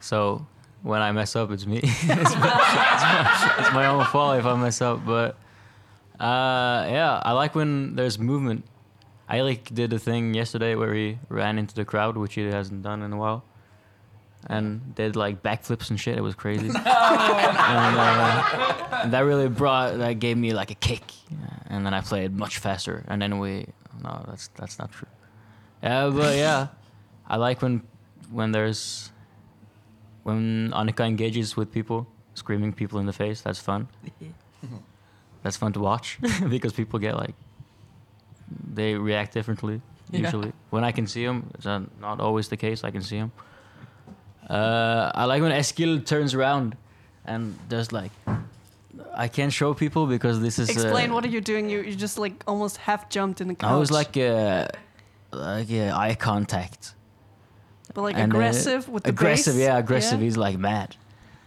So 0.01 0.47
when 0.82 1.01
I 1.01 1.12
mess 1.12 1.35
up, 1.35 1.51
it's 1.51 1.66
me. 1.66 1.80
it's, 1.82 2.05
my, 2.05 2.18
it's, 2.20 2.37
my, 2.37 3.55
it's 3.59 3.72
my 3.72 3.87
own 3.87 4.05
fault 4.05 4.39
if 4.39 4.45
I 4.45 4.55
mess 4.55 4.82
up. 4.82 5.05
But 5.05 5.37
uh, 6.20 6.87
yeah, 6.91 7.22
I 7.24 7.32
like 7.32 7.55
when 7.55 7.97
there's 7.97 8.18
movement. 8.18 8.64
I 9.26 9.41
like 9.41 9.74
did 9.74 9.93
a 9.95 9.99
thing 9.99 10.35
yesterday 10.35 10.74
where 10.74 10.93
he 10.93 11.18
ran 11.30 11.59
into 11.59 11.74
the 11.74 11.87
crowd, 11.87 12.18
which 12.18 12.35
he 12.35 12.45
hasn't 12.45 12.82
done 12.82 13.03
in 13.03 13.12
a 13.12 13.16
while, 13.16 13.45
and 14.47 14.95
did 14.95 15.17
like 15.17 15.43
backflips 15.43 15.91
and 15.91 15.99
shit. 15.99 16.17
It 16.17 16.21
was 16.23 16.35
crazy. 16.35 16.69
and, 16.69 16.77
uh, 16.87 19.01
and 19.03 19.13
that 19.13 19.21
really 19.21 19.49
brought 19.49 19.99
that 19.99 20.19
gave 20.19 20.37
me 20.37 20.53
like 20.53 20.71
a 20.71 20.75
kick, 20.75 21.03
and 21.67 21.85
then 21.87 21.95
I 21.95 22.01
played 22.01 22.35
much 22.37 22.59
faster. 22.59 23.05
And 23.09 23.21
then 23.23 23.39
we 23.39 23.67
no, 24.03 24.25
that's 24.29 24.49
that's 24.57 24.79
not 24.79 24.93
true. 24.93 25.09
Yeah, 25.83 26.11
but 26.11 26.37
yeah, 26.37 26.69
I 27.27 27.37
like 27.37 27.63
when 27.63 27.83
when 28.31 28.53
there's 28.53 29.11
when 30.23 30.71
Annika 30.73 31.07
engages 31.07 31.57
with 31.57 31.71
people, 31.73 32.07
screaming 32.35 32.73
people 32.73 32.99
in 32.99 33.07
the 33.07 33.13
face. 33.13 33.41
That's 33.43 33.61
fun. 33.61 33.89
that's 35.43 35.57
fun 35.59 35.73
to 35.75 35.81
watch 35.81 36.19
because 36.49 36.73
people 36.73 36.99
get 36.99 37.17
like 37.17 37.35
they 38.73 38.95
react 38.95 39.35
differently 39.35 39.81
Yeah. 40.11 40.21
usually. 40.21 40.53
When 40.71 40.85
I 40.85 40.93
can 40.93 41.07
see 41.07 41.25
them, 41.27 41.51
it's 41.55 41.67
uh, 41.67 41.83
not 42.01 42.21
always 42.21 42.49
the 42.49 42.57
case. 42.57 42.83
I 42.85 42.91
can 42.91 43.03
see 43.03 43.19
them. 43.19 43.33
Uh, 44.49 45.11
I 45.15 45.25
like 45.25 45.43
when 45.43 45.53
Eskil 45.53 46.05
turns 46.05 46.35
around 46.35 46.77
and 47.25 47.57
does 47.69 47.93
like. 47.93 48.13
I 49.17 49.29
can't 49.29 49.53
show 49.53 49.75
people 49.75 50.07
because 50.07 50.41
this 50.41 50.59
is. 50.59 50.69
Explain 50.69 51.11
uh, 51.11 51.15
what 51.15 51.25
are 51.25 51.29
you 51.29 51.41
doing? 51.41 51.71
You 51.71 51.83
you 51.83 51.95
just 51.95 52.19
like 52.19 52.43
almost 52.47 52.77
half 52.79 53.09
jumped 53.09 53.41
in 53.41 53.49
the 53.49 53.55
couch. 53.55 53.71
I 53.71 53.77
was 53.77 53.91
like, 53.91 54.17
uh, 54.17 54.69
like 55.33 55.71
uh, 55.71 55.97
eye 55.97 56.17
contact. 56.19 56.95
but 57.95 58.03
like 58.03 58.17
and, 58.17 58.33
uh, 58.33 58.37
aggressive 58.37 58.89
with 58.89 59.05
the 59.05 59.11
aggressive, 59.11 59.55
bass? 59.55 59.63
yeah, 59.63 59.79
aggressive. 59.79 60.19
Yeah? 60.19 60.25
He's 60.25 60.37
like 60.37 60.59
mad. 60.59 60.97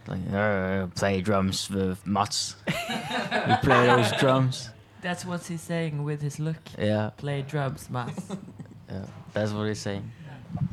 Like, 0.06 0.20
uh, 0.32 0.86
play 0.94 1.20
drums 1.20 1.68
with 1.68 2.06
Mats. 2.06 2.56
we 2.66 3.54
play 3.62 3.86
those 3.86 4.10
drums. 4.20 4.70
That's 5.02 5.24
what 5.24 5.44
he's 5.44 5.60
saying 5.60 6.02
with 6.02 6.22
his 6.22 6.40
look. 6.40 6.56
Yeah, 6.78 7.10
Play 7.18 7.42
drums, 7.42 7.88
Mats. 7.90 8.34
yeah, 8.90 9.04
that's 9.34 9.52
what 9.52 9.68
he's 9.68 9.78
saying. 9.78 10.10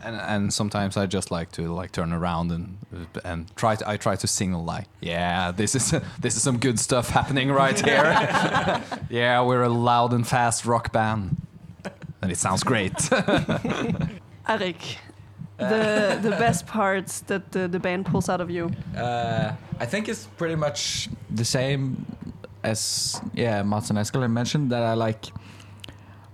And 0.03 0.15
and 0.15 0.53
sometimes 0.53 0.97
I 0.97 1.05
just 1.05 1.31
like 1.31 1.51
to 1.53 1.73
like 1.73 1.91
turn 1.91 2.13
around 2.13 2.51
and 2.51 2.77
and 3.23 3.55
try 3.55 3.75
to 3.75 3.89
I 3.89 3.97
try 3.97 4.15
to 4.15 4.27
signal 4.27 4.63
like 4.63 4.85
yeah 5.01 5.51
this 5.51 5.75
is 5.75 5.91
this 6.19 6.35
is 6.35 6.43
some 6.43 6.59
good 6.59 6.79
stuff 6.79 7.09
happening 7.09 7.51
right 7.51 7.79
here 7.79 8.03
yeah 9.09 9.41
we're 9.41 9.63
a 9.63 9.69
loud 9.69 10.13
and 10.13 10.27
fast 10.27 10.65
rock 10.65 10.91
band 10.91 11.37
and 12.21 12.31
it 12.31 12.37
sounds 12.37 12.63
great 12.63 12.93
Eirik, 14.47 14.97
the 15.57 16.19
the 16.21 16.31
best 16.31 16.67
parts 16.67 17.21
that 17.21 17.51
the, 17.51 17.67
the 17.67 17.79
band 17.79 18.05
pulls 18.05 18.29
out 18.29 18.41
of 18.41 18.49
you. 18.49 18.71
Uh, 18.95 19.53
I 19.79 19.85
think 19.85 20.07
it's 20.07 20.25
pretty 20.37 20.55
much 20.55 21.09
the 21.31 21.45
same 21.45 22.05
as 22.63 23.19
yeah, 23.33 23.63
Mats 23.63 23.89
and 23.89 23.99
Eskil 23.99 24.29
mentioned 24.29 24.71
that 24.71 24.83
I 24.83 24.93
like. 24.93 25.25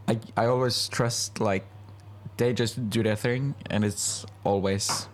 I 0.08 0.20
I 0.36 0.46
always 0.48 0.88
trust 0.90 1.40
like 1.40 1.66
they 2.42 2.54
just 2.54 2.90
do 2.90 3.04
their 3.04 3.16
thing 3.16 3.54
and 3.70 3.86
it's 3.86 4.26
always 4.44 5.08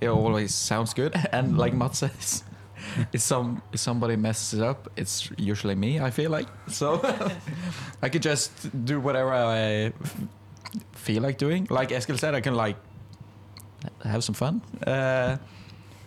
it 0.00 0.08
always 0.08 0.54
sounds 0.54 0.94
good 0.94 1.12
and 1.32 1.58
like 1.58 1.74
Mats 1.74 1.98
says. 1.98 2.44
If 3.12 3.20
some 3.20 3.60
if 3.72 3.80
somebody 3.80 4.16
messes 4.16 4.60
it 4.60 4.64
up, 4.64 4.88
it's 4.96 5.30
usually 5.36 5.74
me. 5.74 6.00
I 6.00 6.10
feel 6.10 6.30
like 6.30 6.48
so. 6.68 7.00
I 8.02 8.08
could 8.08 8.22
just 8.22 8.50
do 8.84 8.98
whatever 9.00 9.32
I 9.34 9.92
feel 10.92 11.22
like 11.22 11.36
doing. 11.38 11.66
Like 11.70 11.90
Eskil 11.90 12.18
said, 12.18 12.34
I 12.34 12.40
can 12.40 12.54
like 12.54 12.76
have 14.04 14.22
some 14.22 14.34
fun, 14.34 14.62
uh, 14.86 15.36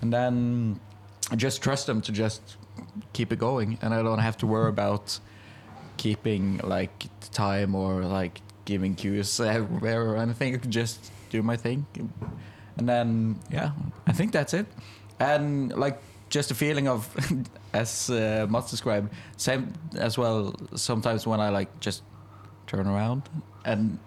and 0.01 0.11
then 0.11 0.79
just 1.35 1.61
trust 1.61 1.85
them 1.85 2.01
to 2.01 2.11
just 2.11 2.41
keep 3.13 3.31
it 3.31 3.39
going, 3.39 3.77
and 3.81 3.93
I 3.93 4.01
don't 4.01 4.23
have 4.23 4.37
to 4.37 4.47
worry 4.47 4.69
about 4.69 5.19
keeping 5.97 6.61
like 6.63 7.09
time 7.31 7.75
or 7.75 8.05
like 8.05 8.41
giving 8.65 8.95
cues 8.95 9.39
everywhere 9.39 10.05
or 10.05 10.17
anything. 10.17 10.55
I 10.55 10.57
can 10.57 10.71
just 10.71 11.11
do 11.29 11.41
my 11.41 11.57
thing, 11.57 11.85
and 12.77 12.87
then 12.87 13.39
yeah, 13.51 13.71
I 14.07 14.13
think 14.13 14.31
that's 14.31 14.53
it. 14.53 14.65
And 15.19 15.71
like 15.77 16.01
just 16.29 16.49
a 16.51 16.55
feeling 16.55 16.87
of, 16.87 17.07
as 17.73 18.09
uh, 18.09 18.47
Mats 18.49 18.71
described, 18.71 19.13
same 19.37 19.73
as 19.95 20.17
well. 20.17 20.55
Sometimes 20.75 21.27
when 21.27 21.39
I 21.39 21.49
like 21.49 21.79
just 21.79 22.03
turn 22.67 22.87
around 22.87 23.23
and 23.65 23.99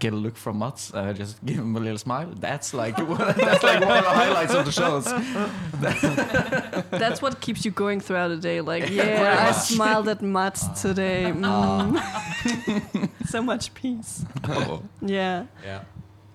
get 0.00 0.12
a 0.12 0.16
look 0.16 0.36
from 0.36 0.58
Mats, 0.58 0.90
and 0.90 1.08
I 1.08 1.12
just 1.12 1.44
give 1.44 1.58
him 1.58 1.76
a 1.76 1.80
little 1.80 1.98
smile. 1.98 2.32
That's 2.34 2.74
like 2.74 2.96
that's 2.96 3.62
like 3.70 3.80
one 3.84 3.98
of 3.98 4.04
the 4.04 4.10
highlights 4.22 4.52
of 4.54 4.64
the 4.64 4.72
shows. 4.72 5.04
That's 6.90 7.22
what 7.22 7.40
keeps 7.40 7.64
you 7.64 7.70
going 7.70 8.00
throughout 8.00 8.28
the 8.28 8.36
day. 8.36 8.60
Like, 8.60 8.90
yeah, 8.90 9.46
I 9.48 9.52
smiled 9.52 10.08
at 10.08 10.20
Mats 10.22 10.66
today. 10.82 11.32
Mm. 11.34 13.08
so 13.26 13.42
much 13.42 13.72
peace. 13.74 14.24
Oh, 14.48 14.82
Yeah. 15.00 15.46
yeah. 15.64 15.82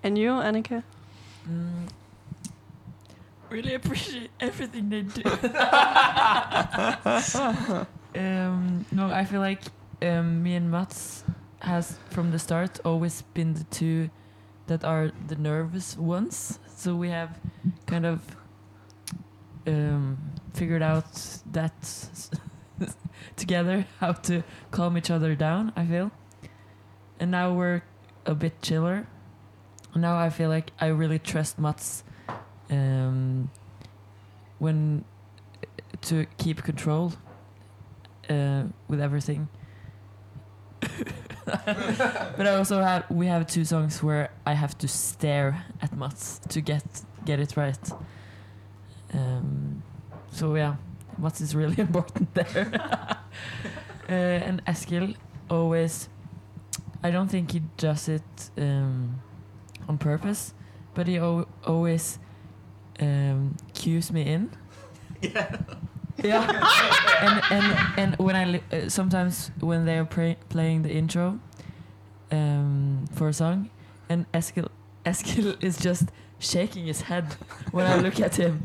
And 0.03 0.17
you, 0.17 0.29
Annika? 0.31 0.83
Mm, 1.49 1.89
really 3.49 3.73
appreciate 3.75 4.29
everything 4.39 4.89
they 4.89 5.01
do. 5.01 5.23
um, 8.15 8.85
no, 8.91 9.09
I 9.11 9.25
feel 9.25 9.41
like 9.41 9.61
um, 10.01 10.43
me 10.43 10.55
and 10.55 10.71
Mats 10.71 11.23
has 11.65 11.97
from 12.09 12.31
the 12.31 12.39
start 12.39 12.79
always 12.85 13.23
been 13.33 13.53
the 13.53 13.63
two 13.65 14.09
that 14.67 14.83
are 14.83 15.11
the 15.27 15.35
nervous 15.35 15.97
ones. 15.97 16.59
So 16.75 16.95
we 16.95 17.09
have 17.09 17.39
kind 17.85 18.05
of 18.05 18.21
um, 19.67 20.17
figured 20.53 20.81
out 20.81 21.41
that 21.51 21.73
together 23.35 23.85
how 23.99 24.13
to 24.13 24.43
calm 24.71 24.97
each 24.97 25.11
other 25.11 25.35
down. 25.35 25.73
I 25.75 25.85
feel, 25.85 26.11
and 27.19 27.31
now 27.31 27.53
we're 27.53 27.81
a 28.25 28.35
bit 28.35 28.61
chiller. 28.61 29.07
Now 29.95 30.17
I 30.17 30.29
feel 30.29 30.49
like 30.49 30.71
I 30.79 30.87
really 30.87 31.19
trust 31.19 31.57
Mats 31.57 32.03
um, 32.69 33.49
when 34.59 35.05
to 36.01 36.25
keep 36.37 36.63
control 36.63 37.13
uh, 38.29 38.63
with 38.87 38.99
everything. 39.01 39.47
but 42.37 42.47
I 42.47 42.55
also 42.55 42.81
have 42.81 43.03
we 43.09 43.27
have 43.27 43.45
two 43.45 43.65
songs 43.65 44.01
where 44.01 44.31
I 44.45 44.53
have 44.53 44.77
to 44.79 44.87
stare 44.87 45.63
at 45.81 45.95
Mats 45.95 46.39
to 46.49 46.61
get 46.61 46.83
get 47.25 47.39
it 47.39 47.55
right. 47.55 47.91
Um, 49.13 49.83
so 50.31 50.55
yeah, 50.55 50.75
Mats 51.17 51.41
is 51.41 51.55
really 51.55 51.79
important 51.87 52.33
there. 52.33 52.71
uh, 54.09 54.11
and 54.11 54.65
Eskil 54.65 55.15
always, 55.49 56.09
I 57.03 57.11
don't 57.11 57.29
think 57.29 57.51
he 57.51 57.61
does 57.77 58.09
it 58.09 58.49
um, 58.57 59.21
on 59.87 59.97
purpose, 59.97 60.53
but 60.95 61.07
he 61.07 61.19
always 61.19 62.19
um, 62.99 63.55
cues 63.73 64.11
me 64.11 64.23
in. 64.23 64.49
Yeah. 65.21 65.57
Yeah. 66.31 66.47
and 67.21 67.41
and 67.51 67.65
and 67.97 68.15
when 68.17 68.35
I 68.35 68.45
li- 68.45 68.63
uh, 68.73 68.89
sometimes 68.89 69.51
when 69.59 69.85
they're 69.85 70.05
pra- 70.05 70.37
playing 70.49 70.83
the 70.83 70.91
intro 70.91 71.39
um, 72.31 73.05
for 73.13 73.27
a 73.27 73.33
song, 73.33 73.69
and 74.09 74.25
Eskil 74.33 74.67
Eskil 75.05 75.55
is 75.63 75.77
just 75.77 76.05
shaking 76.39 76.85
his 76.87 77.01
head 77.01 77.25
when 77.71 77.85
I 77.85 77.95
look 78.01 78.19
at 78.19 78.35
him, 78.35 78.61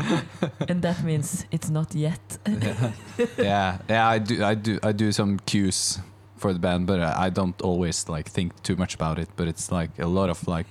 and 0.68 0.82
that 0.82 1.02
means 1.04 1.46
it's 1.50 1.70
not 1.70 1.94
yet. 1.94 2.38
yeah 3.38 3.78
yeah 3.88 4.08
I 4.08 4.18
do 4.18 4.44
I 4.44 4.54
do 4.54 4.78
I 4.82 4.92
do 4.92 5.12
some 5.12 5.38
cues 5.46 5.98
for 6.36 6.52
the 6.52 6.58
band 6.58 6.86
but 6.86 7.00
I 7.00 7.26
I 7.26 7.30
don't 7.30 7.60
always 7.62 8.08
like 8.08 8.28
think 8.30 8.52
too 8.62 8.76
much 8.76 8.94
about 8.94 9.18
it 9.18 9.28
but 9.36 9.46
it's 9.46 9.70
like 9.70 9.90
a 9.98 10.06
lot 10.06 10.30
of 10.30 10.46
like 10.48 10.66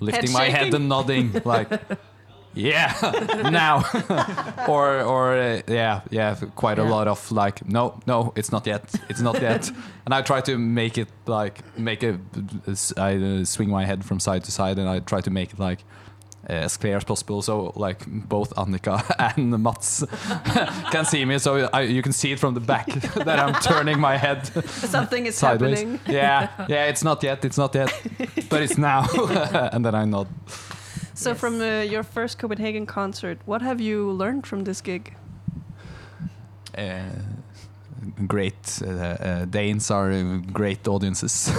lifting 0.00 0.30
Head 0.30 0.38
my 0.40 0.48
head 0.50 0.74
and 0.74 0.88
nodding 0.88 1.32
like 1.44 1.68
yeah. 2.54 2.92
Now. 3.50 3.84
Or 4.68 5.00
or 5.02 5.36
uh, 5.36 5.60
yeah 5.68 6.00
yeah 6.10 6.36
quite 6.56 6.78
a 6.78 6.84
lot 6.84 7.06
of 7.08 7.30
like 7.32 7.66
no 7.68 8.00
no 8.06 8.32
it's 8.36 8.50
not 8.50 8.66
yet 8.66 8.82
it's 9.10 9.20
not 9.20 9.40
yet. 9.42 9.70
And 10.06 10.14
i 10.14 10.22
try 10.22 10.40
to 10.42 10.56
make 10.58 10.96
it 10.98 11.08
like 11.26 11.62
make 11.78 12.02
a 12.02 12.18
i 12.96 13.16
uh, 13.16 13.44
swing 13.44 13.70
my 13.70 13.84
head 13.86 14.04
from 14.04 14.20
side 14.20 14.44
to 14.44 14.50
side 14.50 14.78
and 14.78 14.88
i 14.88 15.00
try 15.00 15.20
to 15.22 15.30
make 15.30 15.52
it 15.52 15.58
like 15.58 15.78
uh, 16.48 16.64
as 16.66 16.76
clear 16.76 16.96
as 16.96 17.04
possible 17.04 17.42
so 17.42 17.72
like 17.76 18.04
both 18.28 18.54
annika 18.56 19.02
and 19.36 19.62
mats 19.62 20.04
can 20.92 21.04
see 21.04 21.24
me. 21.24 21.38
So 21.38 21.68
I, 21.72 21.82
you 21.82 22.02
can 22.02 22.12
see 22.12 22.32
it 22.32 22.38
from 22.38 22.54
the 22.54 22.60
back 22.60 22.86
that 23.26 23.38
i'm 23.38 23.54
turning 23.62 24.00
my 24.00 24.16
head 24.16 24.46
Something 24.68 25.26
is 25.26 25.36
sideways. 25.36 25.80
happening. 25.80 26.00
yeah 26.06 26.48
yeah 26.68 26.88
it's 26.90 27.04
not 27.04 27.22
yet 27.22 27.44
it's 27.44 27.58
not 27.58 27.74
yet 27.74 27.92
but 28.50 28.62
it's 28.62 28.78
now. 28.78 29.06
And 29.72 29.84
then 29.84 29.94
i 29.94 30.04
nod 30.06 30.26
So, 31.14 31.30
Yes. 31.30 31.38
from 31.40 31.60
uh, 31.60 31.82
your 31.82 32.02
first 32.02 32.38
Copenhagen 32.38 32.86
concert, 32.86 33.38
what 33.46 33.62
have 33.62 33.80
you 33.80 34.10
learned 34.10 34.46
from 34.46 34.64
this 34.64 34.80
gig? 34.80 35.14
uh, 36.78 37.02
great 38.26 38.82
uh, 38.84 38.88
uh, 38.90 39.44
Danes 39.44 39.90
are 39.90 40.10
uh, 40.10 40.38
great 40.52 40.88
audiences. 40.88 41.32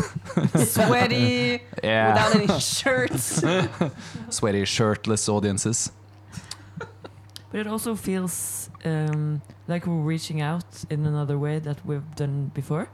Sweaty, 0.55 1.61
yeah, 1.83 2.07
without 2.13 2.35
any 2.35 2.59
shirts. 2.59 3.41
sweaty, 4.29 4.65
shirtless 4.65 5.29
audiences. 5.29 5.91
But 7.51 7.61
it 7.61 7.67
also 7.67 7.95
feels 7.95 8.69
um, 8.83 9.41
like 9.69 9.87
we're 9.87 10.03
reaching 10.11 10.41
out 10.41 10.65
in 10.89 11.05
another 11.05 11.37
way 11.39 11.59
that 11.59 11.77
we've 11.85 12.15
done 12.15 12.51
before, 12.53 12.89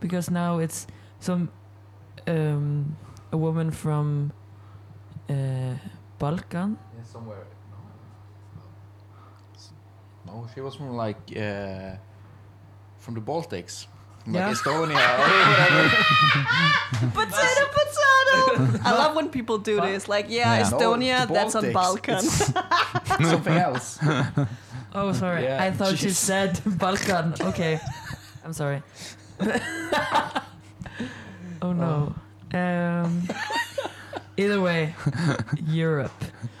because 0.00 0.30
now 0.30 0.58
it's 0.58 0.86
some 1.20 1.48
um, 2.26 2.96
a 3.32 3.36
woman 3.38 3.70
from 3.70 4.32
uh, 5.30 5.74
Balkan. 6.22 6.70
Yeah, 6.96 7.04
somewhere. 7.14 7.46
No. 10.26 10.32
No, 10.42 10.46
she 10.54 10.60
was 10.60 10.74
from 10.76 10.90
like 11.04 11.18
uh, 11.36 11.96
from 13.02 13.14
the 13.14 13.20
Baltics, 13.30 13.86
from 14.22 14.34
Yeah. 14.34 14.46
like 14.48 14.56
Estonia 14.56 15.02
or 15.18 15.28
whatever. 15.50 15.82
potato, 17.18 17.64
potato. 17.78 18.78
I 18.88 18.90
love 19.02 19.12
when 19.16 19.28
people 19.30 19.58
do 19.58 19.80
this. 19.80 20.02
Like, 20.08 20.26
yeah, 20.28 20.58
Yeah. 20.58 20.62
Estonia, 20.70 21.26
the 21.26 21.34
that's 21.34 21.54
on 21.56 21.64
Baltics. 21.64 22.52
Balkan. 22.54 23.24
Something 23.32 23.58
else. 23.68 23.98
Oh, 24.94 25.12
sorry. 25.12 25.42
Yeah, 25.44 25.64
I 25.66 25.70
thought 25.72 25.98
you 26.02 26.10
jeez. 26.10 26.14
said 26.30 26.60
Balkan. 26.78 27.34
Okay, 27.50 27.80
I'm 28.44 28.52
sorry. 28.52 28.82
oh 31.62 31.72
no. 31.72 32.14
Um, 32.54 33.22
either 34.36 34.60
way, 34.60 34.94
Europe. 35.66 36.24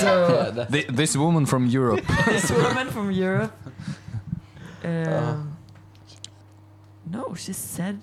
so 0.00 0.66
Th- 0.70 0.86
this 0.88 1.16
woman 1.16 1.46
from 1.46 1.66
Europe. 1.66 2.04
this 2.26 2.50
woman 2.50 2.88
from 2.88 3.10
Europe. 3.10 3.52
Um, 4.84 5.56
no, 7.10 7.34
she 7.34 7.52
said. 7.52 8.00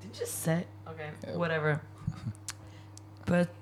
Did 0.00 0.20
you 0.20 0.26
say? 0.26 0.64
Okay, 0.88 1.10
Yeah. 1.26 1.36
whatever. 1.36 1.80
But 3.26 3.54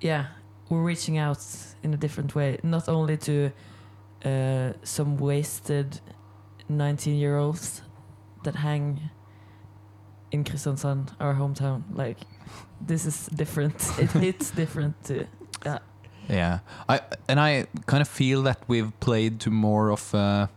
yeah, 0.00 0.26
we're 0.68 0.82
reaching 0.82 1.18
out 1.18 1.44
in 1.82 1.94
a 1.94 1.96
different 1.96 2.34
way. 2.34 2.58
Not 2.62 2.88
only 2.88 3.16
to 3.18 3.50
uh, 4.24 4.72
some 4.82 5.16
wasted 5.18 6.00
19-year-olds 6.70 7.82
that 8.44 8.56
hang 8.56 9.00
in 10.32 10.44
Kristiansand, 10.44 11.14
our 11.20 11.34
hometown. 11.34 11.82
Like 11.92 12.18
this 12.86 13.06
is 13.06 13.26
different. 13.26 13.74
it 13.98 14.10
hits 14.24 14.50
different. 14.50 14.94
To, 15.04 15.26
Yeah, 16.28 16.58
I 16.88 17.00
and 17.28 17.38
I 17.40 17.66
kind 17.86 18.00
of 18.00 18.08
feel 18.08 18.42
that 18.42 18.58
we've 18.66 18.92
played 19.00 19.40
to 19.40 19.50
more 19.50 19.90
of 19.90 20.14
a, 20.14 20.48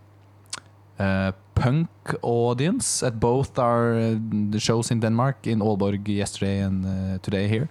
a 1.00 1.34
punk 1.56 1.90
audience 2.22 3.04
at 3.04 3.20
both 3.20 3.60
our 3.60 3.94
uh, 3.94 4.16
the 4.52 4.60
shows 4.60 4.92
in 4.92 5.00
Denmark 5.00 5.48
in 5.48 5.60
Aalborg 5.60 6.08
yesterday 6.08 6.60
and 6.60 6.86
uh, 6.86 7.18
today 7.22 7.48
here, 7.48 7.68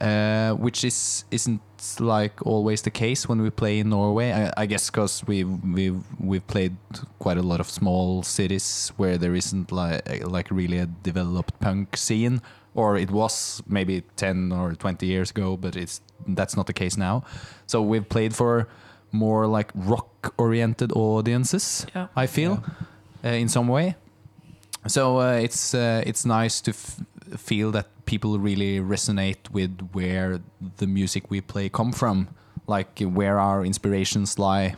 uh, 0.00 0.52
which 0.52 0.84
is 0.84 1.24
isn't 1.30 1.60
like 2.00 2.44
always 2.46 2.82
the 2.82 2.90
case 2.90 3.28
when 3.28 3.42
we 3.42 3.50
play 3.50 3.78
in 3.78 3.90
Norway. 3.90 4.32
I, 4.32 4.52
I 4.56 4.66
guess 4.66 4.90
because 4.90 5.24
we 5.26 5.44
we've 5.44 6.02
we've 6.18 6.46
played 6.46 6.76
quite 7.18 7.38
a 7.38 7.42
lot 7.42 7.60
of 7.60 7.68
small 7.70 8.22
cities 8.22 8.92
where 8.96 9.18
there 9.18 9.34
isn't 9.34 9.70
like 9.70 10.24
like 10.26 10.50
really 10.50 10.78
a 10.78 10.86
developed 10.86 11.58
punk 11.60 11.96
scene 11.96 12.40
or 12.74 12.96
it 12.96 13.10
was 13.10 13.62
maybe 13.68 14.02
10 14.16 14.52
or 14.52 14.74
20 14.74 15.06
years 15.06 15.30
ago 15.30 15.56
but 15.56 15.76
it's 15.76 16.00
that's 16.26 16.56
not 16.56 16.66
the 16.66 16.72
case 16.72 16.96
now 16.96 17.22
so 17.66 17.80
we've 17.80 18.08
played 18.08 18.34
for 18.34 18.68
more 19.12 19.46
like 19.46 19.70
rock 19.74 20.34
oriented 20.38 20.90
audiences 20.92 21.86
yeah. 21.94 22.08
i 22.16 22.26
feel 22.26 22.62
uh, 23.24 23.28
in 23.28 23.48
some 23.48 23.68
way 23.68 23.94
so 24.86 25.18
uh, 25.18 25.32
it's 25.32 25.74
uh, 25.74 26.02
it's 26.04 26.26
nice 26.26 26.60
to 26.60 26.70
f- 26.72 27.00
feel 27.36 27.70
that 27.72 27.86
people 28.06 28.38
really 28.38 28.78
resonate 28.80 29.50
with 29.50 29.90
where 29.92 30.40
the 30.76 30.86
music 30.86 31.30
we 31.30 31.40
play 31.40 31.68
come 31.68 31.92
from 31.92 32.28
like 32.66 33.00
where 33.00 33.38
our 33.38 33.64
inspirations 33.64 34.38
lie 34.38 34.74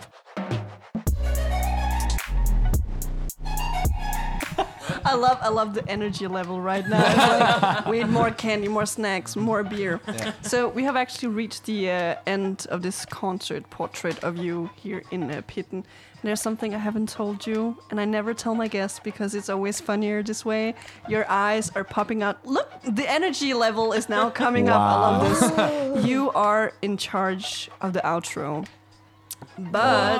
I 5.07 5.15
love, 5.15 5.39
I 5.41 5.49
love 5.51 5.75
the 5.75 5.89
energy 5.89 6.27
level 6.27 6.61
right 6.61 6.87
now. 6.87 7.85
We 7.89 7.99
need 7.99 8.09
more 8.09 8.33
candy, 8.33 8.67
more 8.67 8.87
snacks, 8.87 9.37
more 9.37 9.63
beer. 9.63 10.01
So 10.43 10.69
we 10.69 10.83
have 10.83 10.97
actually 10.97 11.29
reached 11.29 11.65
the 11.65 11.91
uh, 11.91 12.15
end 12.27 12.67
of 12.71 12.83
this 12.83 13.07
concert 13.07 13.71
portrait 13.71 14.23
of 14.25 14.37
you 14.37 14.69
here 14.75 15.05
in 15.13 15.31
uh, 15.31 15.43
Pitten. 15.47 15.85
There's 16.27 16.41
something 16.43 16.75
I 16.75 16.79
haven't 16.79 17.09
told 17.09 17.47
you, 17.47 17.77
and 17.89 18.01
I 18.01 18.05
never 18.05 18.35
tell 18.35 18.57
my 18.57 18.67
guests 18.67 18.99
because 18.99 19.33
it's 19.37 19.49
always 19.49 19.81
funnier 19.81 20.25
this 20.25 20.45
way. 20.45 20.75
Your 21.09 21.25
eyes 21.31 21.71
are 21.77 21.85
popping 21.85 22.21
out. 22.25 22.45
Look, 22.45 22.69
the 22.83 23.09
energy 23.09 23.55
level 23.55 23.93
is 23.93 24.09
now 24.09 24.31
coming 24.31 24.69
up. 24.69 24.81
I 24.81 24.95
love 24.97 25.23
this. 25.95 26.05
You 26.05 26.33
are 26.33 26.73
in 26.83 26.97
charge 26.97 27.71
of 27.81 27.93
the 27.93 28.01
outro. 28.01 28.67
But 29.57 30.19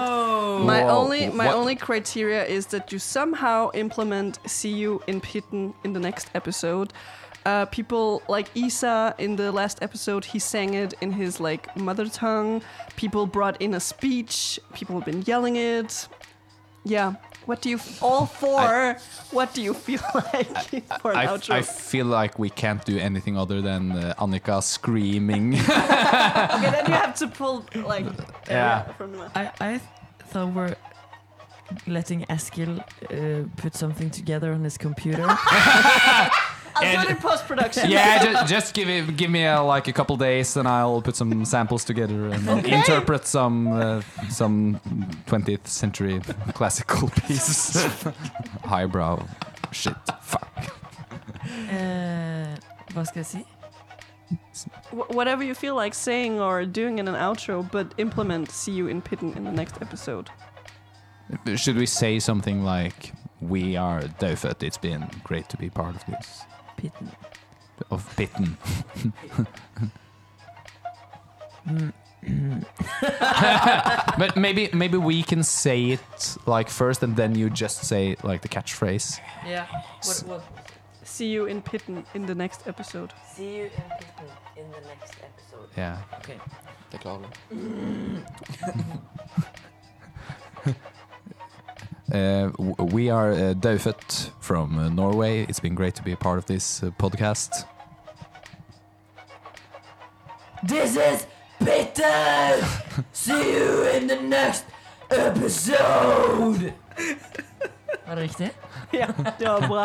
my 0.61 0.85
Whoa. 0.85 0.91
only 0.91 1.29
my 1.31 1.47
What? 1.47 1.57
only 1.57 1.75
criteria 1.75 2.45
is 2.45 2.67
that 2.69 2.93
you 2.93 3.01
somehow 3.01 3.71
implement 3.75 4.39
"See 4.49 4.71
You 4.83 5.03
in 5.09 5.21
Pitten" 5.21 5.75
in 5.83 5.93
the 5.93 6.01
next 6.01 6.31
episode. 6.35 6.93
Uh, 7.47 7.65
people 7.67 8.23
like 8.29 8.49
Isa 8.57 9.15
in 9.19 9.37
the 9.37 9.53
last 9.53 9.79
episode, 9.81 10.25
he 10.25 10.41
sang 10.41 10.75
it 10.75 10.95
in 11.01 11.13
his 11.13 11.39
like 11.39 11.65
mother 11.77 12.09
tongue. 12.09 12.61
People 12.97 13.25
brought 13.25 13.63
in 13.63 13.73
a 13.75 13.79
speech. 13.79 14.59
People 14.75 14.97
have 14.97 15.05
been 15.05 15.23
yelling 15.27 15.55
it. 15.55 16.09
Yeah. 16.85 17.15
What 17.45 17.63
do 17.63 17.71
you 17.71 17.79
all 18.03 18.27
four? 18.27 18.97
what 19.31 19.55
do 19.55 19.63
you 19.63 19.75
feel 19.75 20.03
like 20.15 20.59
for 21.01 21.13
an 21.13 21.19
I, 21.19 21.27
outro? 21.27 21.51
I 21.55 21.63
feel 21.63 22.07
like 22.07 22.37
we 22.37 22.51
can't 22.51 22.85
do 22.85 22.99
anything 22.99 23.39
other 23.39 23.63
than 23.63 23.93
uh, 23.93 24.15
Annika 24.19 24.61
screaming. 24.61 25.55
okay, 25.61 26.71
then 26.75 26.87
you 26.87 26.95
have 26.95 27.15
to 27.23 27.29
pull 27.29 27.65
like 27.75 28.07
Yeah. 28.49 28.83
from 28.99 29.13
the 29.13 29.31
I, 29.37 29.53
I 29.61 29.81
thought 30.31 30.53
we're 30.53 30.75
letting 31.87 32.25
Eskil 32.25 32.81
uh, 32.81 33.49
put 33.57 33.77
something 33.77 34.11
together 34.11 34.53
on 34.53 34.65
his 34.65 34.77
computer. 34.77 35.29
I'll 36.77 36.93
do 37.05 37.09
it 37.09 37.11
in 37.11 37.17
post 37.23 37.47
production. 37.47 37.91
yeah, 37.91 38.23
just, 38.25 38.47
just 38.55 38.75
give 38.75 38.89
it, 38.89 39.17
give 39.17 39.31
me 39.31 39.47
uh, 39.47 39.63
like 39.63 39.89
a 39.89 39.93
couple 39.93 40.17
days, 40.17 40.57
and 40.57 40.69
I'll 40.69 41.03
put 41.03 41.17
some 41.17 41.45
samples 41.45 41.85
together 41.85 42.29
and 42.29 42.67
interpret 42.67 43.27
some 43.27 43.69
uh, 43.69 44.03
some 44.31 44.81
20th 45.27 45.67
century 45.67 46.21
classical 46.55 47.09
piece. 47.27 47.77
Highbrow 48.65 49.25
shit. 49.73 49.97
Fuck. 50.23 50.49
uh, 51.71 52.57
vad 52.95 53.07
ska 53.07 53.19
jag 53.19 53.27
säga? 53.27 53.45
Whatever 54.91 55.45
you 55.45 55.55
feel 55.55 55.75
like 55.85 55.95
saying 55.95 56.41
or 56.41 56.65
doing 56.65 56.99
in 56.99 57.09
an 57.09 57.15
outro, 57.15 57.63
but 57.73 57.87
implement 57.99 58.51
"See 58.51 58.73
You 58.73 58.89
in 58.89 59.03
Pitten" 59.03 59.37
in 59.37 59.45
the 59.45 59.53
next 59.53 59.77
episode. 59.83 60.31
Should 61.57 61.77
we 61.77 61.87
say 61.87 62.19
something 62.21 62.65
like, 62.65 63.13
"We 63.41 63.77
are 63.77 64.03
Daufødt. 64.19 64.63
It's 64.63 64.79
been 64.79 65.07
great 65.25 65.49
to 65.49 65.57
be 65.57 65.69
part 65.71 65.95
of 65.97 66.05
this." 66.07 66.45
Pitten. 66.87 67.09
Of 67.91 68.17
Pitten. 68.17 68.57
but 74.19 74.37
maybe 74.37 74.71
maybe 74.73 74.99
we 74.99 75.23
can 75.23 75.43
say 75.43 75.91
it 75.91 76.37
like 76.47 76.69
first, 76.71 77.03
and 77.03 77.17
then 77.17 77.35
you 77.35 77.51
just 77.51 77.85
say 77.85 78.17
like 78.23 78.43
the 78.43 78.49
catchphrase. 78.49 79.21
Yeah. 79.47 79.67
What, 80.05 80.23
what? 80.27 80.43
See 81.05 81.29
you 81.29 81.47
in 81.47 81.63
Pitten 81.63 82.05
in 82.15 82.27
the 82.27 82.35
next 82.35 82.67
episode. 82.67 83.13
See 83.35 83.57
you 83.57 83.65
in 83.65 83.71
Pitten 83.71 84.29
in 84.57 84.71
the 84.71 84.81
next 84.89 85.15
episode. 85.23 85.69
Yeah. 85.77 85.99
Okay. 86.19 86.39
Beklager. 86.93 87.29
Uh, 92.13 92.51
we 92.79 93.11
are 93.11 93.33
uh, 93.33 93.55
Daufødt 93.55 94.33
from 94.41 94.79
uh, 94.79 94.89
Norway. 94.89 95.45
It's 95.49 95.61
been 95.61 95.75
great 95.75 95.95
to 95.97 96.03
be 96.03 96.13
a 96.13 96.17
part 96.17 96.39
of 96.39 96.47
this 96.47 96.83
uh, 96.83 96.91
podcast. 96.99 97.67
This 100.63 100.97
is 100.97 101.27
Peter! 101.59 102.65
See 103.13 103.53
you 103.53 103.83
in 103.95 104.07
the 104.07 104.21
next 104.21 104.65
episode! 105.11 106.73
Var 108.07 108.15
det 108.15 108.23
riktig? 108.23 108.51
Ja, 108.93 109.07
det 109.39 109.49
var 109.49 109.69
bra. 109.69 109.85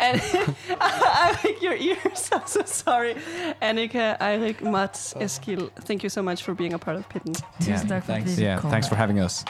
And 0.00 0.20
Eirik, 0.80 1.62
your 1.62 1.74
ears. 1.74 2.30
I'm 2.32 2.46
so 2.46 2.62
sorry. 2.64 3.14
Annika, 3.60 4.16
Eirik, 4.20 4.60
Mats, 4.62 5.14
Eskil, 5.20 5.70
thank 5.86 6.04
you 6.04 6.10
so 6.10 6.22
much 6.22 6.44
for 6.44 6.54
being 6.54 6.72
a 6.74 6.78
part 6.78 6.96
of 6.96 7.08
Pitten. 7.08 7.34
Tusen 7.60 7.88
takk 7.88 7.88
for 7.88 7.94
at 7.94 8.04
thanks. 8.04 8.38
yeah, 8.38 8.60
kom. 8.60 8.70
thanks 8.70 8.88
for 8.88 8.94
having 8.94 9.18
us. 9.18 9.44